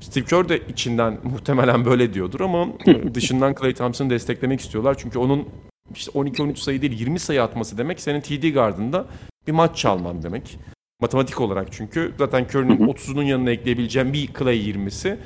Steve 0.00 0.24
Kerr 0.24 0.48
de 0.48 0.62
içinden 0.68 1.18
muhtemelen 1.24 1.84
böyle 1.84 2.14
diyordur 2.14 2.40
ama 2.40 2.68
dışından 3.14 3.54
Klay 3.54 3.74
Thompson'ı 3.74 4.10
desteklemek 4.10 4.60
istiyorlar. 4.60 4.96
Çünkü 4.98 5.18
onun 5.18 5.48
işte 5.94 6.12
12-13 6.12 6.56
sayı 6.56 6.82
değil 6.82 7.00
20 7.00 7.18
sayı 7.18 7.42
atması 7.42 7.78
demek 7.78 8.00
senin 8.00 8.20
TD 8.20 8.54
gardında 8.54 9.06
bir 9.46 9.52
maç 9.52 9.76
çalman 9.76 10.22
demek. 10.22 10.58
Matematik 11.00 11.40
olarak 11.40 11.72
çünkü 11.72 12.14
zaten 12.18 12.44
Curry'nin 12.44 12.78
30'unun 12.78 13.24
yanına 13.24 13.50
ekleyebileceğim 13.50 14.12
bir 14.12 14.28
Clay 14.38 14.70
20'si 14.70 15.16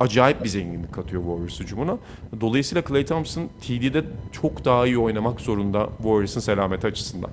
acayip 0.00 0.44
bir 0.44 0.48
zenginlik 0.48 0.94
katıyor 0.94 1.22
Warriors 1.22 1.60
hücumuna. 1.60 1.98
Dolayısıyla 2.40 2.82
Clay 2.88 3.04
Thompson 3.04 3.50
TD'de 3.66 4.04
çok 4.32 4.64
daha 4.64 4.86
iyi 4.86 4.98
oynamak 4.98 5.40
zorunda 5.40 5.88
Warriors'ın 5.96 6.40
selameti 6.40 6.86
açısından. 6.86 7.30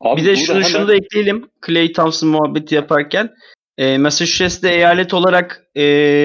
Abi 0.00 0.20
bir 0.20 0.26
de 0.26 0.36
şunu, 0.36 0.56
hemen- 0.56 0.68
şunu 0.68 0.88
da 0.88 0.94
ekleyelim. 0.94 1.50
Clay 1.66 1.92
Thompson 1.92 2.28
muhabbeti 2.28 2.74
yaparken. 2.74 3.30
E, 3.78 3.98
Massachusetts'te 3.98 4.74
eyalet 4.74 5.14
olarak 5.14 5.64
e, 5.76 5.82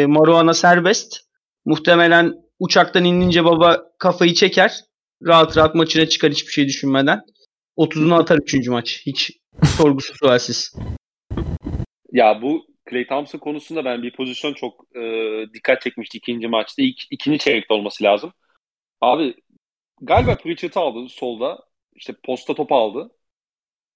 marijuana 0.07 0.53
serbest. 0.53 1.17
Muhtemelen 1.65 2.33
uçaktan 2.59 3.03
inince 3.03 3.45
baba 3.45 3.83
kafayı 3.99 4.33
çeker. 4.33 4.79
Rahat 5.23 5.57
rahat 5.57 5.75
maçına 5.75 6.05
çıkar 6.05 6.31
hiçbir 6.31 6.51
şey 6.51 6.65
düşünmeden. 6.67 7.21
30'unu 7.77 8.15
atar 8.15 8.37
3. 8.37 8.67
maç. 8.67 9.01
Hiç 9.05 9.31
sorgusuz 9.77 10.17
sualsiz. 10.17 10.73
Ya 12.11 12.41
bu 12.41 12.65
Clay 12.89 13.07
Thompson 13.07 13.39
konusunda 13.39 13.85
ben 13.85 14.03
bir 14.03 14.13
pozisyon 14.13 14.53
çok 14.53 14.85
e, 14.97 15.01
dikkat 15.53 15.81
çekmişti 15.81 16.17
ikinci 16.17 16.47
maçta. 16.47 16.81
İlk, 16.81 17.01
ikinci 17.11 17.39
çeyrekte 17.39 17.73
olması 17.73 18.03
lazım. 18.03 18.33
Abi 19.01 19.35
galiba 20.01 20.35
Pritchard'ı 20.37 20.79
aldı 20.79 21.09
solda. 21.09 21.59
işte 21.95 22.13
posta 22.23 22.53
topu 22.55 22.75
aldı. 22.75 23.11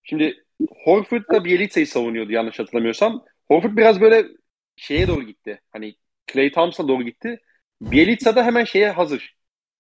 Şimdi 0.03 0.45
Horford 0.85 1.23
da 1.33 1.45
Bielitsa'yı 1.45 1.87
savunuyordu 1.87 2.31
yanlış 2.31 2.59
hatırlamıyorsam. 2.59 3.25
Horford 3.47 3.77
biraz 3.77 4.01
böyle 4.01 4.27
şeye 4.75 5.07
doğru 5.07 5.23
gitti. 5.23 5.61
Hani 5.71 5.95
Clay 6.33 6.51
Thompson'a 6.51 6.87
doğru 6.87 7.03
gitti. 7.03 7.39
Bielitsa 7.81 8.35
da 8.35 8.45
hemen 8.45 8.63
şeye 8.63 8.89
hazır. 8.91 9.35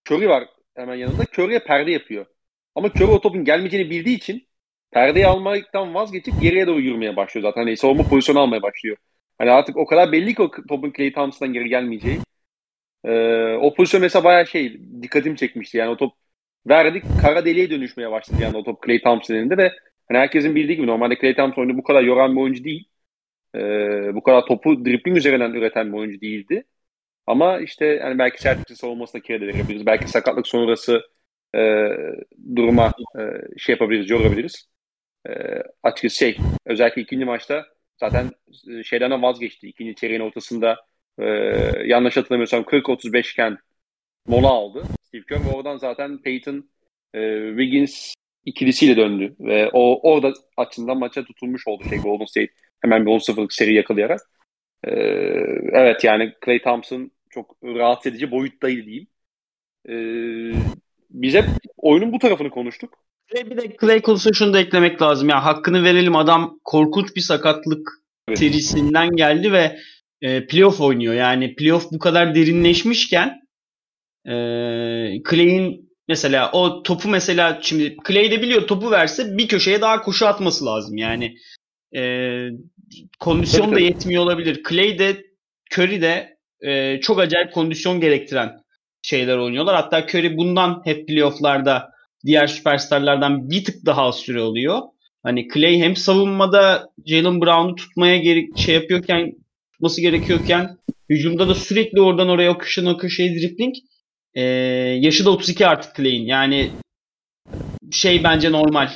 Curry 0.09 0.29
var 0.29 0.47
hemen 0.75 0.95
yanında. 0.95 1.23
Curry'e 1.23 1.63
perde 1.63 1.91
yapıyor. 1.91 2.25
Ama 2.75 2.87
Curry 2.87 3.05
o 3.05 3.21
topun 3.21 3.45
gelmeyeceğini 3.45 3.89
bildiği 3.89 4.15
için 4.17 4.47
perdeyi 4.93 5.27
almaktan 5.27 5.93
vazgeçip 5.93 6.41
geriye 6.41 6.67
doğru 6.67 6.81
yürümeye 6.81 7.15
başlıyor 7.15 7.43
zaten. 7.43 7.61
Hani 7.61 7.77
savunma 7.77 8.03
pozisyonu 8.03 8.39
almaya 8.39 8.61
başlıyor. 8.61 8.97
Hani 9.37 9.51
artık 9.51 9.77
o 9.77 9.85
kadar 9.85 10.11
belli 10.11 10.35
ki 10.35 10.41
o 10.41 10.51
topun 10.51 10.93
Clay 10.97 11.13
Thompson'dan 11.13 11.53
geri 11.53 11.69
gelmeyeceği. 11.69 12.19
Ee, 13.05 13.57
o 13.61 13.73
pozisyon 13.73 14.01
mesela 14.01 14.23
bayağı 14.23 14.47
şey 14.47 14.81
dikkatimi 15.01 15.37
çekmişti. 15.37 15.77
Yani 15.77 15.89
o 15.89 15.97
top 15.97 16.13
verdik 16.69 17.03
kara 17.21 17.45
deliğe 17.45 17.69
dönüşmeye 17.69 18.11
başladı 18.11 18.41
yani 18.43 18.57
o 18.57 18.63
top 18.63 18.85
Clay 18.85 19.01
Thompson 19.01 19.35
elinde 19.35 19.57
ve 19.57 19.71
hani 20.07 20.17
herkesin 20.19 20.55
bildiği 20.55 20.77
gibi 20.77 20.87
normalde 20.87 21.15
Clay 21.21 21.35
Thompson 21.35 21.61
oyunu 21.61 21.77
bu 21.77 21.83
kadar 21.83 22.03
yoran 22.03 22.35
bir 22.35 22.41
oyuncu 22.41 22.63
değil. 22.63 22.89
Ee, 23.55 24.15
bu 24.15 24.23
kadar 24.23 24.45
topu 24.45 24.85
dribbling 24.85 25.17
üzerinden 25.17 25.53
üreten 25.53 25.93
bir 25.93 25.97
oyuncu 25.97 26.21
değildi. 26.21 26.65
Ama 27.27 27.59
işte 27.59 27.85
yani 27.85 28.19
belki 28.19 28.43
Celtics'in 28.43 28.75
savunmasına 28.75 29.21
kere 29.21 29.41
verebiliriz. 29.47 29.85
Belki 29.85 30.07
sakatlık 30.07 30.47
sonrası 30.47 31.01
e, 31.55 31.89
duruma 32.55 32.93
e, 33.19 33.21
şey 33.57 33.73
yapabiliriz, 33.73 34.09
yorabiliriz. 34.09 34.72
E, 35.29 35.31
açıkçası 35.83 36.17
şey, 36.17 36.37
özellikle 36.65 37.01
ikinci 37.01 37.25
maçta 37.25 37.65
zaten 37.99 38.31
e, 38.69 38.83
şeyden 38.83 39.21
vazgeçti. 39.21 39.67
İkinci 39.67 39.95
çeyreğin 39.95 40.21
ortasında 40.21 40.77
e, 41.19 41.25
yanlış 41.85 42.17
hatırlamıyorsam 42.17 42.63
40-35 42.63 43.31
iken 43.31 43.57
mola 44.27 44.47
aldı. 44.47 44.83
Steve 45.03 45.23
Kerr 45.29 45.53
oradan 45.55 45.77
zaten 45.77 46.21
Peyton 46.21 46.69
e, 47.13 47.47
Wiggins 47.49 48.13
ikilisiyle 48.45 48.97
döndü. 48.97 49.35
Ve 49.39 49.69
o 49.73 50.11
orada 50.11 50.33
açısından 50.57 50.97
maça 50.97 51.23
tutulmuş 51.23 51.67
oldu 51.67 51.83
şey 51.89 51.97
Golden 51.97 52.25
State. 52.25 52.51
Hemen 52.81 53.05
bir 53.05 53.11
10-0'lık 53.11 53.53
seri 53.53 53.75
yakalayarak. 53.75 54.21
E, 54.83 54.91
evet 55.73 56.03
yani 56.03 56.33
Clay 56.45 56.61
Thompson 56.61 57.11
çok 57.29 57.57
rahatsız 57.63 58.11
edici 58.11 58.31
boyuttaydı 58.31 58.85
diyeyim. 58.85 59.07
E, 59.89 59.93
biz 61.09 61.33
hep 61.33 61.45
oyunun 61.77 62.13
bu 62.13 62.19
tarafını 62.19 62.49
konuştuk. 62.49 63.03
Ve 63.33 63.49
bir 63.49 63.57
de 63.57 63.77
Clay 63.81 64.01
konusunda 64.01 64.33
şunu 64.33 64.53
da 64.53 64.59
eklemek 64.59 65.01
lazım. 65.01 65.29
Ya 65.29 65.45
hakkını 65.45 65.83
verelim 65.83 66.15
adam 66.15 66.59
korkunç 66.63 67.15
bir 67.15 67.21
sakatlık 67.21 67.89
evet. 68.27 68.39
serisinden 68.39 69.09
geldi 69.15 69.51
ve 69.51 69.79
e, 70.21 70.47
playoff 70.47 70.81
oynuyor. 70.81 71.13
Yani 71.13 71.55
playoff 71.55 71.91
bu 71.91 71.99
kadar 71.99 72.35
derinleşmişken 72.35 73.41
e, 74.25 74.33
Clay'in 75.29 75.93
mesela 76.07 76.51
o 76.51 76.83
topu 76.83 77.09
mesela 77.09 77.59
şimdi 77.61 77.97
Clay 78.07 78.31
de 78.31 78.41
biliyor 78.41 78.67
topu 78.67 78.91
verse 78.91 79.37
bir 79.37 79.47
köşeye 79.47 79.81
daha 79.81 80.01
koşu 80.01 80.27
atması 80.27 80.65
lazım. 80.65 80.97
Yani 80.97 81.35
e, 81.95 82.01
kondisyon 83.19 83.75
da 83.75 83.79
yetmiyor 83.79 84.23
olabilir. 84.23 84.63
Clay 84.69 84.99
de 84.99 85.25
Curry 85.73 86.01
de 86.01 86.37
e, 86.61 86.99
çok 86.99 87.19
acayip 87.19 87.53
kondisyon 87.53 88.01
gerektiren 88.01 88.63
şeyler 89.01 89.37
oynuyorlar. 89.37 89.75
Hatta 89.75 89.99
Curry 89.99 90.37
bundan 90.37 90.81
hep 90.85 91.07
playofflarda 91.07 91.92
diğer 92.25 92.47
süperstarlardan 92.47 93.49
bir 93.49 93.63
tık 93.63 93.85
daha 93.85 94.01
az 94.01 94.15
süre 94.15 94.41
oluyor. 94.41 94.81
Hani 95.23 95.47
Clay 95.53 95.79
hem 95.79 95.95
savunmada 95.95 96.89
Jalen 97.05 97.41
Brown'u 97.41 97.75
tutmaya 97.75 98.17
gerek 98.17 98.57
şey 98.57 98.75
yapıyorken 98.75 99.31
tutması 99.73 100.01
gerekiyorken 100.01 100.77
hücumda 101.09 101.47
da 101.47 101.55
sürekli 101.55 102.01
oradan 102.01 102.29
oraya 102.29 102.51
o 102.51 102.57
köşeden 102.57 102.87
o 102.87 102.97
köşeye 102.97 103.35
dribbling. 103.35 103.75
Ee, 104.33 104.41
yaşı 104.99 105.25
da 105.25 105.29
32 105.29 105.67
artık 105.67 105.95
Clay'in. 105.95 106.25
Yani 106.25 106.71
şey 107.91 108.23
bence 108.23 108.51
normal. 108.51 108.89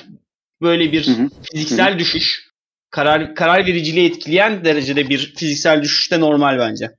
Böyle 0.61 0.91
bir 0.91 1.07
hı 1.07 1.11
hı. 1.11 1.30
fiziksel 1.51 1.93
hı. 1.93 1.99
düşüş 1.99 2.47
karar 2.89 3.36
karar 3.36 3.65
vericiliği 3.65 4.09
etkileyen 4.09 4.65
derecede 4.65 5.09
bir 5.09 5.34
fiziksel 5.36 5.84
düşüş 5.84 6.11
de 6.11 6.19
normal 6.19 6.59
bence. 6.59 6.91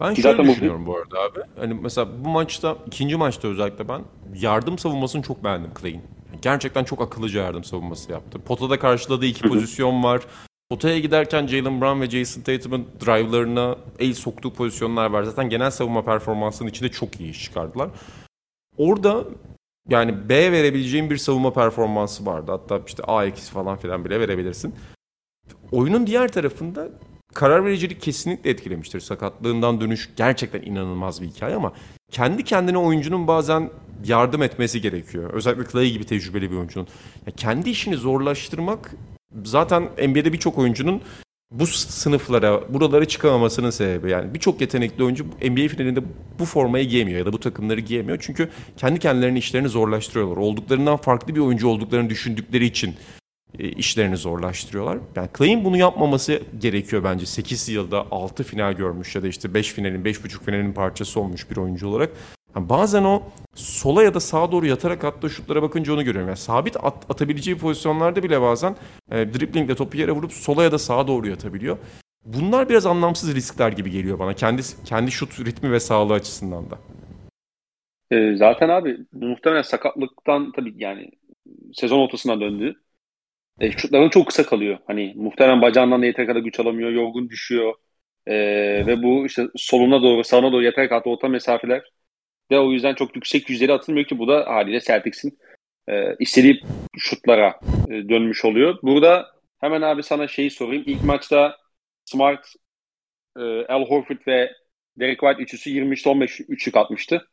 Ben 0.00 0.14
şöyle 0.14 0.36
Zaten 0.36 0.52
düşünüyorum 0.52 0.86
bu 0.86 0.96
arada 0.96 1.20
abi. 1.20 1.40
Hani 1.60 1.74
mesela 1.74 2.24
bu 2.24 2.28
maçta, 2.28 2.76
ikinci 2.86 3.16
maçta 3.16 3.48
özellikle 3.48 3.88
ben 3.88 4.02
yardım 4.34 4.78
savunmasını 4.78 5.22
çok 5.22 5.44
beğendim 5.44 5.70
Clay'in. 5.80 6.02
Gerçekten 6.42 6.84
çok 6.84 7.00
akıllıca 7.00 7.42
yardım 7.42 7.64
savunması 7.64 8.12
yaptı. 8.12 8.38
Potada 8.38 8.78
karşıladığı 8.78 9.26
iki 9.26 9.48
pozisyon 9.48 10.02
var. 10.02 10.22
Potaya 10.70 10.98
giderken 10.98 11.46
Jalen 11.46 11.80
Brown 11.80 12.00
ve 12.00 12.10
Jason 12.10 12.42
Tatum'un 12.42 12.86
drive'larına 13.06 13.76
el 13.98 14.14
soktuğu 14.14 14.52
pozisyonlar 14.52 15.10
var. 15.10 15.22
Zaten 15.22 15.50
genel 15.50 15.70
savunma 15.70 16.04
performansının 16.04 16.68
içinde 16.68 16.88
çok 16.88 17.20
iyi 17.20 17.30
iş 17.30 17.44
çıkardılar. 17.44 17.90
Orada 18.76 19.24
yani 19.88 20.28
B 20.28 20.52
verebileceğim 20.52 21.10
bir 21.10 21.16
savunma 21.16 21.52
performansı 21.52 22.26
vardı. 22.26 22.52
Hatta 22.52 22.80
işte 22.86 23.02
A 23.02 23.24
ikisi 23.24 23.52
falan 23.52 23.76
filan 23.76 24.04
bile 24.04 24.20
verebilirsin. 24.20 24.74
Oyunun 25.72 26.06
diğer 26.06 26.28
tarafında 26.32 26.88
karar 27.38 27.64
vericilik 27.64 28.02
kesinlikle 28.02 28.50
etkilemiştir. 28.50 29.00
Sakatlığından 29.00 29.80
dönüş 29.80 30.10
gerçekten 30.16 30.62
inanılmaz 30.62 31.22
bir 31.22 31.26
hikaye 31.26 31.56
ama 31.56 31.72
kendi 32.10 32.44
kendine 32.44 32.78
oyuncunun 32.78 33.26
bazen 33.26 33.70
yardım 34.04 34.42
etmesi 34.42 34.80
gerekiyor. 34.80 35.30
Özellikle 35.32 35.72
Clay 35.72 35.90
gibi 35.90 36.04
tecrübeli 36.04 36.50
bir 36.50 36.56
oyuncunun. 36.56 36.88
Ya 37.26 37.32
kendi 37.36 37.70
işini 37.70 37.96
zorlaştırmak 37.96 38.94
zaten 39.44 39.82
NBA'de 39.82 40.32
birçok 40.32 40.58
oyuncunun 40.58 41.00
bu 41.50 41.66
sınıflara, 41.66 42.74
buralara 42.74 43.04
çıkamamasının 43.04 43.70
sebebi. 43.70 44.10
Yani 44.10 44.34
birçok 44.34 44.60
yetenekli 44.60 45.04
oyuncu 45.04 45.24
NBA 45.24 45.68
finalinde 45.68 46.00
bu 46.38 46.44
formayı 46.44 46.88
giyemiyor 46.88 47.18
ya 47.18 47.26
da 47.26 47.32
bu 47.32 47.40
takımları 47.40 47.80
giyemiyor. 47.80 48.18
Çünkü 48.20 48.48
kendi 48.76 48.98
kendilerinin 48.98 49.38
işlerini 49.38 49.68
zorlaştırıyorlar. 49.68 50.36
Olduklarından 50.36 50.96
farklı 50.96 51.34
bir 51.34 51.40
oyuncu 51.40 51.68
olduklarını 51.68 52.10
düşündükleri 52.10 52.64
için 52.64 52.94
işlerini 53.58 54.16
zorlaştırıyorlar. 54.16 54.98
Yani 55.16 55.28
Clay'in 55.38 55.64
bunu 55.64 55.76
yapmaması 55.76 56.42
gerekiyor 56.58 57.04
bence. 57.04 57.26
8 57.26 57.68
yılda 57.68 58.06
6 58.10 58.44
final 58.44 58.72
görmüş 58.72 59.14
ya 59.14 59.22
da 59.22 59.28
işte 59.28 59.54
5 59.54 59.72
finalin, 59.72 60.04
5,5 60.04 60.44
finalin 60.44 60.72
parçası 60.72 61.20
olmuş 61.20 61.50
bir 61.50 61.56
oyuncu 61.56 61.88
olarak. 61.88 62.10
Yani 62.56 62.68
bazen 62.68 63.04
o 63.04 63.22
sola 63.54 64.02
ya 64.02 64.14
da 64.14 64.20
sağa 64.20 64.52
doğru 64.52 64.66
yatarak 64.66 65.04
attığı 65.04 65.30
şutlara 65.30 65.62
bakınca 65.62 65.92
onu 65.92 66.04
görüyorum. 66.04 66.28
Yani 66.28 66.38
sabit 66.38 66.76
at, 66.76 67.10
atabileceği 67.10 67.58
pozisyonlarda 67.58 68.22
bile 68.22 68.40
bazen 68.40 68.76
e, 69.10 69.34
driblingle 69.34 69.74
topu 69.74 69.96
yere 69.96 70.12
vurup 70.12 70.32
sola 70.32 70.62
ya 70.62 70.72
da 70.72 70.78
sağa 70.78 71.08
doğru 71.08 71.28
yatabiliyor. 71.28 71.78
Bunlar 72.24 72.68
biraz 72.68 72.86
anlamsız 72.86 73.34
riskler 73.34 73.72
gibi 73.72 73.90
geliyor 73.90 74.18
bana. 74.18 74.34
Kendi 74.34 74.62
kendi 74.84 75.10
şut 75.10 75.40
ritmi 75.40 75.72
ve 75.72 75.80
sağlığı 75.80 76.14
açısından 76.14 76.64
da. 76.70 76.78
E, 78.10 78.36
zaten 78.36 78.68
abi 78.68 78.98
muhtemelen 79.12 79.62
sakatlıktan 79.62 80.52
tabii 80.52 80.74
yani 80.76 81.10
sezon 81.72 81.98
ortasından 81.98 82.40
döndü. 82.40 82.74
E, 83.60 83.72
şutların 83.72 84.08
çok 84.08 84.26
kısa 84.26 84.46
kalıyor. 84.46 84.78
Hani 84.86 85.14
muhtemelen 85.16 85.62
bacağından 85.62 86.02
da 86.02 86.06
yeter 86.06 86.26
kadar 86.26 86.40
güç 86.40 86.60
alamıyor, 86.60 86.90
yorgun 86.90 87.30
düşüyor. 87.30 87.74
E, 88.26 88.34
ve 88.86 89.02
bu 89.02 89.26
işte 89.26 89.46
soluna 89.56 90.02
doğru, 90.02 90.24
sağına 90.24 90.52
doğru 90.52 90.62
yeter 90.64 90.88
kadar 90.88 91.02
orta 91.04 91.28
mesafeler 91.28 91.82
ve 92.50 92.58
o 92.58 92.72
yüzden 92.72 92.94
çok 92.94 93.16
yüksek 93.16 93.50
yüzdeli 93.50 93.72
atılmıyor 93.72 94.06
ki 94.06 94.18
bu 94.18 94.28
da 94.28 94.46
haliyle 94.46 94.80
Celtics'in 94.80 95.38
e, 95.88 96.16
istediği 96.18 96.60
şutlara 96.98 97.60
e, 97.90 98.08
dönmüş 98.08 98.44
oluyor. 98.44 98.78
Burada 98.82 99.26
hemen 99.60 99.82
abi 99.82 100.02
sana 100.02 100.28
şeyi 100.28 100.50
sorayım. 100.50 100.84
İlk 100.86 101.04
maçta 101.04 101.56
Smart, 102.04 102.46
e, 103.36 103.40
Al 103.66 103.86
Horford 103.86 104.26
ve 104.26 104.52
Derek 104.96 105.20
White 105.20 105.42
üçlüsü 105.42 105.70
23-15 105.70 106.44
üçlük 106.48 106.76
atmıştı. 106.76 107.28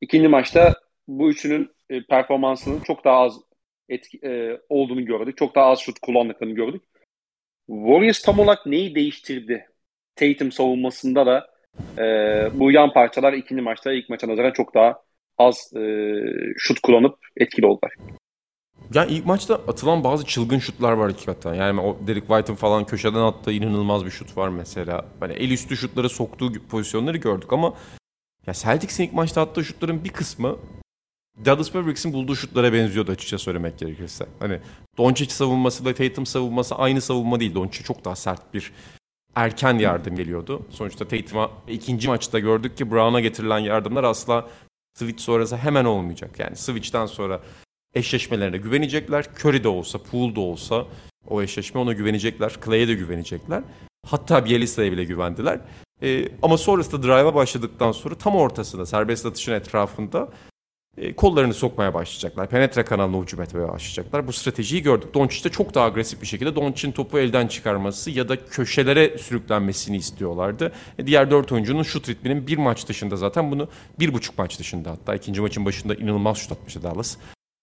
İkinci 0.00 0.28
maçta 0.28 0.74
bu 1.08 1.30
üçünün 1.30 1.70
e, 1.90 2.06
performansının 2.06 2.80
çok 2.80 3.04
daha 3.04 3.16
az 3.16 3.47
etki, 3.88 4.18
e, 4.24 4.60
olduğunu 4.68 5.04
gördük. 5.04 5.36
Çok 5.36 5.54
daha 5.54 5.66
az 5.66 5.78
şut 5.78 5.98
kullandıklarını 5.98 6.54
gördük. 6.54 6.82
Warriors 7.66 8.22
tam 8.22 8.38
olarak 8.38 8.66
neyi 8.66 8.94
değiştirdi? 8.94 9.66
Tatum 10.16 10.52
savunmasında 10.52 11.26
da 11.26 11.46
e, 11.98 12.04
bu 12.54 12.70
yan 12.70 12.92
parçalar 12.92 13.32
ikinci 13.32 13.62
maçta 13.62 13.92
ilk 13.92 14.08
maça 14.08 14.28
nazaran 14.28 14.52
çok 14.52 14.74
daha 14.74 15.02
az 15.38 15.72
e, 15.76 16.14
şut 16.56 16.80
kullanıp 16.80 17.18
etkili 17.36 17.66
oldular. 17.66 17.94
Yani 18.94 19.12
ilk 19.12 19.26
maçta 19.26 19.54
atılan 19.54 20.04
bazı 20.04 20.26
çılgın 20.26 20.58
şutlar 20.58 20.92
var 20.92 21.10
hakikaten. 21.10 21.54
Yani 21.54 21.80
o 21.80 21.96
Derek 22.06 22.26
White'ın 22.26 22.56
falan 22.56 22.84
köşeden 22.84 23.20
attığı 23.20 23.52
inanılmaz 23.52 24.04
bir 24.04 24.10
şut 24.10 24.36
var 24.36 24.48
mesela. 24.48 25.04
Hani 25.20 25.32
el 25.32 25.50
üstü 25.50 25.76
şutları 25.76 26.08
soktuğu 26.08 26.52
pozisyonları 26.70 27.16
gördük 27.16 27.52
ama 27.52 27.74
ya 28.46 28.54
Celtics'in 28.54 29.04
ilk 29.04 29.12
maçta 29.12 29.42
attığı 29.42 29.64
şutların 29.64 30.04
bir 30.04 30.10
kısmı 30.10 30.56
Dallas 31.44 31.74
Mavericks'in 31.74 32.12
bulduğu 32.12 32.36
şutlara 32.36 32.72
benziyordu 32.72 33.12
açıkça 33.12 33.38
söylemek 33.38 33.78
gerekirse. 33.78 34.26
Hani 34.38 34.60
Doncic 34.98 35.30
savunması 35.30 35.84
da 35.84 35.94
Tatum 35.94 36.26
savunması 36.26 36.74
aynı 36.74 37.00
savunma 37.00 37.40
değil. 37.40 37.54
Doncic 37.54 37.84
çok 37.84 38.04
daha 38.04 38.16
sert 38.16 38.54
bir 38.54 38.72
erken 39.34 39.78
yardım 39.78 40.16
geliyordu. 40.16 40.62
Sonuçta 40.70 41.08
Tatum'a 41.08 41.50
ikinci 41.68 42.08
maçta 42.08 42.38
gördük 42.38 42.76
ki 42.76 42.90
Brown'a 42.90 43.20
getirilen 43.20 43.58
yardımlar 43.58 44.04
asla 44.04 44.48
switch 44.98 45.22
sonrası 45.22 45.56
hemen 45.56 45.84
olmayacak. 45.84 46.38
Yani 46.38 46.56
switch'ten 46.56 47.06
sonra 47.06 47.40
eşleşmelerine 47.94 48.56
güvenecekler. 48.56 49.24
Curry 49.44 49.64
de 49.64 49.68
olsa, 49.68 49.98
Poole 49.98 50.36
da 50.36 50.40
olsa 50.40 50.86
o 51.26 51.42
eşleşme 51.42 51.80
ona 51.80 51.92
güvenecekler. 51.92 52.52
Clay'e 52.64 52.88
de 52.88 52.94
güvenecekler. 52.94 53.62
Hatta 54.06 54.44
Bielisa'ya 54.44 54.92
bile 54.92 55.04
güvendiler. 55.04 55.60
Ee, 56.02 56.28
ama 56.42 56.58
sonrasında 56.58 57.02
drive'a 57.02 57.34
başladıktan 57.34 57.92
sonra 57.92 58.14
tam 58.14 58.36
ortasında 58.36 58.86
serbest 58.86 59.26
atışın 59.26 59.52
etrafında 59.52 60.28
kollarını 61.16 61.54
sokmaya 61.54 61.94
başlayacaklar. 61.94 62.48
Penetre 62.48 62.84
kanalına 62.84 63.22
hücum 63.22 63.42
etmeye 63.42 63.68
başlayacaklar. 63.68 64.26
Bu 64.26 64.32
stratejiyi 64.32 64.82
gördük. 64.82 65.14
Doncic 65.14 65.44
de 65.44 65.48
çok 65.48 65.74
daha 65.74 65.84
agresif 65.84 66.22
bir 66.22 66.26
şekilde 66.26 66.56
Doncic'in 66.56 66.92
topu 66.92 67.18
elden 67.18 67.46
çıkarması 67.46 68.10
ya 68.10 68.28
da 68.28 68.46
köşelere 68.46 69.18
sürüklenmesini 69.18 69.96
istiyorlardı. 69.96 70.72
E, 70.98 71.06
diğer 71.06 71.30
dört 71.30 71.52
oyuncunun 71.52 71.82
şut 71.82 72.08
ritminin 72.08 72.46
bir 72.46 72.58
maç 72.58 72.88
dışında 72.88 73.16
zaten 73.16 73.50
bunu 73.50 73.68
bir 73.98 74.14
buçuk 74.14 74.38
maç 74.38 74.58
dışında 74.58 74.90
hatta 74.90 75.14
ikinci 75.14 75.40
maçın 75.40 75.64
başında 75.64 75.94
inanılmaz 75.94 76.38
şut 76.38 76.52
atmıştı 76.52 76.82
Dallas. 76.82 77.16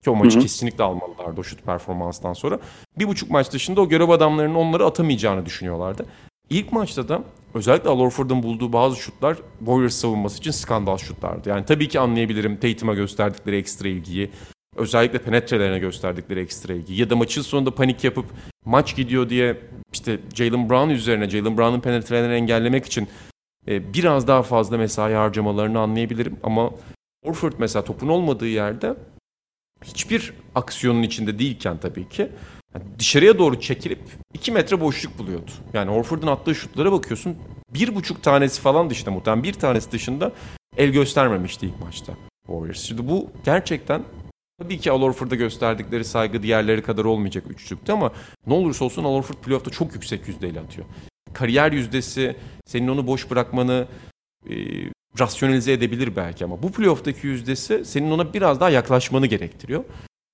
Ki 0.04 0.10
o 0.10 0.16
maçı 0.16 0.36
hı 0.36 0.40
hı. 0.40 0.44
kesinlikle 0.44 0.84
almalılardı 0.84 1.40
o 1.40 1.44
şut 1.44 1.64
performanstan 1.66 2.34
sonra. 2.34 2.60
Bir 3.00 3.08
buçuk 3.08 3.30
maç 3.30 3.52
dışında 3.52 3.82
o 3.82 3.90
görev 3.90 4.10
adamlarının 4.10 4.56
onları 4.56 4.86
atamayacağını 4.86 5.46
düşünüyorlardı. 5.46 6.06
İlk 6.50 6.72
maçta 6.72 7.10
da 7.10 7.24
özellikle 7.56 7.90
Al 7.90 8.00
Horford'un 8.00 8.44
bulduğu 8.44 8.74
bazı 8.74 8.96
şutlar 8.96 9.38
Warriors 9.60 9.96
savunması 9.96 10.38
için 10.38 10.52
skandal 10.52 10.98
şutlardı. 10.98 11.50
Yani 11.50 11.66
tabii 11.66 11.88
ki 11.88 12.00
anlayabilirim 12.00 12.58
Tatum'a 12.58 12.94
gösterdikleri 12.94 13.58
ekstra 13.58 13.88
ilgiyi, 13.88 14.30
özellikle 14.76 15.20
penetrelerine 15.20 15.80
gösterdikleri 15.80 16.40
ekstra 16.40 16.74
ilgiyi 16.74 17.00
ya 17.00 17.10
da 17.10 17.16
maçın 17.16 17.42
sonunda 17.42 17.76
panik 17.76 18.04
yapıp 18.04 18.26
maç 18.66 18.96
gidiyor 18.96 19.30
diye 19.30 19.58
işte 19.94 20.20
Jalen 20.34 20.70
Brown 20.70 20.90
üzerine, 20.90 21.30
Jalen 21.30 21.58
Brown'un 21.58 21.80
penetrelerini 21.80 22.34
engellemek 22.34 22.86
için 22.86 23.08
e, 23.68 23.94
biraz 23.94 24.28
daha 24.28 24.44
fazla 24.44 24.78
mesai 24.78 25.14
harcamalarını 25.14 25.80
anlayabilirim. 25.80 26.40
Ama 26.44 26.72
Horford 27.26 27.54
mesela 27.58 27.86
topun 27.86 28.08
olmadığı 28.08 28.48
yerde 28.48 28.96
hiçbir 29.84 30.34
aksiyonun 30.56 31.04
içinde 31.04 31.40
değilken 31.40 31.78
tabii 31.78 32.10
ki 32.10 32.30
yani 32.76 33.00
dışarıya 33.00 33.38
doğru 33.40 33.60
çekilip 33.60 34.00
2 34.34 34.52
metre 34.52 34.80
boşluk 34.80 35.18
buluyordu. 35.18 35.52
Yani 35.74 35.92
Horford'un 35.92 36.28
attığı 36.28 36.56
şutlara 36.56 36.92
bakıyorsun. 36.92 37.38
Bir 37.74 37.96
buçuk 37.96 38.24
tanesi 38.24 38.62
falan 38.62 38.90
dışında 38.90 39.12
muhtemelen 39.12 39.44
bir 39.44 39.54
tanesi 39.54 39.92
dışında 39.92 40.32
el 40.78 40.90
göstermemişti 40.90 41.66
ilk 41.66 41.80
maçta 41.80 42.14
Warriors. 42.48 42.84
Şimdi 42.84 43.08
bu 43.10 43.30
gerçekten 43.46 44.04
tabii 44.62 44.80
ki 44.80 44.92
Al 44.92 45.02
Horford'a 45.02 45.36
gösterdikleri 45.36 46.06
saygı 46.06 46.44
diğerleri 46.44 46.82
kadar 46.82 47.06
olmayacak 47.06 47.44
üçlükte 47.50 47.94
ama 47.94 48.12
ne 48.48 48.54
olursa 48.54 48.86
olsun 48.86 49.04
Al 49.04 49.14
Horford 49.16 49.38
playoff'ta 49.38 49.72
çok 49.72 49.94
yüksek 49.94 50.28
yüzdeyle 50.28 50.60
atıyor. 50.60 50.88
Kariyer 51.34 51.72
yüzdesi 51.72 52.36
senin 52.66 52.88
onu 52.88 53.08
boş 53.08 53.32
bırakmanı 53.32 53.88
e, 54.50 54.56
rasyonalize 55.20 55.74
edebilir 55.74 56.16
belki 56.16 56.46
ama 56.46 56.64
bu 56.64 56.72
playoff'taki 56.72 57.28
yüzdesi 57.28 57.86
senin 57.86 58.12
ona 58.12 58.34
biraz 58.34 58.60
daha 58.60 58.70
yaklaşmanı 58.70 59.28
gerektiriyor. 59.28 59.84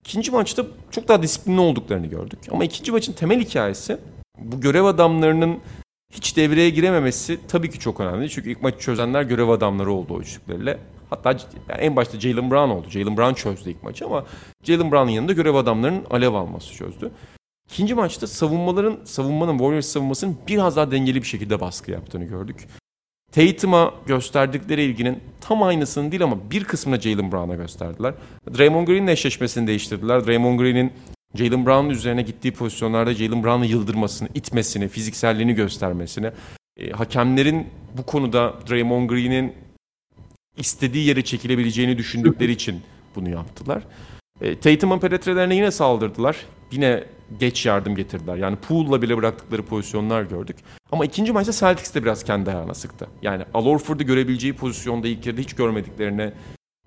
İkinci 0.05 0.31
maçta 0.31 0.65
çok 0.91 1.07
daha 1.07 1.23
disiplinli 1.23 1.59
olduklarını 1.59 2.07
gördük. 2.07 2.39
Ama 2.51 2.63
ikinci 2.63 2.91
maçın 2.91 3.13
temel 3.13 3.39
hikayesi 3.39 3.97
bu 4.37 4.61
görev 4.61 4.83
adamlarının 4.83 5.59
hiç 6.13 6.37
devreye 6.37 6.69
girememesi 6.69 7.39
tabii 7.47 7.69
ki 7.69 7.79
çok 7.79 7.99
önemli. 7.99 8.29
Çünkü 8.29 8.51
ilk 8.51 8.61
maçı 8.61 8.79
çözenler 8.79 9.21
görev 9.21 9.49
adamları 9.49 9.91
oldu 9.91 10.13
o 10.13 10.21
üçlükleriyle. 10.21 10.77
Hatta 11.09 11.29
yani 11.69 11.81
en 11.81 11.95
başta 11.95 12.19
Jalen 12.19 12.51
Brown 12.51 12.69
oldu. 12.69 12.89
Jalen 12.89 13.17
Brown 13.17 13.33
çözdü 13.33 13.69
ilk 13.69 13.83
maçı 13.83 14.05
ama 14.05 14.25
Jalen 14.63 14.91
Brown'ın 14.91 15.11
yanında 15.11 15.33
görev 15.33 15.55
adamlarının 15.55 16.05
alev 16.09 16.33
alması 16.33 16.73
çözdü. 16.73 17.11
İkinci 17.69 17.93
maçta 17.93 18.27
savunmaların, 18.27 18.99
savunmanın, 19.03 19.57
Warriors 19.57 19.85
savunmasının 19.85 20.37
biraz 20.47 20.75
daha 20.75 20.91
dengeli 20.91 21.21
bir 21.21 21.27
şekilde 21.27 21.61
baskı 21.61 21.91
yaptığını 21.91 22.25
gördük. 22.25 22.67
Tatum'a 23.31 23.93
gösterdikleri 24.05 24.83
ilginin 24.83 25.19
tam 25.41 25.63
aynısını 25.63 26.11
değil 26.11 26.23
ama 26.23 26.37
bir 26.51 26.63
kısmını 26.63 27.01
Jalen 27.01 27.31
Brown'a 27.31 27.55
gösterdiler. 27.55 28.13
Draymond 28.57 28.87
Green'le 28.87 29.07
eşleşmesini 29.07 29.67
değiştirdiler. 29.67 30.27
Draymond 30.27 30.59
Green'in 30.59 30.93
Jalen 31.35 31.65
Brown'un 31.65 31.89
üzerine 31.89 32.21
gittiği 32.21 32.51
pozisyonlarda 32.51 33.13
Jalen 33.13 33.43
Brown'u 33.43 33.65
yıldırmasını, 33.65 34.29
itmesini, 34.35 34.87
fizikselliğini 34.87 35.53
göstermesini, 35.53 36.31
e, 36.77 36.89
hakemlerin 36.89 37.67
bu 37.97 38.03
konuda 38.03 38.53
Draymond 38.69 39.09
Green'in 39.09 39.53
istediği 40.57 41.07
yere 41.07 41.21
çekilebileceğini 41.21 41.97
düşündükleri 41.97 42.51
için 42.51 42.81
bunu 43.15 43.29
yaptılar. 43.29 43.83
E, 44.41 44.59
Tatum'un 44.59 44.99
penetrelerine 44.99 45.55
yine 45.55 45.71
saldırdılar. 45.71 46.37
Yine 46.71 47.03
geç 47.39 47.65
yardım 47.65 47.95
getirdiler. 47.95 48.35
Yani 48.35 48.55
Poole'la 48.55 49.01
bile 49.01 49.17
bıraktıkları 49.17 49.65
pozisyonlar 49.65 50.23
gördük. 50.23 50.57
Ama 50.91 51.05
ikinci 51.05 51.31
maçta 51.31 51.51
Celtics 51.53 51.95
de 51.95 52.03
biraz 52.03 52.23
kendi 52.23 52.49
ayağına 52.49 52.73
sıktı. 52.73 53.07
Yani 53.21 53.43
Al 53.53 53.65
Horford'u 53.65 54.03
görebileceği 54.03 54.53
pozisyonda 54.53 55.07
ilk 55.07 55.25
yarıda 55.25 55.41
hiç 55.41 55.53
görmediklerine 55.53 56.33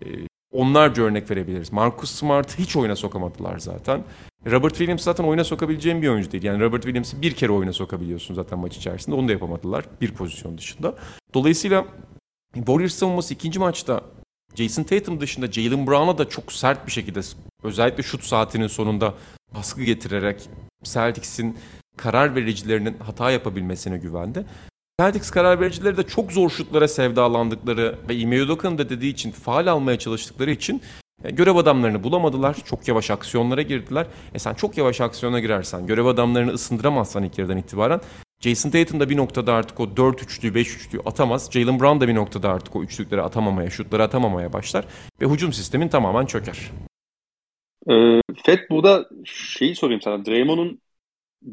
e, 0.05 0.07
onlarca 0.53 1.03
örnek 1.03 1.31
verebiliriz. 1.31 1.73
Marcus 1.73 2.11
Smart 2.11 2.59
hiç 2.59 2.77
oyuna 2.77 2.97
sokamadılar 2.97 3.59
zaten. 3.59 4.05
Robert 4.51 4.73
Williams 4.73 5.03
zaten 5.03 5.25
oyuna 5.25 5.45
sokabileceğim 5.45 6.03
bir 6.03 6.09
oyuncu 6.09 6.33
değil. 6.33 6.45
Yani 6.45 6.61
Robert 6.61 6.83
Williams'ı 6.83 7.23
bir 7.23 7.33
kere 7.33 7.53
oyuna 7.53 7.73
sokabiliyorsun 7.73 8.35
zaten 8.35 8.59
maç 8.59 8.77
içerisinde. 8.77 9.17
Onu 9.17 9.29
da 9.29 9.33
yapamadılar 9.33 9.85
bir 10.01 10.15
pozisyon 10.15 10.59
dışında. 10.59 10.95
Dolayısıyla 11.35 11.85
Warriors 12.55 12.95
savunması 12.95 13.35
ikinci 13.35 13.59
maçta 13.59 14.03
Jason 14.55 14.83
Tatum 14.83 15.21
dışında 15.21 15.53
Jalen 15.53 15.87
Brown'a 15.87 16.19
da 16.19 16.29
çok 16.29 16.53
sert 16.53 16.87
bir 16.87 16.93
şekilde 16.93 17.21
özellikle 17.63 18.03
şut 18.03 18.25
saatinin 18.25 18.67
sonunda 18.67 19.15
baskı 19.55 19.83
getirerek 19.83 20.49
Celtics'in 20.85 21.59
karar 21.97 22.35
vericilerinin 22.35 22.97
hata 22.99 23.31
yapabilmesine 23.31 23.99
güvendi. 23.99 24.47
Celtics 25.01 25.31
karar 25.31 25.61
vericileri 25.61 25.97
de 25.97 26.03
çok 26.03 26.33
zor 26.33 26.51
şutlara 26.51 26.89
sevdalandıkları 26.89 27.99
ve 28.09 28.17
Ime 28.17 28.43
Udoka'nın 28.43 28.79
da 28.79 28.89
dediği 28.89 29.13
için 29.13 29.31
faal 29.31 29.67
almaya 29.67 29.99
çalıştıkları 29.99 30.51
için 30.51 30.83
e, 31.25 31.31
görev 31.31 31.57
adamlarını 31.57 32.05
bulamadılar. 32.05 32.57
Çok 32.65 32.89
yavaş 32.89 33.11
aksiyonlara 33.11 33.63
girdiler. 33.63 34.07
E 34.35 34.39
sen 34.39 34.55
çok 34.55 34.79
yavaş 34.79 35.01
aksiyona 35.01 35.41
girersen, 35.41 35.87
görev 35.87 36.07
adamlarını 36.07 36.53
ısındıramazsan 36.53 37.25
ilk 37.25 37.39
yarıdan 37.39 37.59
itibaren 37.59 38.01
Jason 38.41 38.71
Tatum 38.71 39.01
da 39.01 39.11
bir 39.11 39.17
noktada 39.17 39.55
artık 39.55 39.81
o 39.81 39.97
4 39.97 40.23
üçlüyü, 40.23 40.55
5 40.55 40.77
üçlüyü 40.77 41.03
atamaz. 41.07 41.49
Jalen 41.53 41.81
Brown 41.81 42.01
da 42.01 42.09
bir 42.09 42.15
noktada 42.15 42.51
artık 42.51 42.77
o 42.77 42.83
üçlükleri 42.83 43.23
atamamaya, 43.23 43.71
şutları 43.71 44.03
atamamaya 44.03 44.53
başlar 44.53 44.85
ve 45.21 45.27
hücum 45.27 45.53
sistemin 45.53 45.89
tamamen 45.89 46.27
çöker. 46.27 46.71
Ee, 47.91 48.21
Fed 48.45 48.59
burada 48.71 49.09
şeyi 49.25 49.77
sorayım 49.77 50.01
sana. 50.01 50.27
Draymond'un 50.27 50.81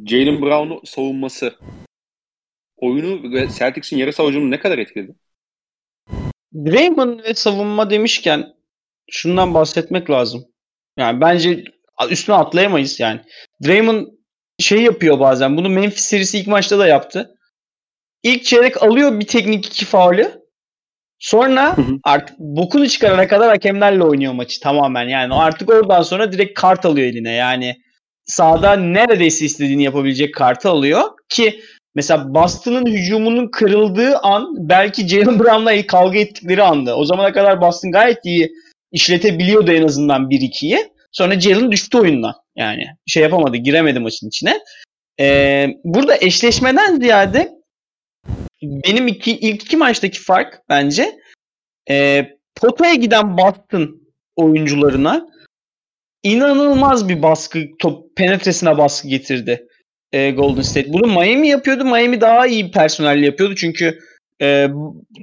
Jalen 0.06 0.42
Brown'u 0.42 0.82
savunması 0.86 1.56
oyunu 2.78 3.34
ve 3.34 3.48
Celtics'in 3.60 3.98
yarı 3.98 4.14
savucunu 4.14 4.52
ne 4.52 4.60
kadar 4.60 4.78
etkiledi? 4.78 5.16
Draymond 6.54 7.20
ve 7.20 7.34
savunma 7.34 7.90
demişken 7.90 8.54
şundan 9.12 9.54
bahsetmek 9.54 10.10
lazım. 10.10 10.46
Yani 10.98 11.22
bence 11.22 11.64
üstüne 12.10 12.36
atlayamayız 12.36 13.00
yani. 13.00 13.22
Draymond 13.66 14.08
şey 14.60 14.82
yapıyor 14.82 15.20
bazen. 15.20 15.58
Bunu 15.58 15.70
Memphis 15.70 16.04
serisi 16.04 16.40
ilk 16.40 16.48
maçta 16.48 16.80
da 16.80 16.88
yaptı. 16.88 17.36
İlk 18.24 18.44
çeyrek 18.44 18.84
alıyor 18.84 19.20
bir 19.20 19.28
teknik 19.28 19.66
iki 19.66 19.86
faulü. 19.86 20.41
Sonra 21.22 21.78
hı 21.78 21.82
hı. 21.82 22.00
artık 22.04 22.40
bokunu 22.40 22.90
çıkarana 22.90 23.28
kadar 23.28 23.50
hakemlerle 23.50 24.04
oynuyor 24.04 24.34
maçı 24.34 24.60
tamamen. 24.60 25.08
Yani 25.08 25.34
artık 25.34 25.70
oradan 25.70 26.02
sonra 26.02 26.32
direkt 26.32 26.60
kart 26.60 26.86
alıyor 26.86 27.08
eline. 27.08 27.32
Yani 27.32 27.76
sahada 28.26 28.76
neredeyse 28.76 29.46
istediğini 29.46 29.84
yapabilecek 29.84 30.36
kartı 30.36 30.70
alıyor 30.70 31.02
ki 31.30 31.62
mesela 31.96 32.34
Boston'ın 32.34 32.86
hücumunun 32.86 33.48
kırıldığı 33.48 34.18
an 34.18 34.70
belki 34.70 35.08
Jalen 35.08 35.40
Brown'la 35.40 35.88
kavga 35.88 36.20
ettikleri 36.20 36.64
anda. 36.64 36.98
O 36.98 37.06
zamana 37.06 37.34
kadar 37.34 37.62
Boston 37.62 37.92
gayet 37.92 38.26
iyi 38.26 38.52
işletebiliyordu 38.92 39.72
en 39.72 39.84
azından 39.84 40.30
1-2'yi. 40.30 40.92
Sonra 41.12 41.40
Jalen 41.40 41.72
düştü 41.72 41.98
oyundan. 41.98 42.34
Yani 42.56 42.86
şey 43.08 43.24
yapamadı, 43.24 43.58
giremedi 43.58 44.00
maçın 44.00 44.28
içine. 44.28 44.60
Ee, 45.20 45.68
burada 45.84 46.18
eşleşmeden 46.22 47.00
ziyade 47.00 47.61
benim 48.62 49.08
iki, 49.08 49.38
ilk 49.38 49.64
iki 49.64 49.78
maçtaki 49.78 50.20
fark 50.20 50.62
bence 50.70 51.20
e, 51.90 52.26
potaya 52.56 52.96
giden 52.96 53.38
Boston 53.38 54.02
oyuncularına 54.36 55.28
inanılmaz 56.24 57.10
bir 57.10 57.22
baskı, 57.22 57.60
top 57.80 58.16
penetresine 58.16 58.78
baskı 58.78 59.08
getirdi 59.08 59.68
e, 60.12 60.32
Golden 60.32 60.62
State. 60.62 60.94
Bunu 60.94 61.08
Miami 61.08 61.48
yapıyordu. 61.48 61.86
Miami 61.86 62.22
daha 62.22 62.48
iyi 62.48 62.72
personelle 62.72 63.26
yapıyordu 63.26 63.56
çünkü 63.56 64.00
e, 64.42 64.68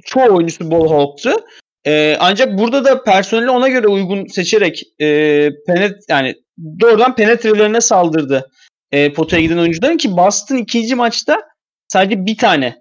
çoğu 0.05 0.35
oyuncusu 0.35 0.71
ball 0.71 0.89
hawk'tu. 0.89 1.31
E, 1.85 2.17
ancak 2.19 2.57
burada 2.57 2.85
da 2.85 3.03
personeli 3.03 3.49
ona 3.49 3.67
göre 3.67 3.87
uygun 3.87 4.27
seçerek 4.27 4.83
e, 5.01 5.49
penet 5.67 5.95
yani 6.09 6.35
doğrudan 6.79 7.15
penetrelerine 7.15 7.81
saldırdı 7.81 8.51
e, 8.91 9.13
potaya 9.13 9.41
giden 9.41 9.57
oyuncuların 9.57 9.97
ki 9.97 10.17
Boston 10.17 10.57
ikinci 10.57 10.95
maçta 10.95 11.41
sadece 11.87 12.25
bir 12.25 12.37
tane 12.37 12.75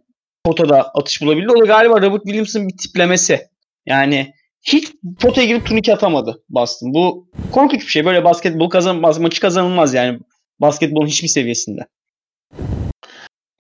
potada 0.48 0.82
atış 0.94 1.22
bulabildi. 1.22 1.52
O 1.52 1.60
da 1.60 1.66
galiba 1.66 2.02
Robert 2.02 2.22
Williams'ın 2.22 2.68
bir 2.68 2.76
tiplemesi. 2.76 3.48
Yani 3.86 4.32
hiç 4.62 4.92
potaya 5.20 5.46
girip 5.46 5.66
turnike 5.66 5.94
atamadı 5.94 6.42
Boston. 6.48 6.94
Bu 6.94 7.30
korkunç 7.52 7.80
bir 7.80 7.90
şey. 7.90 8.04
Böyle 8.04 8.24
basketbol 8.24 8.70
kazanmaz, 8.70 9.18
maçı 9.18 9.40
kazanılmaz 9.40 9.94
yani 9.94 10.18
basketbolun 10.60 11.06
hiçbir 11.06 11.28
seviyesinde. 11.28 11.86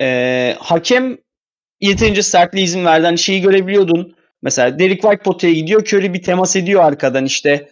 Ee, 0.00 0.56
hakem 0.58 1.16
yeterince 1.80 2.22
sertliğe 2.22 2.64
izin 2.64 2.84
verdi. 2.84 3.06
Hani 3.06 3.18
şeyi 3.18 3.40
görebiliyordun. 3.40 4.16
Mesela 4.42 4.78
Derek 4.78 5.02
White 5.02 5.22
potaya 5.22 5.52
gidiyor. 5.52 5.80
Curry 5.80 6.14
bir 6.14 6.22
temas 6.22 6.56
ediyor 6.56 6.84
arkadan 6.84 7.24
işte. 7.24 7.68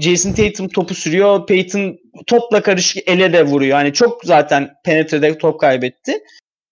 Jason 0.00 0.32
Tatum 0.32 0.68
topu 0.68 0.94
sürüyor. 0.94 1.46
Peyton 1.46 1.98
topla 2.26 2.62
karışık 2.62 3.08
ele 3.08 3.32
de 3.32 3.46
vuruyor. 3.46 3.78
Yani 3.78 3.92
çok 3.92 4.24
zaten 4.24 4.70
penetrede 4.84 5.38
top 5.38 5.60
kaybetti. 5.60 6.12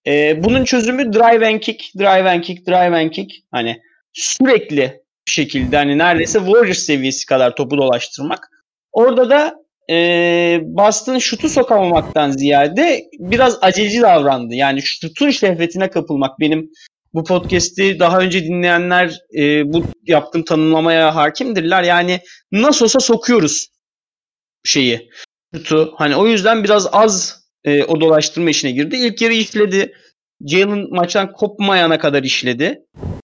Ee, 0.07 0.45
bunun 0.45 0.65
çözümü 0.65 1.13
drive 1.13 1.49
and 1.49 1.61
kick, 1.61 1.99
drive 1.99 2.31
and 2.31 2.43
kick, 2.43 2.67
drive 2.67 2.97
and 2.97 3.11
kick. 3.11 3.45
Hani 3.51 3.83
sürekli 4.13 5.03
şekilde 5.27 5.77
hani 5.77 5.99
neredeyse 5.99 6.39
Warriors 6.39 6.79
seviyesi 6.79 7.27
kadar 7.27 7.57
topu 7.57 7.79
dolaştırmak. 7.79 8.51
Orada 8.93 9.31
da 9.31 9.55
e, 9.91 10.61
Boston 10.63 11.19
şutu 11.19 11.49
sokamamaktan 11.49 12.31
ziyade 12.31 13.05
biraz 13.19 13.59
aceleci 13.63 14.01
davrandı. 14.01 14.55
Yani 14.55 14.83
şutun 14.83 15.31
şehvetine 15.31 15.91
kapılmak 15.91 16.41
benim 16.41 16.71
bu 17.15 17.25
podcast'i 17.25 17.99
daha 17.99 18.19
önce 18.19 18.45
dinleyenler 18.45 19.19
e, 19.39 19.73
bu 19.73 19.85
yaptığım 20.07 20.45
tanımlamaya 20.45 21.15
hakimdirler. 21.15 21.83
Yani 21.83 22.21
nasıl 22.53 22.85
olsa 22.85 23.01
sokuyoruz 23.01 23.69
şeyi 24.65 25.11
şutu. 25.55 25.95
Hani 25.97 26.17
o 26.17 26.27
yüzden 26.27 26.65
biraz 26.65 26.89
az 26.93 27.42
e, 27.65 27.85
o 27.85 28.01
dolaştırma 28.01 28.51
işine 28.51 28.71
girdi. 28.71 28.97
İlk 28.97 29.23
yarı 29.23 29.35
işledi. 29.35 29.93
Jalen 30.47 30.87
maçtan 30.91 31.33
kopmayana 31.33 31.99
kadar 31.99 32.23
işledi. 32.23 32.79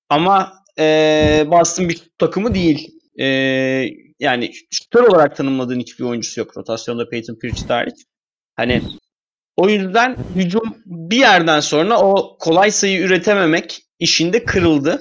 Ama 0.08 0.52
e, 0.78 1.44
Boston 1.50 1.88
bir 1.88 2.02
takımı 2.18 2.54
değil. 2.54 2.88
E, 3.20 3.26
yani 4.20 4.52
şutör 4.70 5.02
olarak 5.02 5.36
tanımladığın 5.36 5.80
hiçbir 5.80 6.04
oyuncusu 6.04 6.40
yok 6.40 6.56
rotasyonda 6.56 7.08
Peyton 7.08 7.38
Pritchard 7.42 7.70
hariç. 7.70 8.04
Hani 8.56 8.82
o 9.56 9.68
yüzden 9.68 10.16
hücum 10.34 10.76
bir 10.86 11.16
yerden 11.16 11.60
sonra 11.60 12.00
o 12.00 12.36
kolay 12.38 12.70
sayı 12.70 13.00
üretememek 13.00 13.82
işinde 13.98 14.44
kırıldı. 14.44 15.00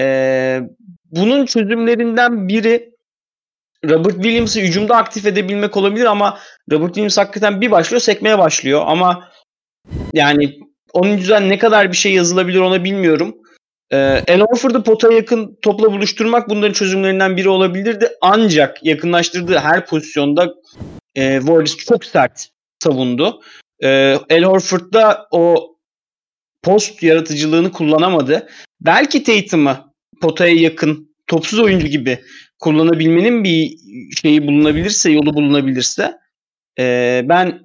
Ee, 0.00 0.60
bunun 1.04 1.46
çözümlerinden 1.46 2.48
biri 2.48 2.95
Robert 3.84 4.14
Williams'ı 4.14 4.60
hücumda 4.60 4.96
aktif 4.96 5.26
edebilmek 5.26 5.76
olabilir 5.76 6.04
ama 6.04 6.38
Robert 6.72 6.88
Williams 6.88 7.18
hakikaten 7.18 7.60
bir 7.60 7.70
başlıyor 7.70 8.00
sekmeye 8.00 8.38
başlıyor 8.38 8.82
ama 8.86 9.30
yani 10.12 10.58
onun 10.92 11.16
yüzünden 11.16 11.48
ne 11.48 11.58
kadar 11.58 11.92
bir 11.92 11.96
şey 11.96 12.12
yazılabilir 12.12 12.58
ona 12.58 12.84
bilmiyorum. 12.84 13.36
Ee, 13.92 14.22
El 14.26 14.40
Horford'u 14.40 14.82
potaya 14.82 15.16
yakın 15.16 15.58
topla 15.62 15.92
buluşturmak 15.92 16.48
bunların 16.48 16.72
çözümlerinden 16.72 17.36
biri 17.36 17.48
olabilirdi. 17.48 18.08
Ancak 18.20 18.84
yakınlaştırdığı 18.84 19.58
her 19.58 19.86
pozisyonda 19.86 20.54
e, 21.14 21.38
Warriors 21.38 21.76
çok 21.76 22.04
sert 22.04 22.48
savundu. 22.82 23.40
E, 23.82 24.18
El 24.28 24.44
Horford'da 24.44 25.28
o 25.30 25.76
post 26.62 27.02
yaratıcılığını 27.02 27.72
kullanamadı. 27.72 28.48
Belki 28.80 29.22
Tatum'ı 29.22 29.92
potaya 30.22 30.54
yakın 30.54 31.16
topsuz 31.26 31.58
oyuncu 31.58 31.86
gibi 31.86 32.18
kullanabilmenin 32.58 33.44
bir 33.44 33.78
şeyi 34.22 34.46
bulunabilirse, 34.46 35.10
yolu 35.10 35.34
bulunabilirse 35.34 36.14
e, 36.78 37.20
ben 37.24 37.60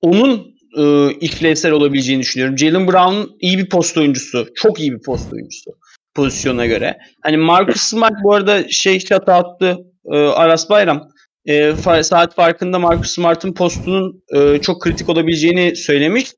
onun 0.00 0.54
e, 0.78 1.12
işlevsel 1.20 1.72
olabileceğini 1.72 2.22
düşünüyorum. 2.22 2.58
Jalen 2.58 2.88
Brown 2.88 3.30
iyi 3.40 3.58
bir 3.58 3.68
post 3.68 3.96
oyuncusu. 3.96 4.48
Çok 4.54 4.80
iyi 4.80 4.92
bir 4.92 5.02
post 5.02 5.32
oyuncusu 5.32 5.70
pozisyona 6.14 6.66
göre. 6.66 6.98
Hani 7.22 7.36
Marcus 7.36 7.80
Smart 7.82 8.12
bu 8.24 8.34
arada 8.34 8.68
şey 8.68 9.00
çatı 9.00 9.32
attı 9.32 9.78
e, 10.12 10.16
Aras 10.16 10.70
Bayram. 10.70 11.08
E, 11.46 11.54
fa- 11.70 12.04
saat 12.04 12.34
farkında 12.34 12.78
Marcus 12.78 13.10
Smart'ın 13.10 13.54
postunun 13.54 14.22
e, 14.34 14.60
çok 14.60 14.82
kritik 14.82 15.08
olabileceğini 15.08 15.76
söylemiş. 15.76 16.32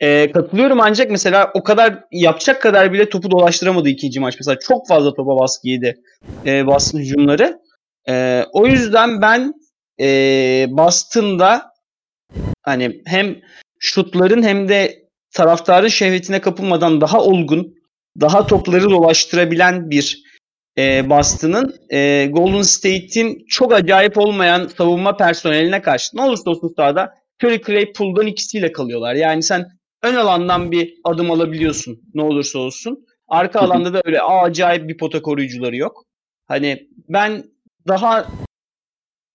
E, 0.00 0.32
katılıyorum 0.32 0.80
ancak 0.80 1.10
mesela 1.10 1.50
o 1.54 1.62
kadar 1.62 2.04
yapacak 2.12 2.62
kadar 2.62 2.92
bile 2.92 3.08
topu 3.08 3.30
dolaştıramadı 3.30 3.88
ikinci 3.88 4.20
maç. 4.20 4.34
Mesela 4.38 4.58
çok 4.58 4.88
fazla 4.88 5.14
topa 5.14 5.36
baskı 5.36 5.68
yedi 5.68 5.96
e, 6.46 6.66
Boston 6.66 6.98
hücumları. 6.98 7.58
E, 8.08 8.44
o 8.52 8.66
yüzden 8.66 9.22
ben 9.22 9.54
e, 10.00 10.06
Boston'da 10.70 11.72
hani 12.62 13.02
hem 13.06 13.36
şutların 13.78 14.42
hem 14.42 14.68
de 14.68 15.06
taraftarın 15.32 15.88
şehvetine 15.88 16.40
kapılmadan 16.40 17.00
daha 17.00 17.22
olgun, 17.22 17.74
daha 18.20 18.46
topları 18.46 18.90
dolaştırabilen 18.90 19.90
bir 19.90 20.22
e, 20.78 21.10
Boston'ın 21.10 21.74
e, 21.90 22.26
Golden 22.26 22.62
State'in 22.62 23.44
çok 23.48 23.72
acayip 23.72 24.18
olmayan 24.18 24.68
savunma 24.78 25.16
personeline 25.16 25.82
karşı 25.82 26.16
ne 26.16 26.22
olursa 26.22 26.50
olsun 26.50 26.72
sahada 26.76 27.14
Curry 27.44 27.62
Claypool'dan 27.62 28.26
ikisiyle 28.26 28.72
kalıyorlar. 28.72 29.14
Yani 29.14 29.42
sen 29.42 29.75
ön 30.02 30.14
alandan 30.14 30.72
bir 30.72 30.94
adım 31.04 31.30
alabiliyorsun 31.30 32.00
ne 32.14 32.22
olursa 32.22 32.58
olsun. 32.58 33.06
Arka 33.28 33.60
alanda 33.60 33.94
da 33.94 34.02
öyle 34.04 34.22
acayip 34.22 34.88
bir 34.88 34.96
pota 34.96 35.22
koruyucuları 35.22 35.76
yok. 35.76 36.04
Hani 36.46 36.88
ben 37.08 37.44
daha 37.88 38.26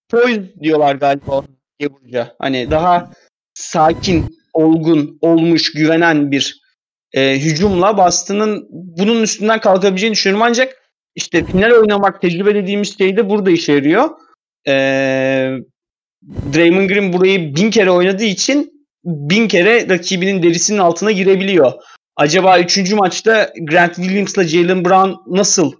poise 0.09 0.53
diyorlar 0.61 0.95
galiba 0.95 1.43
Geburca. 1.79 2.35
Hani 2.39 2.71
daha 2.71 3.11
sakin, 3.53 4.37
olgun, 4.53 5.17
olmuş, 5.21 5.73
güvenen 5.73 6.31
bir 6.31 6.61
e, 7.13 7.39
hücumla 7.39 7.97
Boston'ın 7.97 8.67
bunun 8.71 9.21
üstünden 9.23 9.59
kalkabileceğini 9.59 10.13
düşünüyorum. 10.13 10.45
Ancak 10.49 10.77
işte 11.15 11.45
final 11.45 11.71
oynamak, 11.71 12.21
tecrübe 12.21 12.55
dediğimiz 12.55 12.97
şey 12.97 13.17
de 13.17 13.29
burada 13.29 13.51
işe 13.51 13.73
yarıyor. 13.73 14.09
E, 14.67 14.73
Draymond 16.53 16.89
Green 16.89 17.13
burayı 17.13 17.55
bin 17.55 17.71
kere 17.71 17.91
oynadığı 17.91 18.23
için 18.23 18.80
bin 19.05 19.47
kere 19.47 19.89
rakibinin 19.89 20.43
derisinin 20.43 20.77
altına 20.77 21.11
girebiliyor. 21.11 21.73
Acaba 22.15 22.59
üçüncü 22.59 22.95
maçta 22.95 23.53
Grant 23.61 23.95
Williams'la 23.95 24.43
Jalen 24.43 24.85
Brown 24.85 25.37
nasıl 25.37 25.73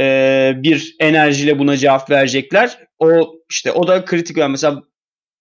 e, 0.00 0.52
bir 0.56 0.96
enerjiyle 1.00 1.58
buna 1.58 1.76
cevap 1.76 2.10
verecekler? 2.10 2.78
O 2.98 3.34
işte 3.50 3.72
o 3.72 3.86
da 3.86 4.04
kritik. 4.04 4.36
Yani 4.36 4.50
mesela 4.50 4.82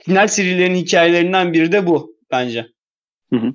final 0.06 0.28
serilerinin 0.28 0.78
hikayelerinden 0.78 1.54
biri 1.54 1.72
de 1.72 1.88
bu 1.88 2.16
bence. 2.32 2.68
Hı 3.34 3.40
hı. 3.40 3.54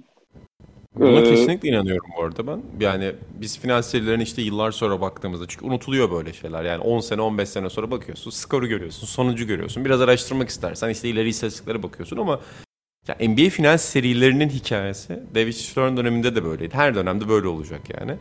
Buna 0.95 1.21
ee, 1.21 1.25
kesinlikle 1.25 1.69
inanıyorum 1.69 2.11
bu 2.17 2.23
arada 2.23 2.47
ben. 2.47 2.63
Yani 2.81 3.13
biz 3.41 3.59
final 3.59 3.83
serilerine 3.83 4.23
işte 4.23 4.43
yıllar 4.43 4.71
sonra 4.71 5.01
baktığımızda 5.01 5.45
çünkü 5.49 5.67
unutuluyor 5.67 6.11
böyle 6.11 6.33
şeyler. 6.33 6.65
Yani 6.65 6.83
10 6.83 7.01
sene 7.01 7.21
15 7.21 7.49
sene 7.49 7.71
sonra 7.71 7.91
bakıyorsun 7.91 8.31
skoru 8.31 8.67
görüyorsun 8.67 9.07
sonucu 9.07 9.47
görüyorsun. 9.47 9.85
Biraz 9.85 10.01
araştırmak 10.01 10.49
istersen 10.49 10.89
işte 10.89 11.09
ileri 11.09 11.29
istatistiklere 11.29 11.83
bakıyorsun 11.83 12.17
ama 12.17 12.41
ya 13.09 13.29
NBA 13.29 13.51
final 13.51 13.79
serilerinin 13.79 14.49
hikayesi 14.49 15.23
David 15.35 15.53
Stern 15.53 15.97
döneminde 15.97 16.35
de 16.35 16.45
böyleydi. 16.45 16.75
Her 16.75 16.95
dönemde 16.95 17.29
böyle 17.29 17.49
olacak 17.49 17.81
yani. 17.99 18.13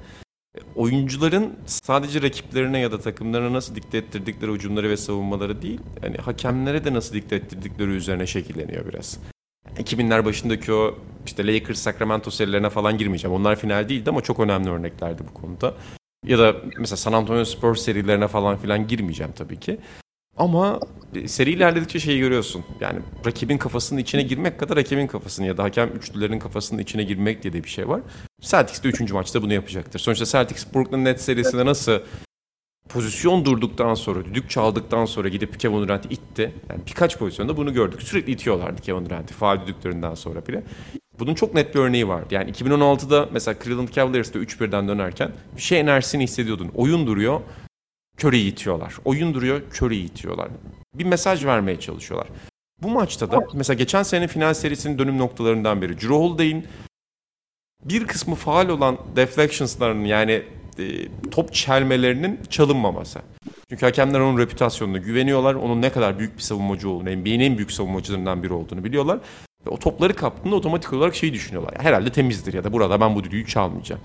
E, 0.57 0.59
oyuncuların 0.75 1.53
sadece 1.65 2.21
rakiplerine 2.21 2.79
ya 2.79 2.91
da 2.91 2.99
takımlarına 2.99 3.53
nasıl 3.53 3.75
dikte 3.75 3.97
ettirdikleri 3.97 4.51
hücumları 4.51 4.89
ve 4.89 4.97
savunmaları 4.97 5.61
değil, 5.61 5.79
yani 6.03 6.17
hakemlere 6.17 6.85
de 6.85 6.93
nasıl 6.93 7.15
dikte 7.15 7.35
ettirdikleri 7.35 7.89
üzerine 7.89 8.27
şekilleniyor 8.27 8.87
biraz. 8.87 9.19
2000'ler 9.77 10.25
başındaki 10.25 10.73
o 10.73 10.95
işte 11.25 11.47
Lakers 11.47 11.79
Sacramento 11.79 12.31
serilerine 12.31 12.69
falan 12.69 12.97
girmeyeceğim. 12.97 13.35
Onlar 13.37 13.55
final 13.55 13.89
değildi 13.89 14.09
ama 14.09 14.21
çok 14.21 14.39
önemli 14.39 14.69
örneklerdi 14.69 15.23
bu 15.29 15.33
konuda. 15.33 15.73
Ya 16.25 16.39
da 16.39 16.55
mesela 16.77 16.97
San 16.97 17.13
Antonio 17.13 17.45
Spurs 17.45 17.81
serilerine 17.81 18.27
falan 18.27 18.57
filan 18.57 18.87
girmeyeceğim 18.87 19.31
tabii 19.31 19.59
ki. 19.59 19.77
Ama 20.37 20.79
seri 21.25 21.51
ilerledikçe 21.51 21.99
şeyi 21.99 22.19
görüyorsun. 22.19 22.65
Yani 22.79 22.99
rakibin 23.25 23.57
kafasının 23.57 23.99
içine 23.99 24.21
girmek 24.21 24.59
kadar 24.59 24.77
rakibin 24.77 25.07
kafasının 25.07 25.47
ya 25.47 25.57
da 25.57 25.63
hakem 25.63 25.89
üçlülerin 25.89 26.39
kafasının 26.39 26.81
içine 26.81 27.03
girmek 27.03 27.43
diye 27.43 27.53
de 27.53 27.63
bir 27.63 27.69
şey 27.69 27.87
var. 27.87 28.01
Celtics 28.41 28.83
de 28.83 28.87
3. 28.87 29.11
maçta 29.11 29.41
bunu 29.41 29.53
yapacaktır. 29.53 29.99
Sonuçta 29.99 30.25
Celtics 30.25 30.65
Brooklyn 30.75 31.05
Nets 31.05 31.25
serisinde 31.25 31.65
nasıl 31.65 31.99
pozisyon 32.89 33.45
durduktan 33.45 33.93
sonra, 33.93 34.25
düdük 34.25 34.49
çaldıktan 34.49 35.05
sonra 35.05 35.27
gidip 35.27 35.59
Kevin 35.59 35.81
Durant'i 35.81 36.13
itti. 36.13 36.53
Yani 36.69 36.81
birkaç 36.87 37.17
pozisyonda 37.17 37.57
bunu 37.57 37.73
gördük. 37.73 38.01
Sürekli 38.01 38.31
itiyorlardı 38.31 38.81
Kevin 38.81 39.05
Durant'i 39.05 39.33
faal 39.33 39.61
düdüklerinden 39.61 40.15
sonra 40.15 40.47
bile. 40.47 40.63
Bunun 41.19 41.33
çok 41.35 41.53
net 41.53 41.75
bir 41.75 41.79
örneği 41.79 42.07
vardı. 42.07 42.27
Yani 42.31 42.51
2016'da 42.51 43.29
mesela 43.31 43.55
Cleveland 43.63 43.89
Cavaliers'te 43.89 44.39
3-1'den 44.39 44.87
dönerken 44.87 45.31
bir 45.55 45.61
şey 45.61 45.79
enerjisini 45.79 46.23
hissediyordun. 46.23 46.71
Oyun 46.75 47.07
duruyor, 47.07 47.41
Curry'i 48.19 48.47
itiyorlar. 48.47 48.95
Oyun 49.05 49.33
duruyor, 49.33 49.61
Curry'i 49.71 50.05
itiyorlar. 50.05 50.49
Bir 50.93 51.05
mesaj 51.05 51.45
vermeye 51.45 51.79
çalışıyorlar. 51.79 52.29
Bu 52.81 52.89
maçta 52.89 53.31
da 53.31 53.47
mesela 53.53 53.77
geçen 53.77 54.03
sene 54.03 54.27
final 54.27 54.53
serisinin 54.53 54.97
dönüm 54.97 55.17
noktalarından 55.17 55.81
biri. 55.81 55.93
Drew 55.93 56.13
Holiday'in 56.13 56.67
bir 57.85 58.07
kısmı 58.07 58.35
faal 58.35 58.69
olan 58.69 58.97
deflections'larının 59.15 60.05
yani 60.05 60.43
e, 60.79 60.85
top 61.31 61.53
çelmelerinin 61.53 62.39
çalınmaması. 62.49 63.21
Çünkü 63.69 63.85
hakemler 63.85 64.19
onun 64.19 64.37
reputasyonuna 64.37 64.97
güveniyorlar. 64.97 65.53
Onun 65.55 65.81
ne 65.81 65.91
kadar 65.91 66.19
büyük 66.19 66.37
bir 66.37 66.41
savunmacı 66.41 66.89
olduğunu, 66.89 67.15
NBA'nin 67.15 67.39
en 67.39 67.57
büyük 67.57 67.71
savunmacılarından 67.71 68.43
biri 68.43 68.53
olduğunu 68.53 68.83
biliyorlar. 68.83 69.19
Ve 69.65 69.69
o 69.69 69.79
topları 69.79 70.13
kaptığında 70.13 70.55
otomatik 70.55 70.93
olarak 70.93 71.15
şeyi 71.15 71.33
düşünüyorlar. 71.33 71.75
Herhalde 71.77 72.11
temizdir 72.11 72.53
ya 72.53 72.63
da 72.63 72.73
burada 72.73 73.01
ben 73.01 73.15
bu 73.15 73.23
düdüğü 73.23 73.47
çalmayacağım. 73.47 74.01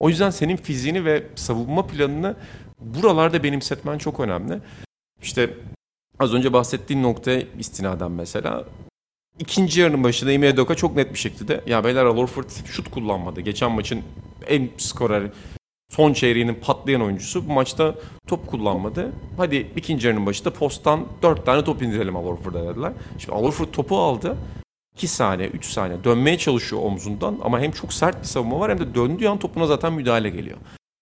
O 0.00 0.08
yüzden 0.08 0.30
senin 0.30 0.56
fiziğini 0.56 1.04
ve 1.04 1.26
savunma 1.34 1.86
planını 1.86 2.36
buralarda 2.80 3.42
benimsetmen 3.42 3.98
çok 3.98 4.20
önemli. 4.20 4.60
İşte 5.22 5.54
az 6.18 6.34
önce 6.34 6.52
bahsettiğin 6.52 7.02
noktaya 7.02 7.42
istinaden 7.58 8.10
mesela 8.10 8.64
ikinci 9.38 9.80
yarının 9.80 10.04
başında 10.04 10.32
Ime 10.32 10.56
Doka 10.56 10.74
çok 10.74 10.96
net 10.96 11.12
bir 11.12 11.18
şekilde 11.18 11.60
ya 11.66 11.84
beyler 11.84 12.04
Al 12.04 12.26
şut 12.66 12.90
kullanmadı. 12.90 13.40
Geçen 13.40 13.72
maçın 13.72 14.02
en 14.46 14.68
skorer 14.78 15.22
son 15.90 16.12
çeyreğinin 16.12 16.54
patlayan 16.54 17.02
oyuncusu 17.02 17.48
bu 17.48 17.52
maçta 17.52 17.94
top 18.26 18.46
kullanmadı. 18.46 19.12
Hadi 19.36 19.72
ikinci 19.76 20.06
yarının 20.06 20.26
başında 20.26 20.52
posttan 20.52 21.06
4 21.22 21.46
tane 21.46 21.64
top 21.64 21.82
indirelim 21.82 22.16
Al 22.16 22.36
dediler. 22.54 22.92
Şimdi 23.18 23.34
Al 23.34 23.50
topu 23.50 23.98
aldı. 23.98 24.36
2 24.94 25.08
saniye, 25.08 25.48
3 25.48 25.64
saniye 25.64 26.04
dönmeye 26.04 26.38
çalışıyor 26.38 26.82
omzundan 26.82 27.38
ama 27.42 27.60
hem 27.60 27.70
çok 27.70 27.92
sert 27.92 28.20
bir 28.20 28.26
savunma 28.26 28.60
var 28.60 28.70
hem 28.70 28.78
de 28.78 28.94
döndüğü 28.94 29.28
an 29.28 29.38
topuna 29.38 29.66
zaten 29.66 29.92
müdahale 29.92 30.30
geliyor. 30.30 30.58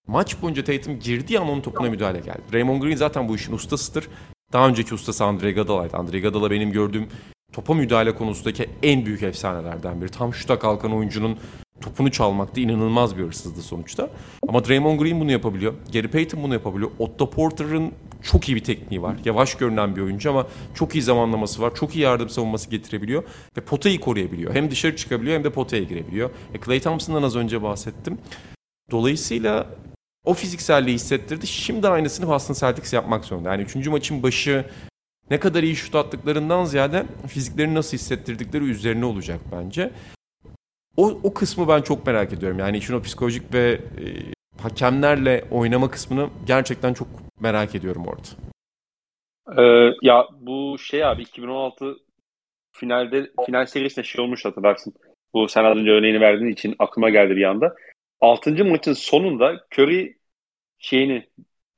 Maç 0.09 0.43
boyunca 0.43 0.65
Tatum 0.65 0.99
girdiği 0.99 1.41
an 1.41 1.49
onun 1.49 1.61
topuna 1.61 1.91
müdahale 1.91 2.19
geldi. 2.21 2.43
Draymond 2.53 2.83
Green 2.83 2.97
zaten 2.97 3.29
bu 3.29 3.37
işin 3.37 3.53
ustasıdır. 3.53 4.09
Daha 4.53 4.69
önceki 4.69 4.95
ustası 4.95 5.25
Andre 5.25 5.51
Iguodala'ydı. 5.51 5.97
Andre 5.97 6.19
Iguodala 6.19 6.51
benim 6.51 6.73
gördüğüm 6.73 7.09
topa 7.53 7.75
müdahale 7.75 8.15
konusundaki 8.15 8.71
en 8.83 9.07
büyük 9.07 9.23
efsanelerden 9.23 10.01
biri. 10.01 10.11
Tam 10.11 10.35
şuta 10.35 10.59
kalkan 10.59 10.93
oyuncunun 10.93 11.39
topunu 11.81 12.11
çalmakta 12.11 12.61
inanılmaz 12.61 13.19
bir 13.19 13.23
hırsızdı 13.23 13.63
sonuçta. 13.63 14.11
Ama 14.49 14.65
Draymond 14.65 15.01
Green 15.01 15.21
bunu 15.21 15.33
yapabiliyor. 15.33 15.75
Gary 15.93 16.07
Payton 16.07 16.43
bunu 16.43 16.55
yapabiliyor. 16.55 16.91
Otto 16.99 17.31
Porter'ın 17.31 17.93
çok 18.23 18.49
iyi 18.49 18.57
bir 18.57 18.65
tekniği 18.65 19.03
var. 19.03 19.17
Yavaş 19.25 19.55
görünen 19.55 19.97
bir 19.97 20.01
oyuncu 20.01 20.31
ama 20.31 20.47
çok 20.75 20.95
iyi 20.95 21.03
zamanlaması 21.03 21.63
var. 21.63 21.75
Çok 21.75 21.97
iyi 21.97 22.01
yardım 22.01 22.29
savunması 22.29 22.71
getirebiliyor 22.71 23.23
ve 23.57 23.61
potayı 23.61 24.01
koruyabiliyor. 24.01 24.55
Hem 24.55 24.71
dışarı 24.71 24.97
çıkabiliyor 24.97 25.37
hem 25.37 25.45
de 25.45 25.51
potaya 25.51 25.83
girebiliyor. 25.83 26.31
E 26.55 26.61
Clay 26.65 26.81
Thompson'dan 26.81 27.23
az 27.23 27.37
önce 27.37 27.63
bahsettim. 27.63 28.19
Dolayısıyla 28.91 29.67
o 30.29 30.35
fizikselliği 30.35 30.95
hissettirdi. 30.95 31.47
Şimdi 31.47 31.89
aynısını 31.89 32.29
Boston 32.29 32.55
Celtics 32.55 32.93
yapmak 32.93 33.25
zorunda. 33.25 33.49
Yani 33.49 33.63
üçüncü 33.63 33.91
maçın 33.91 34.23
başı 34.23 34.65
ne 35.31 35.41
kadar 35.41 35.63
iyi 35.63 35.77
şut 35.77 35.95
attıklarından 35.95 36.65
ziyade 36.65 37.07
fiziklerini 37.27 37.75
nasıl 37.75 37.97
hissettirdikleri 37.97 38.65
üzerine 38.65 39.05
olacak 39.05 39.41
bence. 39.53 39.91
O, 40.97 41.21
o 41.23 41.35
kısmı 41.35 41.69
ben 41.69 41.83
çok 41.83 42.07
merak 42.07 42.33
ediyorum. 42.33 42.59
Yani 42.59 42.79
işin 42.79 42.95
o 42.95 43.03
psikolojik 43.03 43.55
ve 43.55 43.71
e, 43.71 44.05
hakemlerle 44.63 45.45
oynama 45.51 45.91
kısmını 45.91 46.29
gerçekten 46.47 46.95
çok 46.95 47.09
merak 47.41 47.75
ediyorum 47.75 48.05
orada. 48.07 48.29
Ee, 49.63 49.93
ya 50.03 50.29
bu 50.41 50.77
şey 50.79 51.05
abi 51.05 51.23
2016 51.23 51.97
finalde 52.73 53.31
final 53.47 53.67
serisinde 53.67 54.07
şey 54.07 54.25
olmuş 54.25 54.45
hatırlarsın. 54.45 54.95
Bu 55.35 55.49
sen 55.49 55.65
az 55.65 55.77
önce 55.77 55.91
örneğini 55.91 56.21
verdiğin 56.21 56.53
için 56.53 56.75
aklıma 56.79 57.11
geldi 57.11 57.37
bir 57.37 57.45
anda. 57.45 57.75
Altıncı 58.21 58.65
maçın 58.65 58.93
sonunda 58.93 59.67
Curry 59.75 60.18
şeyini 60.79 61.27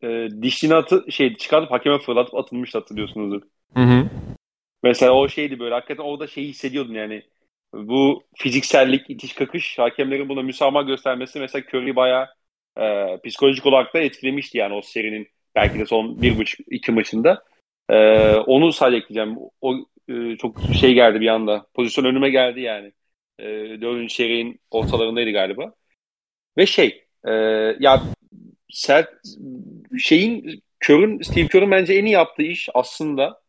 e, 0.02 0.28
dişini 0.42 0.74
atı 0.74 1.04
şey 1.12 1.36
çıkartıp 1.36 1.70
hakeme 1.70 1.98
fırlatıp 1.98 2.34
atılmış 2.34 2.74
hatırlıyorsunuzdur. 2.74 3.42
Hı 3.74 3.80
hı. 3.80 4.08
Mesela 4.82 5.12
o 5.12 5.28
şeydi 5.28 5.58
böyle 5.58 5.74
hakikaten 5.74 6.02
orada 6.02 6.26
şeyi 6.26 6.48
hissediyordun 6.48 6.94
yani. 6.94 7.22
Bu 7.74 8.22
fiziksellik, 8.36 9.10
itiş 9.10 9.32
kakış 9.32 9.78
hakemlerin 9.78 10.28
buna 10.28 10.42
müsamaha 10.42 10.82
göstermesi 10.82 11.40
mesela 11.40 11.64
Curry 11.68 11.96
bayağı 11.96 12.28
e, 12.78 13.18
psikolojik 13.24 13.66
olarak 13.66 13.94
da 13.94 13.98
etkilemişti 13.98 14.58
yani 14.58 14.74
o 14.74 14.82
serinin 14.82 15.28
belki 15.54 15.78
de 15.78 15.86
son 15.86 16.22
bir 16.22 16.38
buçuk 16.38 16.60
iki 16.70 16.92
maçında. 16.92 17.44
E, 17.88 17.96
onu 18.34 18.72
sadece 18.72 18.96
ekleyeceğim. 18.96 19.38
O 19.60 19.74
e, 20.08 20.36
çok 20.36 20.56
şey 20.80 20.94
geldi 20.94 21.20
bir 21.20 21.28
anda. 21.28 21.66
Pozisyon 21.74 22.04
önüme 22.04 22.30
geldi 22.30 22.60
yani. 22.60 22.92
E, 23.38 23.44
dördüncü 23.80 24.14
serinin 24.14 24.60
ortalarındaydı 24.70 25.30
galiba. 25.30 25.72
Ve 26.58 26.66
şey 26.66 27.04
e, 27.24 27.32
ya 27.80 28.02
sert 28.72 29.08
şeyin 29.98 30.62
Kör'ün 30.80 31.22
Steve 31.22 31.46
Kör'ün 31.46 31.70
bence 31.70 31.94
en 31.94 32.04
iyi 32.04 32.12
yaptığı 32.12 32.42
iş 32.42 32.68
aslında 32.74 33.40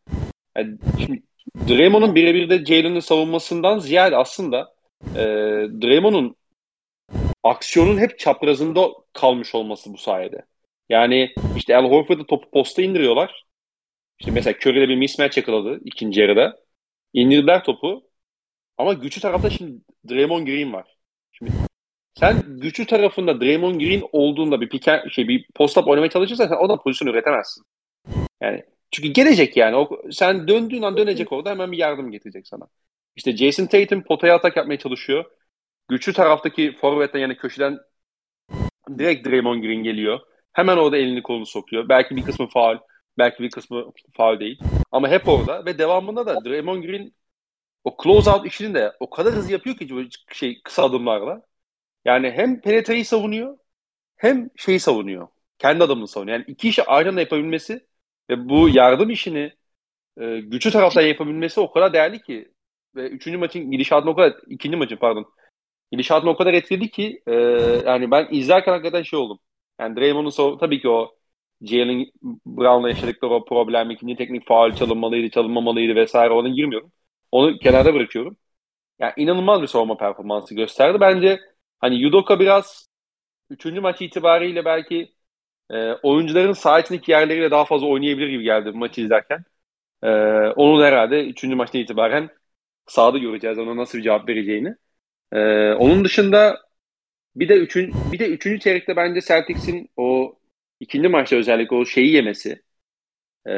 yani 0.57 0.77
şimdi 0.99 1.23
Draymond'un 1.69 2.15
birebir 2.15 2.49
de 2.49 2.65
Jalen'ın 2.65 2.99
savunmasından 2.99 3.79
ziyade 3.79 4.17
aslında 4.17 4.73
e, 5.15 5.23
Draymond'un 5.81 6.35
aksiyonun 7.43 7.97
hep 7.97 8.19
çaprazında 8.19 8.89
kalmış 9.13 9.55
olması 9.55 9.93
bu 9.93 9.97
sayede. 9.97 10.45
Yani 10.89 11.33
işte 11.57 11.77
Al 11.77 11.89
Horford'u 11.89 12.25
topu 12.25 12.51
posta 12.51 12.81
indiriyorlar. 12.81 13.45
İşte 14.19 14.31
mesela 14.31 14.57
Curry'le 14.65 14.89
bir 14.89 14.95
mismatch 14.95 15.37
yakaladı 15.37 15.79
ikinci 15.85 16.21
yarıda. 16.21 16.59
İndirdiler 17.13 17.63
topu. 17.63 18.03
Ama 18.77 18.93
güçlü 18.93 19.21
tarafta 19.21 19.49
şimdi 19.49 19.81
Draymond 20.09 20.47
Green 20.47 20.73
var. 20.73 20.97
Şimdi 21.31 21.51
sen 22.19 22.43
güçlü 22.47 22.85
tarafında 22.85 23.41
Draymond 23.41 23.81
Green 23.81 24.03
olduğunda 24.11 24.61
bir 24.61 24.69
piken, 24.69 25.07
şey 25.09 25.27
bir 25.27 25.45
post-up 25.55 25.87
oynamaya 25.87 26.09
çalışırsan 26.09 26.47
sen 26.47 26.55
oradan 26.55 26.81
pozisyon 26.81 27.09
üretemezsin. 27.13 27.63
Yani 28.41 28.63
çünkü 28.91 29.09
gelecek 29.09 29.57
yani. 29.57 29.75
O, 29.75 30.01
sen 30.11 30.47
döndüğün 30.47 30.81
an 30.81 30.97
dönecek 30.97 31.31
orada 31.31 31.49
hemen 31.49 31.71
bir 31.71 31.77
yardım 31.77 32.11
getirecek 32.11 32.47
sana. 32.47 32.67
İşte 33.15 33.37
Jason 33.37 33.65
Tatum 33.65 34.03
potaya 34.03 34.35
atak 34.35 34.57
yapmaya 34.57 34.77
çalışıyor. 34.77 35.25
Güçlü 35.87 36.13
taraftaki 36.13 36.75
forvetten 36.81 37.19
yani 37.19 37.37
köşeden 37.37 37.79
direkt 38.97 39.27
Draymond 39.27 39.63
Green 39.63 39.83
geliyor. 39.83 40.19
Hemen 40.53 40.77
orada 40.77 40.97
elini 40.97 41.23
kolunu 41.23 41.45
sokuyor. 41.45 41.89
Belki 41.89 42.15
bir 42.15 42.23
kısmı 42.23 42.47
faul, 42.47 42.77
belki 43.17 43.43
bir 43.43 43.51
kısmı 43.51 43.91
faul 44.13 44.39
değil. 44.39 44.59
Ama 44.91 45.09
hep 45.09 45.27
orada 45.27 45.65
ve 45.65 45.77
devamında 45.77 46.25
da 46.25 46.45
Draymond 46.45 46.83
Green 46.83 47.13
o 47.83 47.97
close 48.03 48.31
out 48.31 48.45
işini 48.45 48.73
de 48.73 48.93
o 48.99 49.09
kadar 49.09 49.33
hızlı 49.33 49.51
yapıyor 49.51 49.77
ki 49.77 50.09
şey 50.33 50.61
kısa 50.63 50.83
adımlarla. 50.83 51.41
Yani 52.05 52.31
hem 52.31 52.61
penetreyi 52.61 53.05
savunuyor 53.05 53.57
hem 54.17 54.49
şeyi 54.57 54.79
savunuyor. 54.79 55.27
Kendi 55.59 55.83
adamını 55.83 56.07
savunuyor. 56.07 56.37
Yani 56.37 56.45
iki 56.47 56.69
işi 56.69 56.83
aynı 56.83 57.09
anda 57.09 57.21
yapabilmesi 57.21 57.87
ve 58.29 58.49
bu 58.49 58.69
yardım 58.69 59.09
işini 59.09 59.53
e, 60.21 60.39
güçlü 60.41 60.71
taraftan 60.71 61.01
yapabilmesi 61.01 61.59
o 61.59 61.71
kadar 61.71 61.93
değerli 61.93 62.21
ki 62.21 62.53
ve 62.95 63.09
üçüncü 63.09 63.37
maçın 63.37 63.71
gidişatını 63.71 64.11
o 64.11 64.15
kadar 64.15 64.35
ikinci 64.47 64.77
maçın 64.77 64.97
pardon 64.97 65.33
gidişatını 65.91 66.29
o 66.29 66.37
kadar 66.37 66.53
etkiledi 66.53 66.89
ki 66.91 67.23
e, 67.27 67.33
yani 67.85 68.11
ben 68.11 68.27
izlerken 68.31 68.71
hakikaten 68.71 69.03
şey 69.03 69.19
oldum. 69.19 69.39
Yani 69.79 69.95
Draymond'un 69.95 70.57
tabii 70.57 70.81
ki 70.81 70.89
o 70.89 71.15
Jalen 71.61 72.05
Brown'la 72.45 72.89
yaşadıkları 72.89 73.33
o 73.33 73.45
problem, 73.45 73.91
ikinci 73.91 74.15
teknik 74.15 74.47
faal 74.47 74.75
çalınmalıydı, 74.75 75.29
çalınmamalıydı 75.29 75.95
vesaire 75.95 76.33
ona 76.33 76.49
girmiyorum. 76.49 76.91
Onu 77.31 77.57
kenarda 77.59 77.93
bırakıyorum. 77.93 78.37
Yani 78.99 79.13
inanılmaz 79.17 79.61
bir 79.61 79.67
savunma 79.67 79.97
performansı 79.97 80.55
gösterdi. 80.55 80.99
Bence 81.01 81.39
hani 81.81 82.01
Yudoka 82.01 82.39
biraz 82.39 82.89
üçüncü 83.49 83.81
maç 83.81 84.01
itibariyle 84.01 84.65
belki 84.65 85.15
e, 85.71 85.93
oyuncuların 85.93 86.53
saha 86.53 86.79
içindeki 86.81 87.11
yerleriyle 87.11 87.51
daha 87.51 87.65
fazla 87.65 87.87
oynayabilir 87.87 88.29
gibi 88.29 88.43
geldi 88.43 88.71
maçı 88.71 89.01
izlerken. 89.01 89.45
E, 90.03 90.07
onun 90.57 90.83
herhalde 90.85 91.25
üçüncü 91.27 91.55
maçta 91.55 91.77
itibaren 91.79 92.29
sahada 92.87 93.17
göreceğiz 93.17 93.59
ona 93.59 93.77
nasıl 93.77 93.97
bir 93.97 94.03
cevap 94.03 94.29
vereceğini. 94.29 94.75
E, 95.33 95.39
onun 95.73 96.05
dışında 96.05 96.61
bir 97.35 97.49
de 97.49 97.55
üçün, 97.55 97.93
bir 98.13 98.19
de 98.19 98.27
üçüncü 98.29 98.59
çeyrekte 98.59 98.95
bence 98.95 99.21
Celtics'in 99.21 99.89
o 99.97 100.35
ikinci 100.79 101.07
maçta 101.09 101.35
özellikle 101.35 101.75
o 101.75 101.85
şeyi 101.85 102.13
yemesi 102.13 102.61
e, 103.47 103.51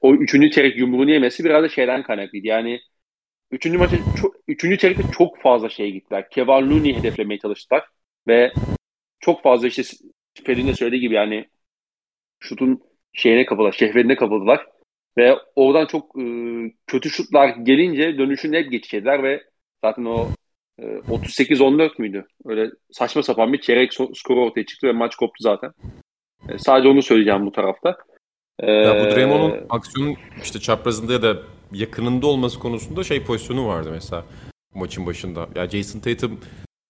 o 0.00 0.14
üçüncü 0.14 0.50
çeyrek 0.50 0.76
yumruğunu 0.78 1.10
yemesi 1.10 1.44
biraz 1.44 1.64
da 1.64 1.68
şeyden 1.68 2.02
kaynaklıydı. 2.02 2.46
Yani 2.46 2.80
üçüncü 3.52 3.78
maçta 3.78 3.96
çok, 4.20 4.36
üçüncü 4.48 4.78
çeyrekte 4.78 5.04
çok 5.12 5.38
fazla 5.40 5.68
şeye 5.68 5.90
gittiler. 5.90 6.30
Kevin 6.30 6.70
Looney'i 6.70 6.96
hedeflemeye 6.96 7.38
çalıştılar 7.38 7.84
ve 8.28 8.52
çok 9.20 9.42
fazla 9.42 9.66
işte 9.66 9.82
Fed'in 10.44 10.66
de 10.66 10.74
söylediği 10.74 11.00
gibi 11.00 11.14
yani 11.14 11.48
şutun 12.40 12.82
şeyine 13.12 13.46
kapıldılar, 13.46 13.72
şehvetine 13.72 14.16
kapıldılar. 14.16 14.66
Ve 15.18 15.36
oradan 15.56 15.86
çok 15.86 16.20
e, 16.20 16.24
kötü 16.86 17.10
şutlar 17.10 17.48
gelince 17.48 18.18
dönüşünü 18.18 18.56
hep 18.56 18.70
geçirdiler 18.70 19.22
ve 19.22 19.42
zaten 19.84 20.04
o 20.04 20.28
e, 20.78 20.82
38-14 20.82 21.90
müydü? 21.98 22.26
Öyle 22.44 22.70
saçma 22.90 23.22
sapan 23.22 23.52
bir 23.52 23.60
çeyrek 23.60 23.92
so- 23.92 24.14
skoru 24.14 24.44
ortaya 24.44 24.66
çıktı 24.66 24.86
ve 24.86 24.92
maç 24.92 25.16
koptu 25.16 25.36
zaten. 25.40 25.72
E, 26.48 26.58
sadece 26.58 26.88
onu 26.88 27.02
söyleyeceğim 27.02 27.46
bu 27.46 27.52
tarafta. 27.52 27.96
E, 28.58 28.70
ya 28.70 28.94
bu 28.94 29.16
Draymond'un 29.16 29.66
aksiyonun 29.70 30.16
işte 30.42 30.58
çaprazında 30.58 31.12
ya 31.12 31.22
da 31.22 31.36
yakınında 31.72 32.26
olması 32.26 32.58
konusunda 32.58 33.04
şey 33.04 33.24
pozisyonu 33.24 33.66
vardı 33.66 33.88
mesela 33.92 34.24
maçın 34.74 35.06
başında. 35.06 35.48
Ya 35.54 35.68
Jason 35.68 36.00
Tatum 36.00 36.40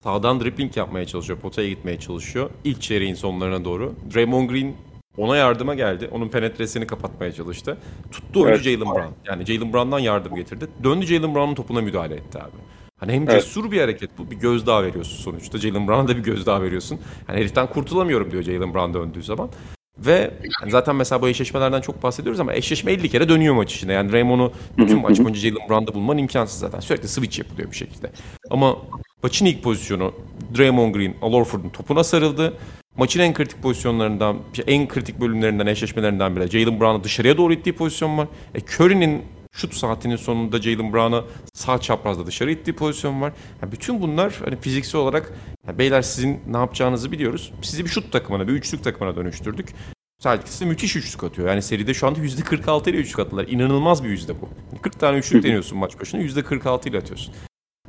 sağdan 0.03 0.41
dribbling 0.41 0.77
yapmaya 0.77 1.07
çalışıyor, 1.07 1.39
potaya 1.39 1.69
gitmeye 1.69 2.01
çalışıyor. 2.01 2.51
İlk 2.65 2.83
çeyreğin 2.83 3.15
sonlarına 3.15 3.65
doğru. 3.65 3.95
Draymond 4.15 4.51
Green 4.51 4.75
ona 5.17 5.37
yardıma 5.37 5.75
geldi. 5.75 6.09
Onun 6.13 6.29
penetresini 6.29 6.87
kapatmaya 6.87 7.33
çalıştı. 7.33 7.79
Tuttu 8.11 8.43
oyuncu 8.43 8.71
evet. 8.71 8.81
Jalen 8.81 8.95
Brown. 8.95 9.31
Yani 9.31 9.47
Jalen 9.47 9.73
Brown'dan 9.73 9.99
yardım 9.99 10.35
getirdi. 10.35 10.69
Döndü 10.85 11.07
Jalen 11.07 11.35
Brown'un 11.35 11.55
topuna 11.55 11.81
müdahale 11.81 12.15
etti 12.15 12.39
abi. 12.39 12.57
Hani 13.01 13.13
hem 13.13 13.23
evet. 13.23 13.33
cesur 13.33 13.71
bir 13.71 13.81
hareket 13.81 14.19
bu. 14.19 14.31
Bir 14.31 14.37
gözdağı 14.37 14.83
veriyorsun 14.83 15.17
sonuçta. 15.17 15.59
Jalen 15.59 15.89
Brown'a 15.89 16.09
da 16.09 16.17
bir 16.17 16.23
gözdağı 16.23 16.63
veriyorsun. 16.63 17.01
Hani 17.27 17.39
heriften 17.39 17.67
kurtulamıyorum 17.67 18.31
diyor 18.31 18.43
Jalen 18.43 18.75
Brown 18.75 18.95
döndüğü 18.95 19.23
zaman. 19.23 19.51
Ve 19.99 20.31
yani 20.61 20.71
zaten 20.71 20.97
mesela 20.97 21.23
bu 21.23 21.29
eşleşmelerden 21.29 21.81
çok 21.81 22.03
bahsediyoruz 22.03 22.41
ama 22.41 22.55
eşleşme 22.55 22.93
50 22.93 23.09
kere 23.09 23.29
dönüyor 23.29 23.55
maç 23.55 23.75
içinde. 23.75 23.93
Yani 23.93 24.13
Raymond'u 24.13 24.53
bütün 24.79 25.01
maç 25.01 25.19
boyunca 25.19 25.41
Jalen 25.41 25.69
Brown'da 25.69 25.95
bulman 25.95 26.19
imkansız 26.19 26.59
zaten. 26.59 26.81
Sürekli 26.81 27.09
switch 27.09 27.39
yapılıyor 27.39 27.71
bir 27.71 27.77
şekilde. 27.77 28.11
Ama 28.51 28.77
maçın 29.23 29.47
ilk 29.47 29.63
pozisyonu 29.63 30.15
Draymond 30.59 30.95
Green, 30.95 31.15
Al 31.23 31.33
Horford'un 31.33 31.69
topuna 31.69 32.05
sarıldı. 32.05 32.55
Maçın 32.97 33.21
en 33.21 33.35
kritik 33.35 33.63
pozisyonlarından, 33.63 34.39
en 34.67 34.89
kritik 34.89 35.21
bölümlerinden, 35.21 35.67
eşleşmelerinden 35.67 36.37
biri. 36.37 36.51
Jalen 36.51 36.81
Brown'u 36.81 37.05
dışarıya 37.05 37.37
doğru 37.37 37.53
ittiği 37.53 37.73
pozisyon 37.73 38.19
var. 38.19 38.29
E, 38.55 38.61
Curry'nin 38.61 39.23
şut 39.53 39.75
saatinin 39.75 40.17
sonunda 40.17 40.63
Jalen 40.63 40.93
Brown'a 40.93 41.25
sağ 41.55 41.81
çaprazda 41.81 42.27
dışarı 42.27 42.53
ittiği 42.53 42.73
pozisyon 42.73 43.21
var. 43.21 43.33
Yani 43.63 43.73
bütün 43.73 44.03
bunlar 44.03 44.41
hani 44.45 44.57
fiziksel 44.57 45.01
olarak 45.01 45.33
yani 45.67 45.79
beyler 45.79 46.03
sizin 46.03 46.41
ne 46.47 46.57
yapacağınızı 46.57 47.13
biliyoruz. 47.13 47.53
Sizi 47.63 47.85
bir 47.85 47.91
şut 47.91 48.13
takımına, 48.13 48.49
bir 48.49 48.53
üçlük 48.53 48.85
takımına 48.85 49.17
dönüştürdük. 49.17 49.75
Celtics'te 50.23 50.65
müthiş 50.65 50.97
üçlük 50.97 51.25
atıyor. 51.25 51.49
Yani 51.49 51.63
seride 51.63 51.95
şu 51.95 52.07
anda 52.07 52.21
%46 52.21 52.91
ile 52.91 52.97
üçlük 52.97 53.19
attılar. 53.19 53.49
İnanılmaz 53.49 54.05
bir 54.05 54.09
yüzde 54.09 54.41
bu. 54.41 54.49
40 54.83 55.01
tane 55.01 55.19
üçlük 55.19 55.45
deniyorsun 55.45 55.79
maç 55.79 56.01
başına 56.01 56.21
%46 56.21 56.89
ile 56.89 56.99
atıyorsun. 56.99 57.35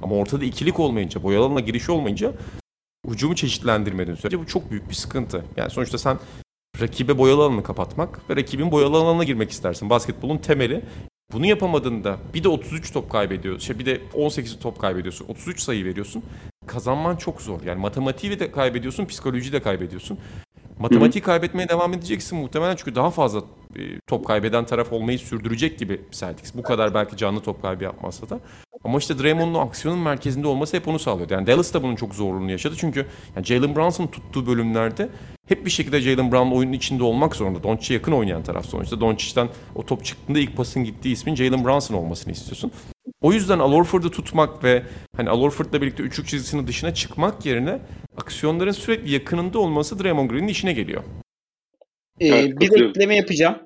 Ama 0.01 0.15
ortada 0.15 0.45
ikilik 0.45 0.79
olmayınca, 0.79 1.23
boyalanma 1.23 1.59
girişi 1.59 1.91
olmayınca 1.91 2.33
hücumu 3.09 3.35
çeşitlendirmediğin 3.35 4.17
sürece 4.17 4.39
bu 4.39 4.47
çok 4.47 4.71
büyük 4.71 4.89
bir 4.89 4.95
sıkıntı. 4.95 5.45
Yani 5.57 5.69
sonuçta 5.69 5.97
sen 5.97 6.19
rakibe 6.81 7.17
boyalı 7.17 7.43
alanını 7.43 7.63
kapatmak 7.63 8.29
ve 8.29 8.35
rakibin 8.35 8.71
boyalı 8.71 8.97
alanına 8.97 9.23
girmek 9.23 9.51
istersin. 9.51 9.89
Basketbolun 9.89 10.37
temeli. 10.37 10.85
Bunu 11.31 11.45
yapamadığında 11.45 12.17
bir 12.33 12.43
de 12.43 12.47
33 12.47 12.93
top 12.93 13.11
kaybediyor. 13.11 13.59
Şey 13.59 13.79
bir 13.79 13.85
de 13.85 14.01
18 14.13 14.59
top 14.59 14.79
kaybediyorsun. 14.79 15.25
33 15.27 15.59
sayı 15.59 15.85
veriyorsun. 15.85 16.23
Kazanman 16.67 17.15
çok 17.15 17.41
zor. 17.41 17.61
Yani 17.61 17.79
matematiği 17.79 18.39
de 18.39 18.51
kaybediyorsun, 18.51 19.05
psikolojiyi 19.05 19.53
de 19.53 19.61
kaybediyorsun. 19.61 20.19
Matematiği 20.79 21.21
kaybetmeye 21.21 21.69
devam 21.69 21.93
edeceksin 21.93 22.37
muhtemelen 22.37 22.75
çünkü 22.75 22.95
daha 22.95 23.11
fazla 23.11 23.43
top 24.07 24.27
kaybeden 24.27 24.65
taraf 24.65 24.93
olmayı 24.93 25.19
sürdürecek 25.19 25.79
gibi 25.79 26.01
Celtics. 26.11 26.55
Bu 26.55 26.63
kadar 26.63 26.93
belki 26.93 27.17
canlı 27.17 27.41
top 27.41 27.61
kaybı 27.61 27.83
yapmazsa 27.83 28.29
da. 28.29 28.39
Ama 28.83 28.97
işte 28.97 29.19
Draymond'un 29.19 29.59
aksiyonun 29.59 29.99
merkezinde 29.99 30.47
olması 30.47 30.77
hep 30.77 30.87
onu 30.87 30.99
sağlıyordu. 30.99 31.33
Yani 31.33 31.47
Dallas 31.47 31.73
da 31.73 31.83
bunun 31.83 31.95
çok 31.95 32.15
zorluğunu 32.15 32.51
yaşadı 32.51 32.75
çünkü 32.77 33.05
yani 33.35 33.45
Jalen 33.45 33.75
Brunson 33.75 34.07
tuttuğu 34.07 34.47
bölümlerde 34.47 35.09
hep 35.47 35.65
bir 35.65 35.71
şekilde 35.71 36.01
Jalen 36.01 36.31
Brown 36.31 36.51
oyunun 36.51 36.73
içinde 36.73 37.03
olmak 37.03 37.35
zorunda. 37.35 37.63
Doncic'e 37.63 37.93
yakın 37.93 38.11
oynayan 38.11 38.43
taraf 38.43 38.65
sonuçta. 38.65 38.99
Doncic'ten 38.99 39.49
o 39.75 39.85
top 39.85 40.05
çıktığında 40.05 40.39
ilk 40.39 40.57
pasın 40.57 40.83
gittiği 40.83 41.11
ismin 41.11 41.35
Jalen 41.35 41.65
Brunson 41.65 41.95
olmasını 41.95 42.33
istiyorsun. 42.33 42.71
O 43.21 43.33
yüzden 43.33 43.59
Al 43.59 43.73
Horford'u 43.73 44.11
tutmak 44.11 44.63
ve 44.63 44.83
hani 45.17 45.29
Al 45.29 45.41
Horford'la 45.41 45.81
birlikte 45.81 46.03
üçlük 46.03 46.27
çizgisinin 46.27 46.67
dışına 46.67 46.93
çıkmak 46.93 47.45
yerine 47.45 47.79
aksiyonların 48.17 48.71
sürekli 48.71 49.11
yakınında 49.11 49.59
olması 49.59 50.03
Draymond 50.03 50.29
Green'in 50.29 50.47
işine 50.47 50.73
geliyor. 50.73 51.03
Ee, 52.19 52.27
evet, 52.27 52.59
bir 52.59 52.89
ekleme 52.89 53.15
yapacağım. 53.15 53.57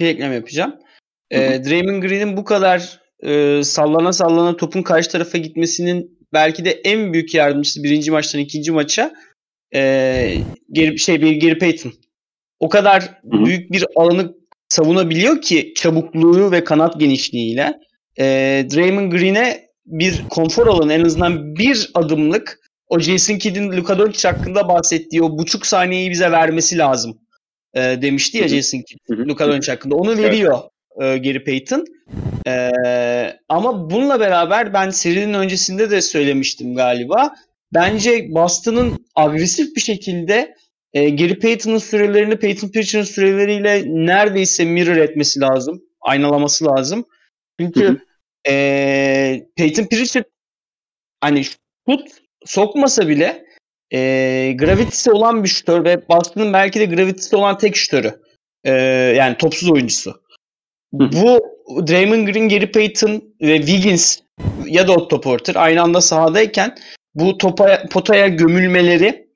Bir 0.00 0.06
ekleme 0.06 0.34
yapacağım. 0.34 0.74
Ee, 1.30 1.38
Draymond 1.38 2.02
Green'in 2.02 2.36
bu 2.36 2.44
kadar 2.44 3.00
e, 3.22 3.60
sallana 3.64 4.12
sallana 4.12 4.56
topun 4.56 4.82
karşı 4.82 5.10
tarafa 5.10 5.38
gitmesinin 5.38 6.18
belki 6.32 6.64
de 6.64 6.70
en 6.70 7.12
büyük 7.12 7.34
yardımcısı 7.34 7.82
birinci 7.82 8.10
maçtan 8.10 8.40
ikinci 8.40 8.72
maça 8.72 9.14
e, 9.74 10.34
geri, 10.72 10.98
şey 10.98 11.22
bir 11.22 11.40
Gary 11.40 11.58
Payton. 11.58 11.92
O 12.60 12.68
kadar 12.68 13.02
Hı-hı. 13.02 13.44
büyük 13.44 13.72
bir 13.72 13.84
alanı 13.96 14.34
savunabiliyor 14.68 15.42
ki 15.42 15.72
çabukluğu 15.76 16.52
ve 16.52 16.64
kanat 16.64 17.00
genişliğiyle. 17.00 17.72
E, 18.18 18.24
Draymond 18.74 19.12
Green'e 19.12 19.64
bir 19.86 20.28
konfor 20.30 20.66
alanı 20.66 20.92
en 20.92 21.04
azından 21.04 21.56
bir 21.56 21.90
adımlık 21.94 22.60
o 22.88 23.00
Jason 23.00 23.38
Kidd'in 23.38 23.72
Luka 23.72 23.98
Doncic 23.98 24.28
hakkında 24.28 24.68
bahsettiği 24.68 25.22
o 25.22 25.38
buçuk 25.38 25.66
saniyeyi 25.66 26.10
bize 26.10 26.32
vermesi 26.32 26.78
lazım 26.78 27.23
e, 27.74 28.02
demişti 28.02 28.38
ya 28.38 28.48
Jason 28.48 28.78
Kidd 28.78 29.28
Luka 29.28 29.48
Doncic 29.48 29.72
hakkında. 29.72 29.94
Onu 29.94 30.18
veriyor 30.18 30.58
e, 31.00 31.18
Gary 31.18 31.44
Payton. 31.44 31.84
E, 32.46 32.70
ama 33.48 33.90
bununla 33.90 34.20
beraber 34.20 34.72
ben 34.72 34.90
serinin 34.90 35.34
öncesinde 35.34 35.90
de 35.90 36.00
söylemiştim 36.00 36.74
galiba. 36.74 37.34
Bence 37.74 38.26
Boston'ın 38.30 39.06
agresif 39.14 39.76
bir 39.76 39.80
şekilde 39.80 40.54
e, 40.92 41.10
Gary 41.10 41.38
Payton'ın 41.38 41.78
sürelerini 41.78 42.38
Payton 42.38 42.68
Pritchard'ın 42.68 43.04
süreleriyle 43.04 43.82
neredeyse 43.86 44.64
mirror 44.64 44.96
etmesi 44.96 45.40
lazım. 45.40 45.82
Aynalaması 46.00 46.64
lazım. 46.64 47.04
Çünkü 47.60 48.00
e, 48.48 49.46
Peyton 49.56 49.84
Pritchard 49.84 50.24
hani 51.20 51.44
şut 51.44 52.10
sokmasa 52.44 53.08
bile 53.08 53.44
e, 53.92 54.52
gravitisi 54.58 55.10
olan 55.10 55.44
bir 55.44 55.48
şutör 55.48 55.84
ve 55.84 56.08
Boston'ın 56.08 56.52
belki 56.52 56.80
de 56.80 56.84
gravitisi 56.84 57.36
olan 57.36 57.58
tek 57.58 57.76
şutörü. 57.76 58.20
E, 58.64 58.72
yani 59.16 59.36
topsuz 59.36 59.70
oyuncusu. 59.70 60.24
Bu 60.92 61.40
Draymond 61.88 62.28
Green, 62.28 62.48
Gary 62.48 62.66
Payton 62.66 63.34
ve 63.40 63.56
Wiggins 63.58 64.18
ya 64.66 64.88
da 64.88 64.92
Otto 64.92 65.20
Porter 65.20 65.54
aynı 65.56 65.82
anda 65.82 66.00
sahadayken 66.00 66.74
bu 67.14 67.38
topa, 67.38 67.82
potaya 67.90 68.28
gömülmeleri 68.28 69.28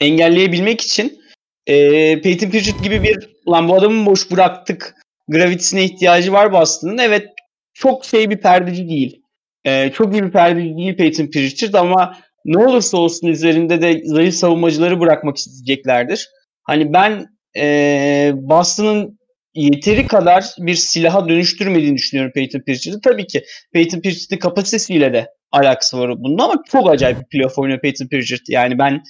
engelleyebilmek 0.00 0.80
için 0.80 1.20
e, 1.66 1.74
Peyton 2.20 2.50
Pritchard 2.50 2.84
gibi 2.84 3.02
bir 3.02 3.28
lan 3.48 3.68
bu 3.68 3.74
adamı 3.74 4.06
boş 4.06 4.30
bıraktık 4.30 4.94
gravitisine 5.28 5.84
ihtiyacı 5.84 6.32
var 6.32 6.52
Boston'ın. 6.52 6.98
Evet 6.98 7.28
çok 7.74 8.04
şey 8.04 8.30
bir 8.30 8.40
perdeci 8.40 8.88
değil. 8.88 9.22
E, 9.64 9.92
çok 9.92 10.12
iyi 10.12 10.22
bir 10.22 10.30
perdeci 10.30 10.76
değil 10.76 10.96
Peyton 10.96 11.26
Pritchard 11.26 11.74
ama 11.74 12.18
ne 12.48 12.58
olursa 12.58 12.96
olsun 12.96 13.26
üzerinde 13.26 13.82
de 13.82 14.02
zayıf 14.04 14.34
savunmacıları 14.34 15.00
bırakmak 15.00 15.36
isteyeceklerdir. 15.36 16.28
Hani 16.62 16.92
ben 16.92 17.26
e, 17.56 18.32
Boston'ın 18.34 19.18
yeteri 19.54 20.06
kadar 20.06 20.44
bir 20.58 20.74
silaha 20.74 21.28
dönüştürmediğini 21.28 21.96
düşünüyorum 21.96 22.32
Peyton 22.34 22.60
Pritchard'ı. 22.60 23.00
Tabii 23.00 23.26
ki 23.26 23.44
Peyton 23.72 24.00
Pritchard'ın 24.00 24.40
kapasitesiyle 24.40 25.12
de 25.12 25.26
alakası 25.52 25.98
var 25.98 26.22
bunun 26.22 26.38
ama 26.38 26.62
çok 26.70 26.90
acayip 26.90 27.18
bir 27.20 27.24
playoff 27.24 27.58
oynuyor 27.58 27.80
Peyton 27.80 28.06
Pritchard. 28.06 28.40
Yani 28.48 28.78
ben 28.78 29.02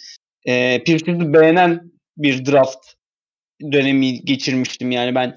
e, 0.47 0.85
Pritchard'ı 0.85 1.33
beğenen 1.33 1.93
bir 2.17 2.47
draft 2.47 2.87
dönemi 3.73 4.25
geçirmiştim. 4.25 4.91
Yani 4.91 5.15
ben 5.15 5.35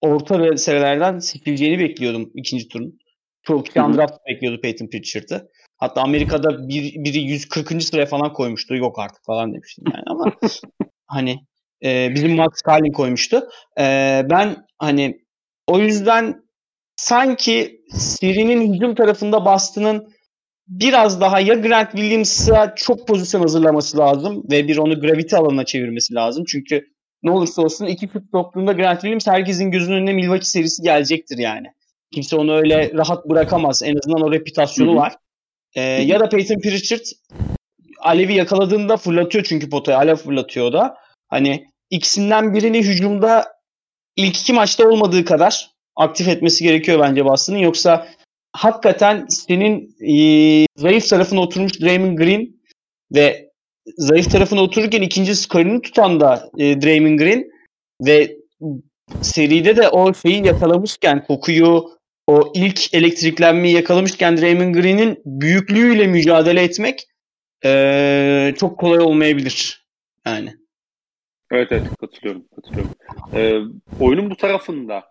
orta 0.00 0.56
seviyelerden 0.56 1.18
seçileceğini 1.18 1.78
bekliyordum 1.78 2.30
ikinci 2.34 2.68
turun. 2.68 2.98
Çok 3.42 3.66
kişi 3.66 3.78
draft 3.78 4.26
bekliyordu 4.28 4.60
Peyton 4.60 4.86
Pritchard'ı. 4.86 5.50
Hatta 5.76 6.02
Amerika'da 6.02 6.68
bir, 6.68 7.04
biri 7.04 7.18
140. 7.18 7.82
sıraya 7.82 8.06
falan 8.06 8.32
koymuştu. 8.32 8.76
Yok 8.76 8.98
artık 8.98 9.24
falan 9.24 9.54
demiştim 9.54 9.84
yani 9.94 10.04
ama 10.06 10.24
hani 11.06 11.40
e, 11.84 12.14
bizim 12.14 12.36
Max 12.36 12.52
Carlin 12.68 12.92
koymuştu. 12.92 13.48
E, 13.78 13.82
ben 14.30 14.56
hani 14.78 15.18
o 15.66 15.78
yüzden 15.78 16.44
sanki 16.96 17.80
serinin 17.90 18.74
hücum 18.74 18.94
tarafında 18.94 19.44
Boston'ın 19.44 20.14
biraz 20.68 21.20
daha 21.20 21.40
ya 21.40 21.54
Grant 21.54 21.90
Williams'a 21.90 22.74
çok 22.74 23.08
pozisyon 23.08 23.40
hazırlaması 23.40 23.98
lazım 23.98 24.42
ve 24.50 24.68
bir 24.68 24.76
onu 24.76 25.00
gravity 25.00 25.36
alanına 25.36 25.64
çevirmesi 25.64 26.14
lazım. 26.14 26.44
Çünkü 26.48 26.86
ne 27.22 27.30
olursa 27.30 27.62
olsun 27.62 27.86
iki 27.86 28.08
şut 28.12 28.30
soktuğunda 28.30 28.72
Grant 28.72 29.00
Williams 29.00 29.26
herkesin 29.26 29.70
gözünün 29.70 29.96
önüne 29.96 30.12
Milwaukee 30.12 30.44
serisi 30.44 30.82
gelecektir 30.82 31.38
yani. 31.38 31.66
Kimse 32.12 32.36
onu 32.36 32.52
öyle 32.52 32.92
rahat 32.94 33.28
bırakamaz. 33.28 33.82
En 33.82 33.96
azından 33.96 34.22
o 34.22 34.32
reputasyonu 34.32 34.96
var. 34.96 35.16
Ee, 35.74 35.82
ya 35.82 36.20
da 36.20 36.28
Peyton 36.28 36.60
Pritchard 36.60 37.04
Alev'i 37.98 38.34
yakaladığında 38.34 38.96
fırlatıyor 38.96 39.44
çünkü 39.44 39.70
potaya. 39.70 39.98
Alev 39.98 40.16
fırlatıyor 40.16 40.72
da. 40.72 40.96
Hani 41.28 41.66
ikisinden 41.90 42.54
birini 42.54 42.78
hücumda 42.78 43.44
ilk 44.16 44.40
iki 44.40 44.52
maçta 44.52 44.88
olmadığı 44.88 45.24
kadar 45.24 45.70
aktif 45.96 46.28
etmesi 46.28 46.64
gerekiyor 46.64 47.00
bence 47.00 47.24
Boston'ın. 47.24 47.58
Yoksa 47.58 48.08
hakikaten 48.52 49.26
senin 49.28 49.96
e, 50.00 50.16
zayıf 50.76 51.08
tarafına 51.08 51.40
oturmuş 51.40 51.80
Draymond 51.80 52.18
Green 52.18 52.60
ve 53.14 53.50
zayıf 53.98 54.30
tarafına 54.30 54.62
otururken 54.62 55.02
ikinci 55.02 55.36
skorunu 55.36 55.82
tutan 55.82 56.20
da 56.20 56.50
e, 56.58 56.82
Draymond 56.82 57.18
Green 57.18 57.50
ve 58.00 58.36
seride 59.22 59.76
de 59.76 59.88
o 59.88 60.14
şeyi 60.14 60.46
yakalamışken 60.46 61.24
kokuyu 61.24 61.90
o 62.26 62.52
ilk 62.54 62.94
elektriklenmeyi 62.94 63.74
yakalamışken 63.74 64.36
Draymond 64.36 64.74
Green'in 64.74 65.22
büyüklüğüyle 65.24 66.06
mücadele 66.06 66.62
etmek 66.62 67.04
e, 67.64 68.54
çok 68.58 68.78
kolay 68.78 69.00
olmayabilir. 69.00 69.86
Yani. 70.26 70.54
Evet 71.50 71.72
evet 71.72 71.96
katılıyorum. 72.00 72.44
katılıyorum. 72.56 72.94
Ee, 73.34 73.60
oyunun 74.00 74.30
bu 74.30 74.36
tarafında 74.36 75.04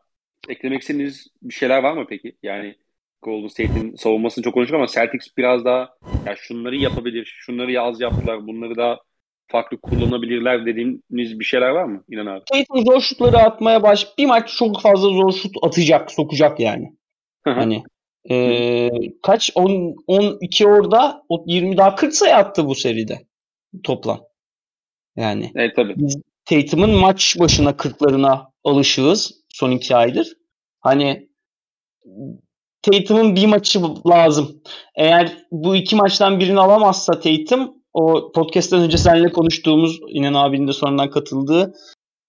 eklemek 0.50 0.82
istediğiniz 0.82 1.28
bir 1.42 1.54
şeyler 1.54 1.84
var 1.84 1.94
mı 1.94 2.06
peki? 2.10 2.38
Yani 2.44 2.76
Golden 3.22 3.48
State'in 3.48 3.96
savunmasını 3.96 4.44
çok 4.44 4.54
konuştuk 4.54 4.76
ama 4.76 4.88
Celtics 4.88 5.28
biraz 5.38 5.66
daha 5.66 5.90
ya 6.26 6.36
şunları 6.36 6.76
yapabilir, 6.76 7.36
şunları 7.40 7.82
az 7.82 8.02
yaptılar, 8.02 8.48
bunları 8.48 8.76
da 8.76 9.00
farklı 9.48 9.82
kullanabilirler 9.82 10.66
dediğiniz 10.66 11.40
bir 11.40 11.46
şeyler 11.46 11.70
var 11.70 11.84
mı 11.84 12.04
İnan 12.10 12.26
abi? 12.26 12.44
Tatum 12.52 12.86
zor 12.86 13.02
şutları 13.02 13.38
atmaya 13.38 13.84
baş. 13.84 14.18
Bir 14.18 14.26
maç 14.26 14.56
çok 14.58 14.82
fazla 14.82 15.10
zor 15.10 15.32
şut 15.32 15.56
atacak, 15.62 16.12
sokacak 16.12 16.60
yani. 16.60 16.94
Hani 17.44 17.84
e, 18.30 18.90
kaç 19.22 19.52
10 19.56 19.96
12 20.08 20.68
orada 20.68 21.24
o 21.30 21.44
20 21.48 21.78
daha 21.78 21.96
40 21.96 22.16
sayı 22.16 22.36
attı 22.36 22.68
bu 22.68 22.76
seride 22.76 23.26
toplam. 23.84 24.22
Yani. 25.16 25.52
Evet 25.56 25.76
tabii. 25.76 25.94
Biz 25.98 26.18
Tatum'un 26.46 26.90
maç 26.90 27.40
başına 27.40 27.70
40'larına 27.70 28.46
alışığız 28.64 29.32
son 29.50 29.72
iki 29.72 29.96
aydır. 29.96 30.34
Hani 30.80 31.30
Tatum'un 32.82 33.36
bir 33.36 33.46
maçı 33.46 33.80
lazım. 34.08 34.62
Eğer 34.96 35.38
bu 35.52 35.76
iki 35.76 35.96
maçtan 35.96 36.40
birini 36.40 36.60
alamazsa 36.60 37.20
Tatum 37.20 37.74
o 37.94 38.32
podcast'ten 38.32 38.82
önce 38.82 38.98
seninle 38.98 39.32
konuştuğumuz 39.32 40.00
İnan 40.10 40.34
abinin 40.34 40.68
de 40.68 40.74
sonradan 40.74 41.10
katıldığı 41.10 41.74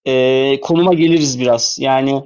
e, 0.05 0.61
konuma 0.61 0.95
geliriz 0.95 1.41
biraz. 1.41 1.79
Yani 1.81 2.23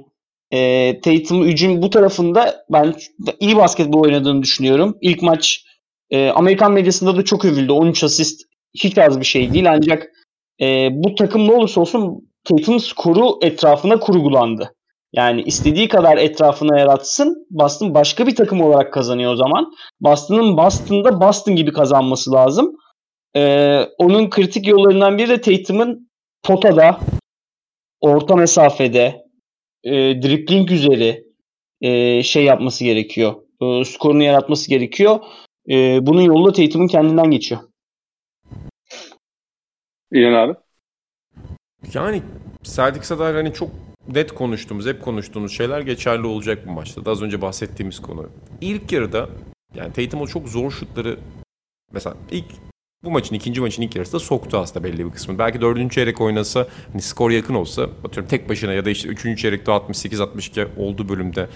e, 0.51 0.99
Tatum 1.01 1.45
hücum 1.45 1.81
bu 1.81 1.89
tarafında 1.89 2.65
ben 2.69 2.95
iyi 3.39 3.57
basketbol 3.57 4.03
oynadığını 4.03 4.43
düşünüyorum. 4.43 4.97
İlk 5.01 5.21
maç 5.21 5.65
e, 6.09 6.29
Amerikan 6.29 6.71
medyasında 6.71 7.17
da 7.17 7.25
çok 7.25 7.45
övüldü. 7.45 7.71
13 7.71 8.03
asist 8.03 8.41
hiç 8.83 8.97
az 8.97 9.19
bir 9.19 9.25
şey 9.25 9.53
değil 9.53 9.71
ancak 9.71 10.07
e, 10.61 10.89
bu 10.91 11.15
takım 11.15 11.47
ne 11.47 11.51
olursa 11.51 11.81
olsun 11.81 12.29
Tatum 12.43 12.79
skoru 12.79 13.39
etrafına 13.41 13.99
kurgulandı. 13.99 14.75
Yani 15.13 15.41
istediği 15.41 15.87
kadar 15.87 16.17
etrafına 16.17 16.79
yaratsın. 16.79 17.47
Boston 17.49 17.93
başka 17.93 18.27
bir 18.27 18.35
takım 18.35 18.61
olarak 18.61 18.93
kazanıyor 18.93 19.33
o 19.33 19.35
zaman. 19.35 19.71
Boston'ın 20.01 20.57
Boston'da 20.57 21.21
Boston 21.21 21.55
gibi 21.55 21.73
kazanması 21.73 22.31
lazım. 22.31 22.75
Ee, 23.35 23.81
onun 23.97 24.29
kritik 24.29 24.67
yollarından 24.67 25.17
biri 25.17 25.29
de 25.29 25.41
Tatum'un 25.41 26.09
potada, 26.43 26.99
orta 28.01 28.35
mesafede, 28.35 29.28
e, 29.83 29.91
dribbling 30.21 30.71
üzeri 30.71 31.23
e, 31.81 32.23
şey 32.23 32.43
yapması 32.43 32.83
gerekiyor. 32.83 33.35
E, 33.61 33.85
skorunu 33.85 34.23
yaratması 34.23 34.69
gerekiyor. 34.69 35.19
E, 35.69 36.05
bunun 36.05 36.21
yolu 36.21 36.47
da 36.47 36.53
Tatum'un 36.53 36.87
kendinden 36.87 37.31
geçiyor. 37.31 37.61
İlhan 40.11 40.33
abi. 40.33 40.55
Yani 41.93 42.21
Celtics'e 42.63 43.19
dair 43.19 43.35
hani 43.35 43.53
çok 43.53 43.69
net 44.13 44.31
konuştuğumuz, 44.31 44.85
hep 44.85 45.01
konuştuğumuz 45.01 45.57
şeyler 45.57 45.81
geçerli 45.81 46.27
olacak 46.27 46.67
bu 46.67 46.71
maçta. 46.71 47.05
Daha 47.05 47.11
az 47.11 47.21
önce 47.21 47.41
bahsettiğimiz 47.41 48.01
konu. 48.01 48.29
İlk 48.61 48.91
yarıda 48.91 49.29
yani 49.75 49.93
Tatum 49.93 50.21
o 50.21 50.27
çok 50.27 50.47
zor 50.47 50.71
şutları 50.71 51.19
mesela 51.91 52.17
ilk 52.31 52.45
bu 53.03 53.11
maçın 53.11 53.35
ikinci 53.35 53.61
maçın 53.61 53.81
ilk 53.81 53.95
yarısında 53.95 54.19
soktu 54.19 54.57
aslında 54.57 54.83
belli 54.83 55.05
bir 55.05 55.11
kısmını. 55.11 55.39
Belki 55.39 55.61
dördüncü 55.61 55.95
çeyrek 55.95 56.21
oynasa 56.21 56.67
hani 56.91 57.01
skor 57.01 57.31
yakın 57.31 57.53
olsa 57.53 57.83
atıyorum 57.83 58.29
tek 58.29 58.49
başına 58.49 58.73
ya 58.73 58.85
da 58.85 58.89
işte 58.89 59.09
üçüncü 59.09 59.41
çeyrekte 59.41 59.71
68-62 59.71 60.67
olduğu 60.77 61.09
bölümde 61.09 61.49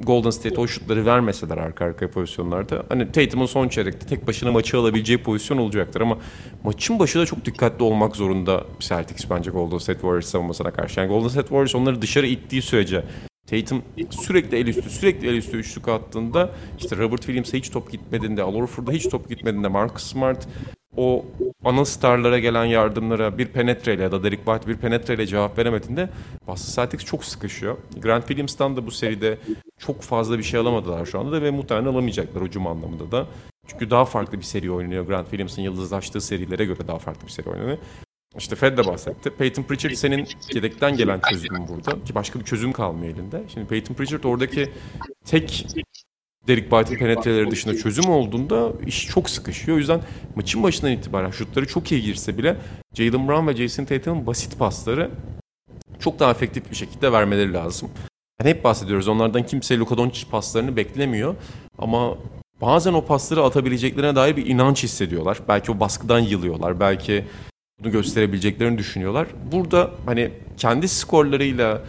Golden 0.00 0.30
State 0.30 0.60
o 0.60 0.66
şutları 0.66 1.06
vermeseler 1.06 1.58
arka 1.58 1.84
arkaya 1.84 2.10
pozisyonlarda 2.10 2.84
hani 2.88 3.12
Tatum'un 3.12 3.46
son 3.46 3.68
çeyrekte 3.68 4.06
tek 4.06 4.26
başına 4.26 4.52
maçı 4.52 4.78
alabileceği 4.78 5.22
pozisyon 5.22 5.58
olacaktır 5.58 6.00
ama 6.00 6.18
maçın 6.64 6.98
başı 6.98 7.18
da 7.18 7.26
çok 7.26 7.44
dikkatli 7.44 7.82
olmak 7.82 8.16
zorunda 8.16 8.64
Celtics 8.80 9.30
bence 9.30 9.50
Golden 9.50 9.78
State 9.78 10.00
Warriors 10.00 10.26
savunmasına 10.26 10.70
karşı. 10.70 11.00
Yani 11.00 11.08
Golden 11.08 11.28
State 11.28 11.48
Warriors 11.48 11.74
onları 11.74 12.02
dışarı 12.02 12.26
ittiği 12.26 12.62
sürece 12.62 13.04
Tatum 13.46 13.82
sürekli 14.10 14.56
el 14.56 14.66
üstü, 14.66 14.90
sürekli 14.90 15.28
el 15.28 15.34
üstü 15.34 15.56
üçlük 15.56 15.88
attığında 15.88 16.50
işte 16.78 16.96
Robert 16.96 17.20
Williams'a 17.20 17.56
hiç 17.56 17.70
top 17.70 17.92
gitmediğinde, 17.92 18.42
Al 18.42 18.54
Horford'a 18.54 18.92
hiç 18.92 19.08
top 19.08 19.28
gitmediğinde 19.28 19.68
Marcus 19.68 20.02
Smart 20.02 20.48
o 20.96 21.24
ana 21.64 21.84
starlara 21.84 22.38
gelen 22.38 22.64
yardımlara 22.64 23.38
bir 23.38 23.46
penetreyle 23.46 24.02
ya 24.02 24.12
da 24.12 24.22
Derek 24.22 24.44
White 24.44 24.66
bir 24.66 24.76
penetreyle 24.76 25.26
cevap 25.26 25.58
veremediğinde 25.58 26.08
Boston 26.46 26.82
Celtics 26.82 27.04
çok 27.04 27.24
sıkışıyor. 27.24 27.76
Grant 28.02 28.22
Williams'tan 28.22 28.76
da 28.76 28.86
bu 28.86 28.90
seride 28.90 29.38
çok 29.78 30.02
fazla 30.02 30.38
bir 30.38 30.42
şey 30.42 30.60
alamadılar 30.60 31.06
şu 31.06 31.20
anda 31.20 31.32
da 31.32 31.42
ve 31.42 31.50
muhtemelen 31.50 31.86
alamayacaklar 31.86 32.44
hücum 32.44 32.66
anlamında 32.66 33.12
da. 33.12 33.26
Çünkü 33.66 33.90
daha 33.90 34.04
farklı 34.04 34.38
bir 34.38 34.44
seri 34.44 34.70
oynuyor. 34.70 35.06
Grant 35.06 35.24
Williams'ın 35.24 35.62
yıldızlaştığı 35.62 36.20
serilere 36.20 36.64
göre 36.64 36.88
daha 36.88 36.98
farklı 36.98 37.26
bir 37.26 37.32
seri 37.32 37.50
oynuyor. 37.50 37.78
İşte 38.38 38.56
Fed 38.56 38.78
de 38.78 38.86
bahsetti. 38.86 39.30
Peyton 39.30 39.62
Pritchard 39.62 39.94
senin 39.94 40.28
yedekten 40.54 40.96
gelen 40.96 41.20
çözümün 41.30 41.68
burada. 41.68 42.04
Ki 42.04 42.14
başka 42.14 42.40
bir 42.40 42.44
çözüm 42.44 42.72
kalmıyor 42.72 43.14
elinde. 43.14 43.42
Şimdi 43.54 43.66
Peyton 43.66 43.94
Pritchard 43.94 44.24
oradaki 44.24 44.70
tek 45.24 45.66
Derek 46.48 46.70
White'in 46.70 46.98
penetreleri 46.98 47.50
dışında 47.50 47.76
çözüm 47.76 48.10
olduğunda 48.10 48.72
iş 48.86 49.06
çok 49.06 49.30
sıkışıyor. 49.30 49.76
O 49.76 49.78
yüzden 49.78 50.00
maçın 50.36 50.62
başından 50.62 50.92
itibaren 50.92 51.30
şutları 51.30 51.66
çok 51.66 51.92
iyi 51.92 52.02
girse 52.02 52.38
bile 52.38 52.56
Jalen 52.94 53.28
Brown 53.28 53.46
ve 53.48 53.56
Jason 53.56 53.84
Tatum'un 53.84 54.26
basit 54.26 54.58
pasları 54.58 55.10
çok 55.98 56.18
daha 56.18 56.30
efektif 56.30 56.70
bir 56.70 56.76
şekilde 56.76 57.12
vermeleri 57.12 57.52
lazım. 57.52 57.90
Yani 58.40 58.50
hep 58.50 58.64
bahsediyoruz. 58.64 59.08
Onlardan 59.08 59.46
kimse 59.46 59.78
Luka 59.78 59.96
Doncic 59.96 60.30
paslarını 60.30 60.76
beklemiyor. 60.76 61.34
Ama 61.78 62.18
bazen 62.60 62.92
o 62.92 63.04
pasları 63.04 63.42
atabileceklerine 63.42 64.16
dair 64.16 64.36
bir 64.36 64.46
inanç 64.46 64.82
hissediyorlar. 64.82 65.38
Belki 65.48 65.72
o 65.72 65.80
baskıdan 65.80 66.18
yılıyorlar. 66.18 66.80
Belki 66.80 67.24
bunu 67.78 67.92
gösterebileceklerini 67.92 68.78
düşünüyorlar. 68.78 69.28
Burada 69.52 69.90
hani 70.06 70.30
kendi 70.56 70.88
skorlarıyla 70.88 71.82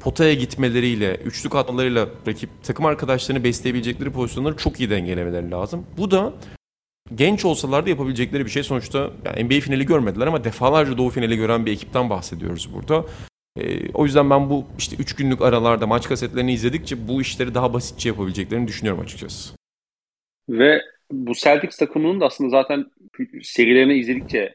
potaya 0.00 0.34
gitmeleriyle, 0.34 1.14
üçlük 1.14 1.54
atmalarıyla 1.54 2.08
rakip 2.26 2.50
takım 2.62 2.86
arkadaşlarını 2.86 3.44
besleyebilecekleri 3.44 4.10
pozisyonları 4.12 4.56
çok 4.56 4.80
iyi 4.80 4.90
dengelemeleri 4.90 5.50
lazım. 5.50 5.86
Bu 5.98 6.10
da 6.10 6.32
genç 7.14 7.44
olsalar 7.44 7.86
da 7.86 7.90
yapabilecekleri 7.90 8.44
bir 8.44 8.50
şey. 8.50 8.62
Sonuçta 8.62 9.10
yani 9.24 9.44
NBA 9.44 9.60
finali 9.60 9.86
görmediler 9.86 10.26
ama 10.26 10.44
defalarca 10.44 10.98
Doğu 10.98 11.10
finali 11.10 11.36
gören 11.36 11.66
bir 11.66 11.72
ekipten 11.72 12.10
bahsediyoruz 12.10 12.68
burada. 12.74 13.04
Ee, 13.56 13.92
o 13.92 14.04
yüzden 14.04 14.30
ben 14.30 14.50
bu 14.50 14.66
işte 14.78 14.96
3 14.96 15.14
günlük 15.14 15.42
aralarda 15.42 15.86
maç 15.86 16.08
kasetlerini 16.08 16.52
izledikçe 16.52 17.08
bu 17.08 17.20
işleri 17.20 17.54
daha 17.54 17.72
basitçe 17.72 18.08
yapabileceklerini 18.08 18.68
düşünüyorum 18.68 19.02
açıkçası. 19.02 19.54
Ve 20.48 20.82
bu 21.12 21.34
Celtics 21.34 21.76
takımının 21.76 22.20
da 22.20 22.26
aslında 22.26 22.50
zaten 22.50 22.84
serilerini 23.42 23.94
izledikçe 23.94 24.54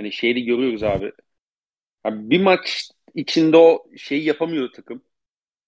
hani 0.00 0.12
şeyi 0.12 0.44
görüyoruz 0.44 0.82
abi. 0.82 1.12
abi 2.04 2.30
bir 2.30 2.40
maç 2.40 2.90
içinde 3.14 3.56
o 3.56 3.86
şeyi 3.96 4.24
yapamıyor 4.24 4.72
takım. 4.72 5.02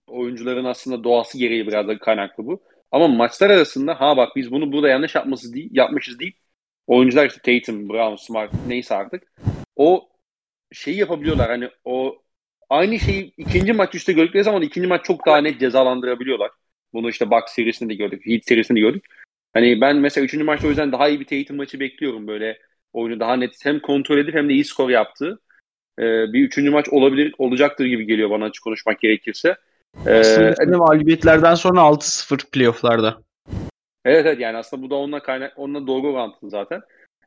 Oyuncuların 0.06 0.64
aslında 0.64 1.04
doğası 1.04 1.38
gereği 1.38 1.66
biraz 1.66 1.88
da 1.88 1.98
kaynaklı 1.98 2.46
bu. 2.46 2.62
Ama 2.92 3.08
maçlar 3.08 3.50
arasında 3.50 4.00
ha 4.00 4.16
bak 4.16 4.36
biz 4.36 4.52
bunu 4.52 4.72
burada 4.72 4.88
yanlış 4.88 5.14
yapması 5.14 5.54
değil, 5.54 5.70
yapmışız 5.72 6.18
deyip 6.20 6.36
oyuncular 6.86 7.26
işte 7.28 7.40
Tatum, 7.60 7.88
Brown, 7.88 8.16
Smart 8.16 8.52
neyse 8.66 8.94
artık 8.94 9.32
o 9.76 10.08
şeyi 10.72 10.98
yapabiliyorlar. 10.98 11.50
Hani 11.50 11.70
o 11.84 12.22
aynı 12.70 12.98
şeyi 13.00 13.34
ikinci 13.36 13.72
maç 13.72 13.94
üstte 13.94 14.12
gördükleri 14.12 14.44
zaman 14.44 14.62
ikinci 14.62 14.88
maç 14.88 15.04
çok 15.04 15.26
daha 15.26 15.38
net 15.38 15.60
cezalandırabiliyorlar. 15.60 16.50
Bunu 16.92 17.10
işte 17.10 17.30
Bucks 17.30 17.52
serisinde 17.54 17.90
de 17.90 17.96
gördük, 17.96 18.26
Heat 18.26 18.44
serisinde 18.44 18.76
de 18.76 18.80
gördük. 18.80 19.04
Hani 19.54 19.80
ben 19.80 19.96
mesela 19.96 20.24
üçüncü 20.24 20.44
maçta 20.44 20.66
o 20.66 20.70
yüzden 20.70 20.92
daha 20.92 21.08
iyi 21.08 21.20
bir 21.20 21.26
Tatum 21.26 21.56
maçı 21.56 21.80
bekliyorum 21.80 22.26
böyle 22.26 22.58
oyunu 22.92 23.20
daha 23.20 23.36
net 23.36 23.64
hem 23.64 23.80
kontrol 23.80 24.18
edip 24.18 24.34
hem 24.34 24.48
de 24.48 24.52
iyi 24.52 24.64
skor 24.64 24.90
yaptığı 24.90 25.38
e, 25.98 26.02
bir 26.02 26.44
üçüncü 26.44 26.70
maç 26.70 26.88
olabilir 26.88 27.34
olacaktır 27.38 27.84
gibi 27.84 28.06
geliyor 28.06 28.30
bana 28.30 28.44
açık 28.44 28.64
konuşmak 28.64 29.00
gerekirse. 29.00 29.56
Ee, 30.06 30.18
aslında 30.18 30.78
mağlubiyetlerden 30.78 31.54
sonra 31.54 31.80
6-0 31.80 32.50
playofflarda. 32.50 33.22
Evet 34.04 34.26
evet 34.26 34.40
yani 34.40 34.56
aslında 34.56 34.82
bu 34.82 34.90
da 34.90 34.94
onunla 34.94 35.22
kaynak 35.22 35.52
onunla 35.56 35.86
doğru 35.86 36.12
orantılı 36.12 36.50
zaten. 36.50 36.80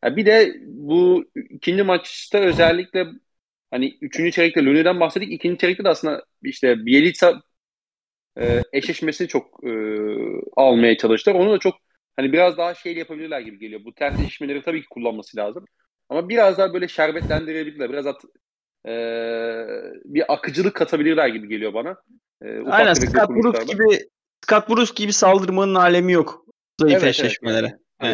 Yani 0.03 0.16
bir 0.16 0.26
de 0.26 0.55
bu 0.66 1.26
ikinci 1.36 1.84
maçta 1.84 2.38
özellikle 2.38 3.07
hani 3.72 3.97
üçüncü 4.01 4.32
çeyrekte 4.32 4.66
Looney'den 4.66 4.99
bahsettik. 4.99 5.32
ikinci 5.32 5.57
çeyrekte 5.57 5.84
de 5.84 5.89
aslında 5.89 6.26
işte 6.43 6.86
Bielitsa 6.86 7.41
e, 8.38 8.61
eşleşmesini 8.74 9.28
çok 9.28 9.63
e, 9.63 9.72
almaya 10.55 10.97
çalıştılar. 10.97 11.36
Onu 11.36 11.51
da 11.51 11.59
çok 11.59 11.76
hani 12.16 12.34
biraz 12.34 12.57
daha 12.57 12.76
şeyle 12.76 12.99
yapabilirler 12.99 13.39
gibi 13.39 13.59
geliyor. 13.59 13.82
Bu 13.86 13.93
ters 13.93 14.20
eşleşmeleri 14.20 14.63
tabii 14.63 14.82
ki 14.82 14.88
kullanması 14.89 15.38
lazım. 15.38 15.66
Ama 16.09 16.30
biraz 16.30 16.57
daha 16.57 16.74
böyle 16.74 16.88
şerbetlendirebilirler. 16.88 17.89
Biraz 17.89 18.07
at, 18.07 18.22
e, 18.88 18.93
bir 20.05 20.34
akıcılık 20.34 20.76
katabilirler 20.76 21.28
gibi 21.28 21.47
geliyor 21.47 21.74
bana. 21.74 21.95
E, 22.41 22.59
Aynen 22.70 22.93
Scott 22.93 23.30
Brooks 23.30 23.66
gibi 23.66 23.99
Scott 24.45 24.70
Brooks 24.70 24.93
gibi 24.93 25.13
saldırmanın 25.13 25.76
alemi 25.76 26.13
yok. 26.13 26.45
Zayıf 26.82 27.03
evet, 27.03 27.09
eşleşmelere. 27.09 27.66
Evet, 27.66 27.80
yani. 28.01 28.11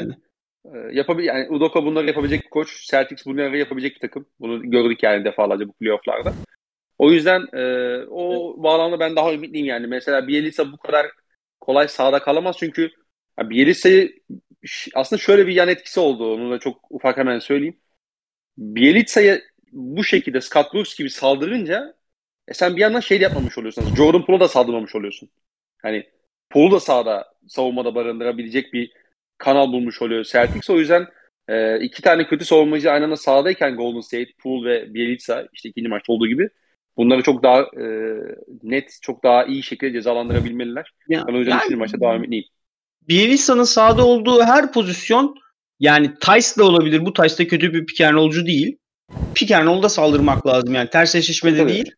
yani. 0.66 0.98
Yapabil 0.98 1.24
yani 1.24 1.50
Udoka 1.50 1.86
bunları 1.86 2.08
yapabilecek 2.08 2.44
bir 2.44 2.50
koç. 2.50 2.88
Celtics 2.88 3.26
bunları 3.26 3.58
yapabilecek 3.58 3.96
bir 3.96 4.00
takım. 4.00 4.26
Bunu 4.40 4.72
gördük 4.72 5.04
yani 5.04 5.26
defalarca 5.26 5.68
bu 5.68 5.74
playofflarda. 5.74 6.34
O 6.98 7.12
yüzden 7.12 7.48
e, 7.54 7.64
o 8.10 8.56
bağlamda 8.64 9.00
ben 9.00 9.16
daha 9.16 9.34
ümitliyim 9.34 9.68
yani. 9.68 9.88
Mesela 9.88 10.28
Bielitsa 10.28 10.72
bu 10.72 10.78
kadar 10.78 11.12
kolay 11.62 11.88
sahada 11.88 12.20
kalamaz 12.20 12.56
çünkü 12.60 12.92
Bielitsa'yı 13.50 14.22
aslında 14.96 15.22
şöyle 15.22 15.48
bir 15.48 15.54
yan 15.54 15.68
etkisi 15.68 16.00
oldu. 16.00 16.34
Onu 16.34 16.52
da 16.52 16.60
çok 16.60 16.92
ufak 16.92 17.18
hemen 17.18 17.40
söyleyeyim. 17.40 17.78
Bielitsa'ya 18.58 19.42
bu 19.72 20.04
şekilde 20.04 20.42
Scott 20.42 20.74
Brooks 20.74 20.98
gibi 20.98 21.10
saldırınca 21.10 21.96
e 22.48 22.54
sen 22.54 22.76
bir 22.76 22.82
yandan 22.82 23.00
şey 23.00 23.20
de 23.20 23.24
yapmamış 23.24 23.58
oluyorsun. 23.58 23.96
Jordan 23.96 24.26
Poole'a 24.26 24.40
da 24.40 24.48
saldırmamış 24.48 24.96
oluyorsun. 24.96 25.30
Hani 25.82 26.04
Poole 26.50 26.72
da 26.72 26.80
sahada 26.80 27.34
savunmada 27.48 27.96
barındırabilecek 27.96 28.74
bir 28.74 28.92
kanal 29.38 29.72
bulmuş 29.72 30.02
oluyor 30.02 30.24
Celtics. 30.24 30.70
O 30.70 30.80
yüzden 30.80 31.08
e, 31.48 31.80
iki 31.80 32.02
tane 32.02 32.28
kötü 32.28 32.46
savunmacı 32.46 32.92
aynı 32.92 33.06
anda 33.06 33.18
sahadayken 33.18 33.76
Golden 33.76 34.02
State, 34.02 34.32
Poole 34.44 34.70
ve 34.70 34.94
Bielitsa 34.94 35.48
işte 35.54 35.70
ikinci 35.70 35.90
maçta 35.90 36.14
olduğu 36.14 36.28
gibi 36.28 36.50
bunları 36.98 37.22
çok 37.22 37.44
daha 37.44 37.62
e, 37.62 37.86
net, 38.64 38.98
çok 39.02 39.24
daha 39.24 39.46
iyi 39.46 39.64
şekilde 39.64 39.94
cezalandırabilmeliler. 39.94 40.94
Ya, 41.08 41.26
ben 41.28 41.34
o 41.34 41.38
yüzden 41.38 41.52
yani, 41.52 41.60
üçüncü 41.60 41.76
maçta 41.76 42.02
daha 42.02 42.16
ümitliyim. 42.16 42.46
Bielitsa'nın 43.08 43.64
sahada 43.64 44.06
olduğu 44.06 44.44
her 44.44 44.72
pozisyon 44.72 45.36
yani 45.80 46.14
Tice 46.20 46.56
de 46.58 46.64
olabilir. 46.64 47.06
Bu 47.06 47.14
Tice 47.14 47.38
de 47.38 47.48
kötü 47.48 47.74
bir 47.74 47.86
pick 47.86 48.02
and 48.02 48.46
değil 48.46 48.78
pick 49.36 49.52
and 49.52 49.68
roll'da 49.68 49.90
saldırmak 49.90 50.48
lazım 50.48 50.74
yani. 50.74 50.90
Ters 50.90 51.16
eşleşmede 51.16 51.68
değil. 51.68 51.92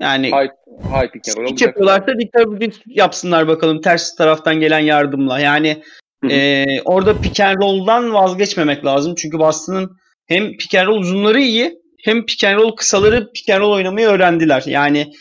Yani 0.00 0.26
high, 0.26 0.50
high 0.82 1.12
pick 1.12 1.28
and 1.28 1.36
roll 1.36 1.60
yapıyorlarsa 1.60 2.18
dikkat 2.20 2.46
yapsınlar 2.86 3.48
bakalım 3.48 3.80
ters 3.80 4.14
taraftan 4.14 4.60
gelen 4.60 4.78
yardımla. 4.78 5.40
Yani 5.40 5.82
e, 6.30 6.64
orada 6.84 7.20
pick 7.20 7.40
and 7.40 7.56
roll'dan 7.56 8.14
vazgeçmemek 8.14 8.84
lazım. 8.84 9.14
Çünkü 9.14 9.38
Boston'ın 9.38 9.96
hem 10.26 10.56
pick 10.56 10.74
and 10.74 10.86
roll 10.86 10.98
uzunları 10.98 11.40
iyi 11.40 11.78
hem 12.04 12.26
pick 12.26 12.44
and 12.44 12.56
roll 12.56 12.76
kısaları 12.76 13.32
pick 13.32 13.50
and 13.50 13.60
roll 13.60 13.72
oynamayı 13.72 14.06
öğrendiler. 14.06 14.62
Yani 14.66 15.12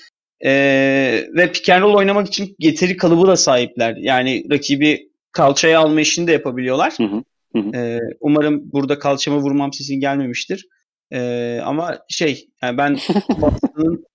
e, 0.45 0.51
ve 1.33 1.51
pick 1.51 1.69
and 1.69 1.81
roll 1.81 1.93
oynamak 1.93 2.27
için 2.27 2.55
yeteri 2.59 2.97
kalıbı 2.97 3.27
da 3.27 3.35
sahipler. 3.35 3.95
Yani 3.95 4.45
rakibi 4.51 5.09
kalçaya 5.31 5.79
alma 5.79 6.01
işini 6.01 6.27
de 6.27 6.31
yapabiliyorlar. 6.31 6.93
Hı 6.97 7.03
hı. 7.03 7.23
Hı 7.55 7.77
E, 7.77 7.99
umarım 8.19 8.71
burada 8.71 8.99
kalçama 8.99 9.37
vurmam 9.37 9.73
sesin 9.73 9.99
gelmemiştir. 9.99 10.65
Ee, 11.13 11.59
ama 11.63 11.99
şey 12.09 12.49
yani 12.61 12.77
ben 12.77 12.93
Boston'ın 13.41 14.05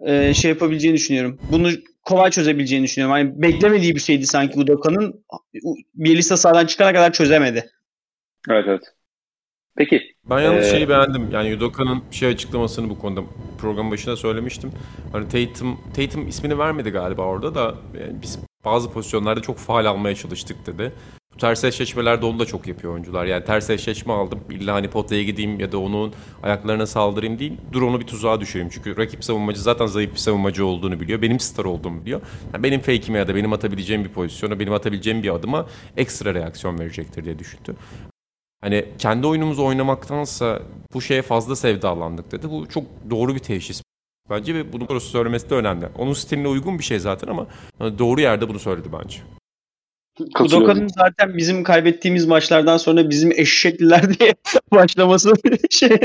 e, 0.00 0.34
şey 0.34 0.48
yapabileceğini 0.48 0.96
düşünüyorum. 0.96 1.38
Bunu 1.52 1.70
kolay 2.02 2.30
çözebileceğini 2.30 2.84
düşünüyorum. 2.84 3.12
Hani 3.12 3.42
beklemediği 3.42 3.94
bir 3.94 4.00
şeydi 4.00 4.26
sanki 4.26 4.58
Udoka'nın. 4.58 5.24
Bielisa 5.94 6.36
sahadan 6.36 6.66
çıkana 6.66 6.92
kadar 6.92 7.12
çözemedi. 7.12 7.70
Evet 8.50 8.64
evet. 8.68 8.82
Peki. 9.80 10.02
Ben 10.30 10.40
yalnız 10.40 10.66
Ee, 10.66 10.70
şeyi 10.70 10.88
beğendim. 10.88 11.30
Yani 11.32 11.56
Udoka'nın 11.56 12.02
şey 12.10 12.28
açıklamasını 12.28 12.90
bu 12.90 12.98
konuda 12.98 13.20
program 13.58 13.90
başında 13.90 14.16
söylemiştim. 14.16 14.72
Hani 15.12 15.28
Tatum, 15.28 15.80
Tatum 15.96 16.28
ismini 16.28 16.58
vermedi 16.58 16.90
galiba 16.90 17.22
orada 17.22 17.54
da 17.54 17.74
yani 18.00 18.22
biz 18.22 18.38
bazı 18.64 18.92
pozisyonlarda 18.92 19.42
çok 19.42 19.58
faal 19.58 19.84
almaya 19.84 20.14
çalıştık 20.14 20.66
dedi. 20.66 20.92
Bu 21.34 21.38
ters 21.38 21.64
eşleşmelerde 21.64 22.26
onu 22.26 22.38
da 22.38 22.44
çok 22.44 22.66
yapıyor 22.66 22.92
oyuncular. 22.92 23.24
Yani 23.24 23.44
ters 23.44 23.70
eşleşme 23.70 24.12
aldım. 24.12 24.40
İlla 24.50 24.74
hani 24.74 24.88
potaya 24.88 25.22
gideyim 25.22 25.60
ya 25.60 25.72
da 25.72 25.78
onun 25.78 26.12
ayaklarına 26.42 26.86
saldırayım 26.86 27.38
değil. 27.38 27.52
Dur 27.72 27.82
onu 27.82 28.00
bir 28.00 28.06
tuzağa 28.06 28.40
düşüreyim. 28.40 28.70
Çünkü 28.72 28.96
rakip 28.96 29.24
savunmacı 29.24 29.60
zaten 29.60 29.86
zayıf 29.86 30.12
bir 30.12 30.18
savunmacı 30.18 30.66
olduğunu 30.66 31.00
biliyor. 31.00 31.22
Benim 31.22 31.40
star 31.40 31.64
olduğumu 31.64 32.00
biliyor. 32.00 32.20
Yani 32.54 32.62
benim 32.62 32.80
fake'ime 32.80 33.18
ya 33.18 33.28
da 33.28 33.34
benim 33.34 33.52
atabileceğim 33.52 34.04
bir 34.04 34.10
pozisyona, 34.10 34.60
benim 34.60 34.72
atabileceğim 34.72 35.22
bir 35.22 35.34
adıma 35.34 35.66
ekstra 35.96 36.34
reaksiyon 36.34 36.78
verecektir 36.78 37.24
diye 37.24 37.38
düşündü. 37.38 37.76
Hani 38.60 38.84
kendi 38.98 39.26
oyunumuzu 39.26 39.64
oynamaktansa 39.64 40.62
bu 40.94 41.00
şeye 41.02 41.22
fazla 41.22 41.56
sevdalandık 41.56 42.32
dedi. 42.32 42.50
Bu 42.50 42.68
çok 42.68 42.84
doğru 43.10 43.34
bir 43.34 43.40
teşhis 43.40 43.82
bence 44.30 44.54
ve 44.54 44.72
bunu 44.72 44.88
burası 44.88 45.06
söylemesi 45.06 45.50
de 45.50 45.54
önemli. 45.54 45.86
Onun 45.98 46.12
stiline 46.12 46.48
uygun 46.48 46.78
bir 46.78 46.84
şey 46.84 46.98
zaten 46.98 47.28
ama 47.28 47.46
hani 47.78 47.98
doğru 47.98 48.20
yerde 48.20 48.48
bunu 48.48 48.58
söyledi 48.58 48.88
bence. 48.92 49.18
Udoka'nın 50.40 50.88
zaten 50.88 51.36
bizim 51.36 51.62
kaybettiğimiz 51.62 52.26
maçlardan 52.26 52.76
sonra 52.76 53.10
bizim 53.10 53.32
eşekliler 53.32 54.18
diye 54.18 54.34
başlaması 54.72 55.32
şey 55.70 55.88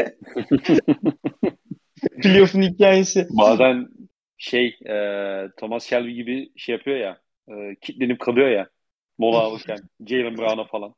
playoff'un 2.24 2.62
hikayesi. 2.62 3.28
Bazen 3.30 3.88
şey 4.38 4.66
e, 4.68 4.95
Thomas 5.60 5.86
Shelby 5.86 6.14
gibi 6.14 6.49
şey 6.56 6.76
yapıyor 6.76 6.97
ya 6.97 7.22
e, 7.49 7.76
kitlenip 7.82 8.20
kalıyor 8.20 8.49
ya 8.49 8.70
mola 9.18 9.39
alırken 9.39 9.78
Jalen 10.08 10.38
Brown'a 10.38 10.66
falan. 10.66 10.93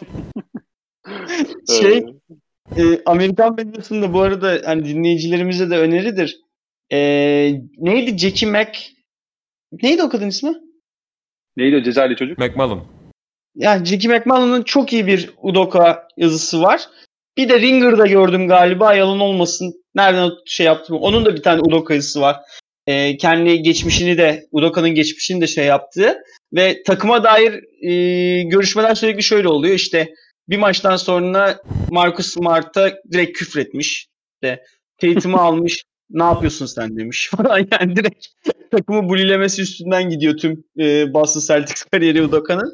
Şey 1.80 2.06
e, 2.76 3.02
Amerikan 3.06 3.54
medyasında 3.54 4.12
bu 4.12 4.20
arada 4.20 4.60
hani 4.64 4.84
dinleyicilerimize 4.84 5.70
de 5.70 5.78
öneridir. 5.78 6.40
E, 6.92 6.98
neydi 7.78 8.18
Jackie 8.18 8.50
Mac? 8.50 8.78
Neydi 9.82 10.02
o 10.02 10.08
kadın 10.08 10.28
ismi? 10.28 10.54
neydi 11.58 11.76
o 11.76 11.82
Cezayirli 11.82 12.16
çocuk? 12.16 12.38
McMullen. 12.38 12.80
Yani 13.54 13.86
Jackie 13.86 14.10
McMullen'ın 14.10 14.62
çok 14.62 14.92
iyi 14.92 15.06
bir 15.06 15.30
Udoka 15.42 16.08
yazısı 16.16 16.62
var. 16.62 16.88
Bir 17.36 17.48
de 17.48 17.60
Ringer'da 17.60 18.06
gördüm 18.06 18.48
galiba 18.48 18.94
yalan 18.94 19.20
olmasın. 19.20 19.74
Nereden 19.94 20.30
şey 20.46 20.66
yaptım. 20.66 20.96
Onun 20.96 21.24
da 21.24 21.34
bir 21.36 21.42
tane 21.42 21.60
Udoka 21.60 21.94
yazısı 21.94 22.20
var. 22.20 22.36
Ee, 22.86 23.16
kendi 23.16 23.62
geçmişini 23.62 24.18
de 24.18 24.46
Udoka'nın 24.52 24.90
geçmişini 24.90 25.40
de 25.40 25.46
şey 25.46 25.66
yaptığı 25.66 26.14
ve 26.52 26.82
takıma 26.82 27.24
dair 27.24 27.52
e, 27.82 28.42
görüşmeler 28.42 28.94
sürekli 28.94 29.22
şöyle 29.22 29.48
oluyor. 29.48 29.74
İşte 29.74 30.14
bir 30.48 30.58
maçtan 30.58 30.96
sonra 30.96 31.60
Marcus 31.90 32.26
Smart'a 32.26 32.90
direkt 33.12 33.38
küfretmiş. 33.38 34.08
İşte 34.34 34.64
Tatum'u 34.98 35.36
almış. 35.36 35.84
Ne 36.10 36.24
yapıyorsun 36.24 36.66
sen 36.66 36.96
demiş 36.96 37.30
falan 37.36 37.66
yani 37.72 37.96
direkt 37.96 38.26
takımı 38.70 39.08
bulilemesi 39.08 39.62
üstünden 39.62 40.10
gidiyor 40.10 40.36
tüm 40.36 40.64
e, 40.78 41.14
Boston 41.14 41.54
Celtics 41.54 41.82
kariyeri 41.82 42.22
Udoka'nın. 42.22 42.72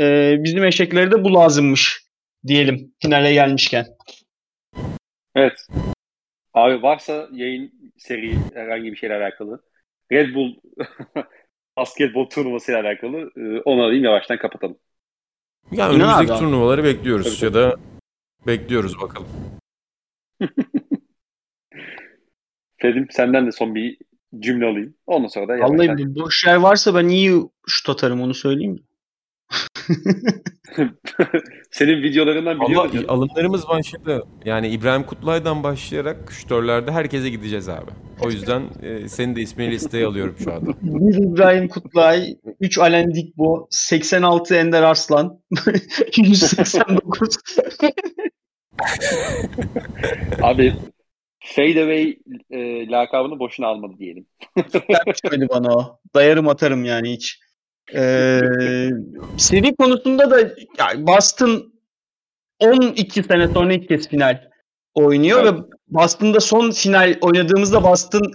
Ee, 0.00 0.36
bizim 0.38 0.64
eşeklere 0.64 1.10
de 1.10 1.24
bu 1.24 1.34
lazımmış 1.34 2.04
diyelim 2.46 2.94
finale 3.02 3.32
gelmişken. 3.32 3.86
Evet. 5.34 5.66
Abi 6.54 6.82
varsa 6.82 7.28
yayın 7.32 7.92
seri 7.96 8.34
herhangi 8.54 8.92
bir 8.92 8.96
şeyle 8.96 9.14
alakalı. 9.14 9.62
Red 10.12 10.34
Bull 10.34 10.54
basketbol 11.76 12.28
turnuvası 12.28 12.72
ile 12.72 12.78
alakalı 12.78 13.30
e, 13.36 13.60
onu 13.60 13.82
alayım 13.82 14.04
yavaştan 14.04 14.38
kapatalım. 14.38 14.78
Yani 15.72 15.96
İnan 15.96 16.08
önümüzdeki 16.08 16.32
abi. 16.32 16.38
turnuvaları 16.38 16.84
bekliyoruz 16.84 17.40
Tabii, 17.40 17.44
ya 17.44 17.54
da 17.54 17.76
bekliyoruz 18.46 19.00
bakalım. 19.00 19.28
Fedim 22.76 23.06
senden 23.10 23.46
de 23.46 23.52
son 23.52 23.74
bir 23.74 23.98
cümle 24.38 24.66
alayım. 24.66 24.94
Ondan 25.06 25.28
sonra 25.28 25.48
da. 25.48 25.58
Vallahi 25.58 25.88
bu 25.98 26.20
boş 26.20 26.46
yer 26.46 26.56
varsa 26.56 26.94
ben 26.94 27.08
iyi 27.08 27.42
şut 27.66 27.88
atarım 27.88 28.20
onu 28.22 28.34
söyleyeyim 28.34 28.72
mi? 28.72 28.80
Senin 31.70 32.02
videolarından 32.02 32.54
Ama 32.54 32.68
biliyoruz. 32.68 32.92
canım. 32.92 33.10
alımlarımız 33.10 33.68
başladı. 33.68 34.24
Yani 34.44 34.68
İbrahim 34.68 35.02
Kutlay'dan 35.02 35.62
başlayarak 35.62 36.32
şütörlerde 36.32 36.92
herkese 36.92 37.30
gideceğiz 37.30 37.68
abi. 37.68 37.90
O 38.20 38.30
yüzden 38.30 38.62
e, 38.82 39.08
senin 39.08 39.36
de 39.36 39.40
ismini 39.40 39.70
listeye 39.70 40.06
alıyorum 40.06 40.36
şu 40.44 40.52
anda. 40.52 40.70
Bir 40.82 41.14
İbrahim 41.32 41.68
Kutlay, 41.68 42.36
3 42.60 42.78
Alen 42.78 43.14
Dikbo, 43.14 43.66
86 43.70 44.54
Ender 44.54 44.82
Arslan, 44.82 45.40
189 46.16 47.38
Abi 50.42 50.72
Fadeaway 51.44 52.16
e, 52.50 52.88
lakabını 52.88 53.38
boşuna 53.38 53.66
almadı 53.66 53.94
diyelim. 53.98 54.26
düşmedi 55.06 55.48
bana 55.48 55.74
o. 55.74 55.98
Dayarım 56.14 56.48
atarım 56.48 56.84
yani 56.84 57.12
hiç. 57.12 57.43
Ee, 57.94 58.40
seri 59.36 59.76
konusunda 59.76 60.30
da 60.30 60.40
yani 60.78 61.06
Boston 61.06 61.72
12 62.60 63.22
sene 63.22 63.48
sonra 63.48 63.72
ilk 63.72 63.88
kez 63.88 64.08
final 64.08 64.40
oynuyor 64.94 65.42
Evet. 65.42 65.52
ve 65.54 65.58
Boston'da 65.88 66.40
son 66.40 66.70
final 66.70 67.18
oynadığımızda 67.20 67.82
Boston 67.84 68.32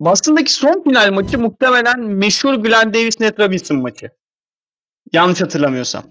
Boston'daki 0.00 0.52
son 0.52 0.82
final 0.84 1.12
maçı 1.12 1.38
muhtemelen 1.38 2.00
meşhur 2.00 2.54
Glenn 2.54 2.94
Davis 2.94 3.20
Nate 3.20 3.44
Robinson 3.44 3.76
maçı. 3.76 4.10
Yanlış 5.12 5.40
hatırlamıyorsam. 5.40 6.04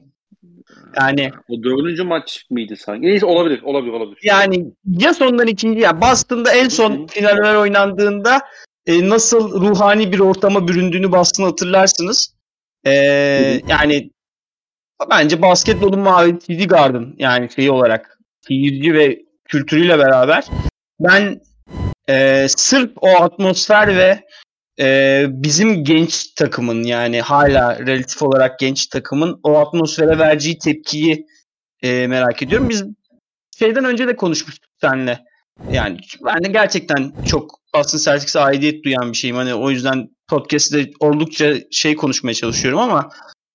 Yani 1.01 1.31
O 1.49 1.63
dördüncü 1.63 2.03
maç 2.03 2.45
mıydı 2.49 2.75
sanki? 2.77 3.01
Neyse 3.07 3.25
olabilir, 3.25 3.61
olabilir, 3.63 3.93
olabilir. 3.93 4.19
yani 4.23 4.65
ya 4.85 5.13
sondan 5.13 5.47
ikinci 5.47 5.79
ya 5.79 6.01
Boston'da 6.01 6.51
en 6.51 6.67
son 6.69 7.07
finaller 7.07 7.55
oynandığında 7.55 8.41
e, 8.85 9.09
nasıl 9.09 9.61
ruhani 9.61 10.11
bir 10.11 10.19
ortama 10.19 10.67
büründüğünü 10.67 11.11
Boston 11.11 11.43
hatırlarsınız. 11.43 12.34
E, 12.85 12.91
yani 13.67 14.09
bence 15.09 15.41
basketbolun 15.41 15.99
mavi 15.99 16.39
TD 16.39 16.67
Garden 16.67 17.13
yani 17.17 17.49
şeyi 17.55 17.71
olarak 17.71 18.19
seyirci 18.47 18.93
ve 18.93 19.19
kültürüyle 19.45 19.99
beraber 19.99 20.45
ben 20.99 21.41
e, 22.09 22.45
sırf 22.49 22.91
o 23.01 23.07
atmosfer 23.07 23.97
ve 23.97 24.23
e, 24.79 25.25
bizim 25.29 25.83
genç 25.83 26.33
takımın 26.33 26.83
yani 26.83 27.21
hala 27.21 27.79
relatif 27.79 28.21
olarak 28.21 28.59
genç 28.59 28.87
takımın 28.87 29.39
o 29.43 29.57
atmosfere 29.57 30.19
vereceği 30.19 30.57
tepkiyi 30.57 31.25
e, 31.81 32.07
merak 32.07 32.43
ediyorum. 32.43 32.69
Biz 32.69 32.83
şeyden 33.59 33.85
önce 33.85 34.07
de 34.07 34.15
konuşmuştuk 34.15 34.71
seninle. 34.81 35.19
Yani 35.71 35.97
ben 36.25 36.43
de 36.43 36.47
gerçekten 36.47 37.11
çok 37.29 37.59
Boston 37.75 37.97
Celtics'e 37.97 38.39
aidiyet 38.39 38.83
duyan 38.83 39.11
bir 39.11 39.17
şeyim. 39.17 39.35
Hani 39.35 39.53
o 39.53 39.69
yüzden 39.69 40.09
podcast'te 40.27 40.91
oldukça 40.99 41.53
şey 41.71 41.95
konuşmaya 41.95 42.33
çalışıyorum 42.33 42.79
ama 42.79 43.09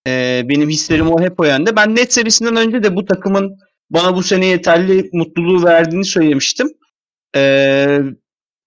e, 0.07 0.43
benim 0.45 0.69
hislerim 0.69 1.13
o 1.13 1.21
hep 1.21 1.41
o 1.41 1.45
yönde. 1.45 1.77
Ben 1.77 1.97
net 1.97 2.13
serisinden 2.13 2.57
önce 2.57 2.83
de 2.83 2.97
bu 2.97 3.05
takımın 3.05 3.59
bana 3.91 4.17
bu 4.17 4.23
sene 4.23 4.47
yeterli 4.47 5.11
mutluluğu 5.13 5.65
verdiğini 5.65 6.05
söylemiştim. 6.05 6.69
E, 7.37 7.99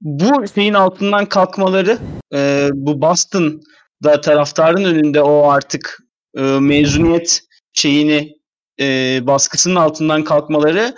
bu 0.02 0.48
şeyin 0.56 0.74
altından 0.74 1.26
kalkmaları 1.26 1.98
e, 2.34 2.70
bu 2.74 3.02
Boston'da 3.02 4.22
taraftarın 4.22 4.84
önünde 4.84 5.22
o 5.22 5.50
artık 5.50 6.00
e, 6.38 6.42
mezuniyet 6.42 7.42
şeyini 7.74 8.32
e, 8.80 9.20
baskısının 9.28 9.76
altından 9.76 10.24
kalkmaları 10.24 10.96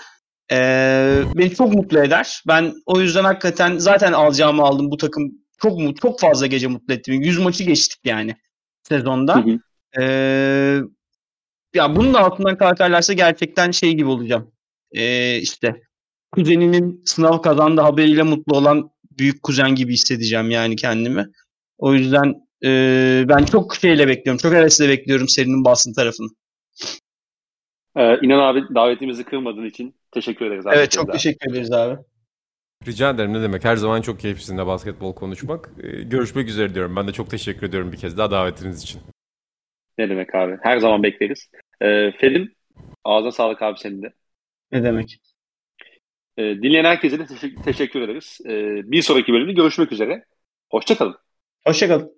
e, 0.51 0.57
beni 1.35 1.55
çok 1.55 1.73
mutlu 1.73 1.99
eder. 1.99 2.43
Ben 2.47 2.73
o 2.85 3.01
yüzden 3.01 3.23
hakikaten 3.23 3.77
zaten 3.77 4.13
alacağımı 4.13 4.63
aldım 4.63 4.91
bu 4.91 4.97
takım 4.97 5.44
çok 5.61 5.97
çok 6.01 6.19
fazla 6.19 6.47
gece 6.47 6.67
mutlu 6.67 6.93
etti. 6.93 7.11
beni. 7.11 7.27
100 7.27 7.39
maçı 7.39 7.63
geçtik 7.63 7.99
yani 8.03 8.35
sezonda. 8.83 9.35
Hı 9.35 9.39
hı. 9.39 9.59
Ee, 10.01 10.81
ya 11.75 11.95
bunun 11.95 12.13
da 12.13 12.19
altından 12.19 12.57
kalkarlarsa 12.57 13.13
gerçekten 13.13 13.71
şey 13.71 13.93
gibi 13.93 14.09
olacağım. 14.09 14.51
Ee, 14.91 15.37
işte 15.37 15.81
kuzeninin 16.31 17.01
sınav 17.05 17.41
kazandı 17.41 17.81
haberiyle 17.81 18.23
mutlu 18.23 18.57
olan 18.57 18.89
büyük 19.17 19.43
kuzen 19.43 19.75
gibi 19.75 19.93
hissedeceğim 19.93 20.49
yani 20.49 20.75
kendimi. 20.75 21.25
O 21.77 21.93
yüzden 21.93 22.33
e, 22.63 23.25
ben 23.29 23.45
çok 23.45 23.75
şeyle 23.75 24.07
bekliyorum. 24.07 24.37
Çok 24.37 24.53
hevesle 24.53 24.89
bekliyorum 24.89 25.27
serinin 25.27 25.65
Boston 25.65 25.93
tarafını. 25.93 26.27
Ee, 27.95 28.17
İnan 28.21 28.39
abi 28.39 28.75
davetimizi 28.75 29.23
kırmadığın 29.23 29.65
için 29.65 29.95
teşekkür 30.11 30.45
ederiz. 30.45 30.67
Abi. 30.67 30.75
Evet 30.75 30.91
çok 30.91 31.11
teşekkür 31.11 31.51
ederiz 31.51 31.71
abi. 31.71 31.97
Rica 32.87 33.09
ederim 33.09 33.33
ne 33.33 33.41
demek. 33.41 33.63
Her 33.63 33.75
zaman 33.75 34.01
çok 34.01 34.19
keyifli 34.19 34.41
sizinle 34.41 34.67
basketbol 34.67 35.15
konuşmak. 35.15 35.69
E, 35.83 36.03
görüşmek 36.03 36.49
üzere 36.49 36.75
diyorum. 36.75 36.95
Ben 36.95 37.07
de 37.07 37.11
çok 37.11 37.29
teşekkür 37.29 37.67
ediyorum 37.67 37.91
bir 37.91 37.97
kez 37.97 38.17
daha 38.17 38.31
davetiniz 38.31 38.83
için. 38.83 39.01
Ne 39.97 40.09
demek 40.09 40.35
abi? 40.35 40.57
Her 40.61 40.77
zaman 40.77 41.03
bekleriz. 41.03 41.51
Ee, 41.81 42.11
Fedim, 42.11 42.55
ağzına 43.03 43.31
sağlık 43.31 43.61
abi 43.61 43.79
senin 43.79 44.03
de. 44.03 44.13
Ne 44.71 44.83
demek? 44.83 45.17
Ee, 46.37 46.43
dinleyen 46.43 46.85
herkese 46.85 47.19
de 47.19 47.25
teşekkür, 47.25 47.63
teşekkür 47.63 48.01
ederiz. 48.01 48.39
Ee, 48.45 48.91
bir 48.91 49.01
sonraki 49.01 49.33
bölümde 49.33 49.53
görüşmek 49.53 49.91
üzere. 49.91 50.25
Hoşçakalın. 50.71 51.15
Hoşçakalın. 51.67 52.14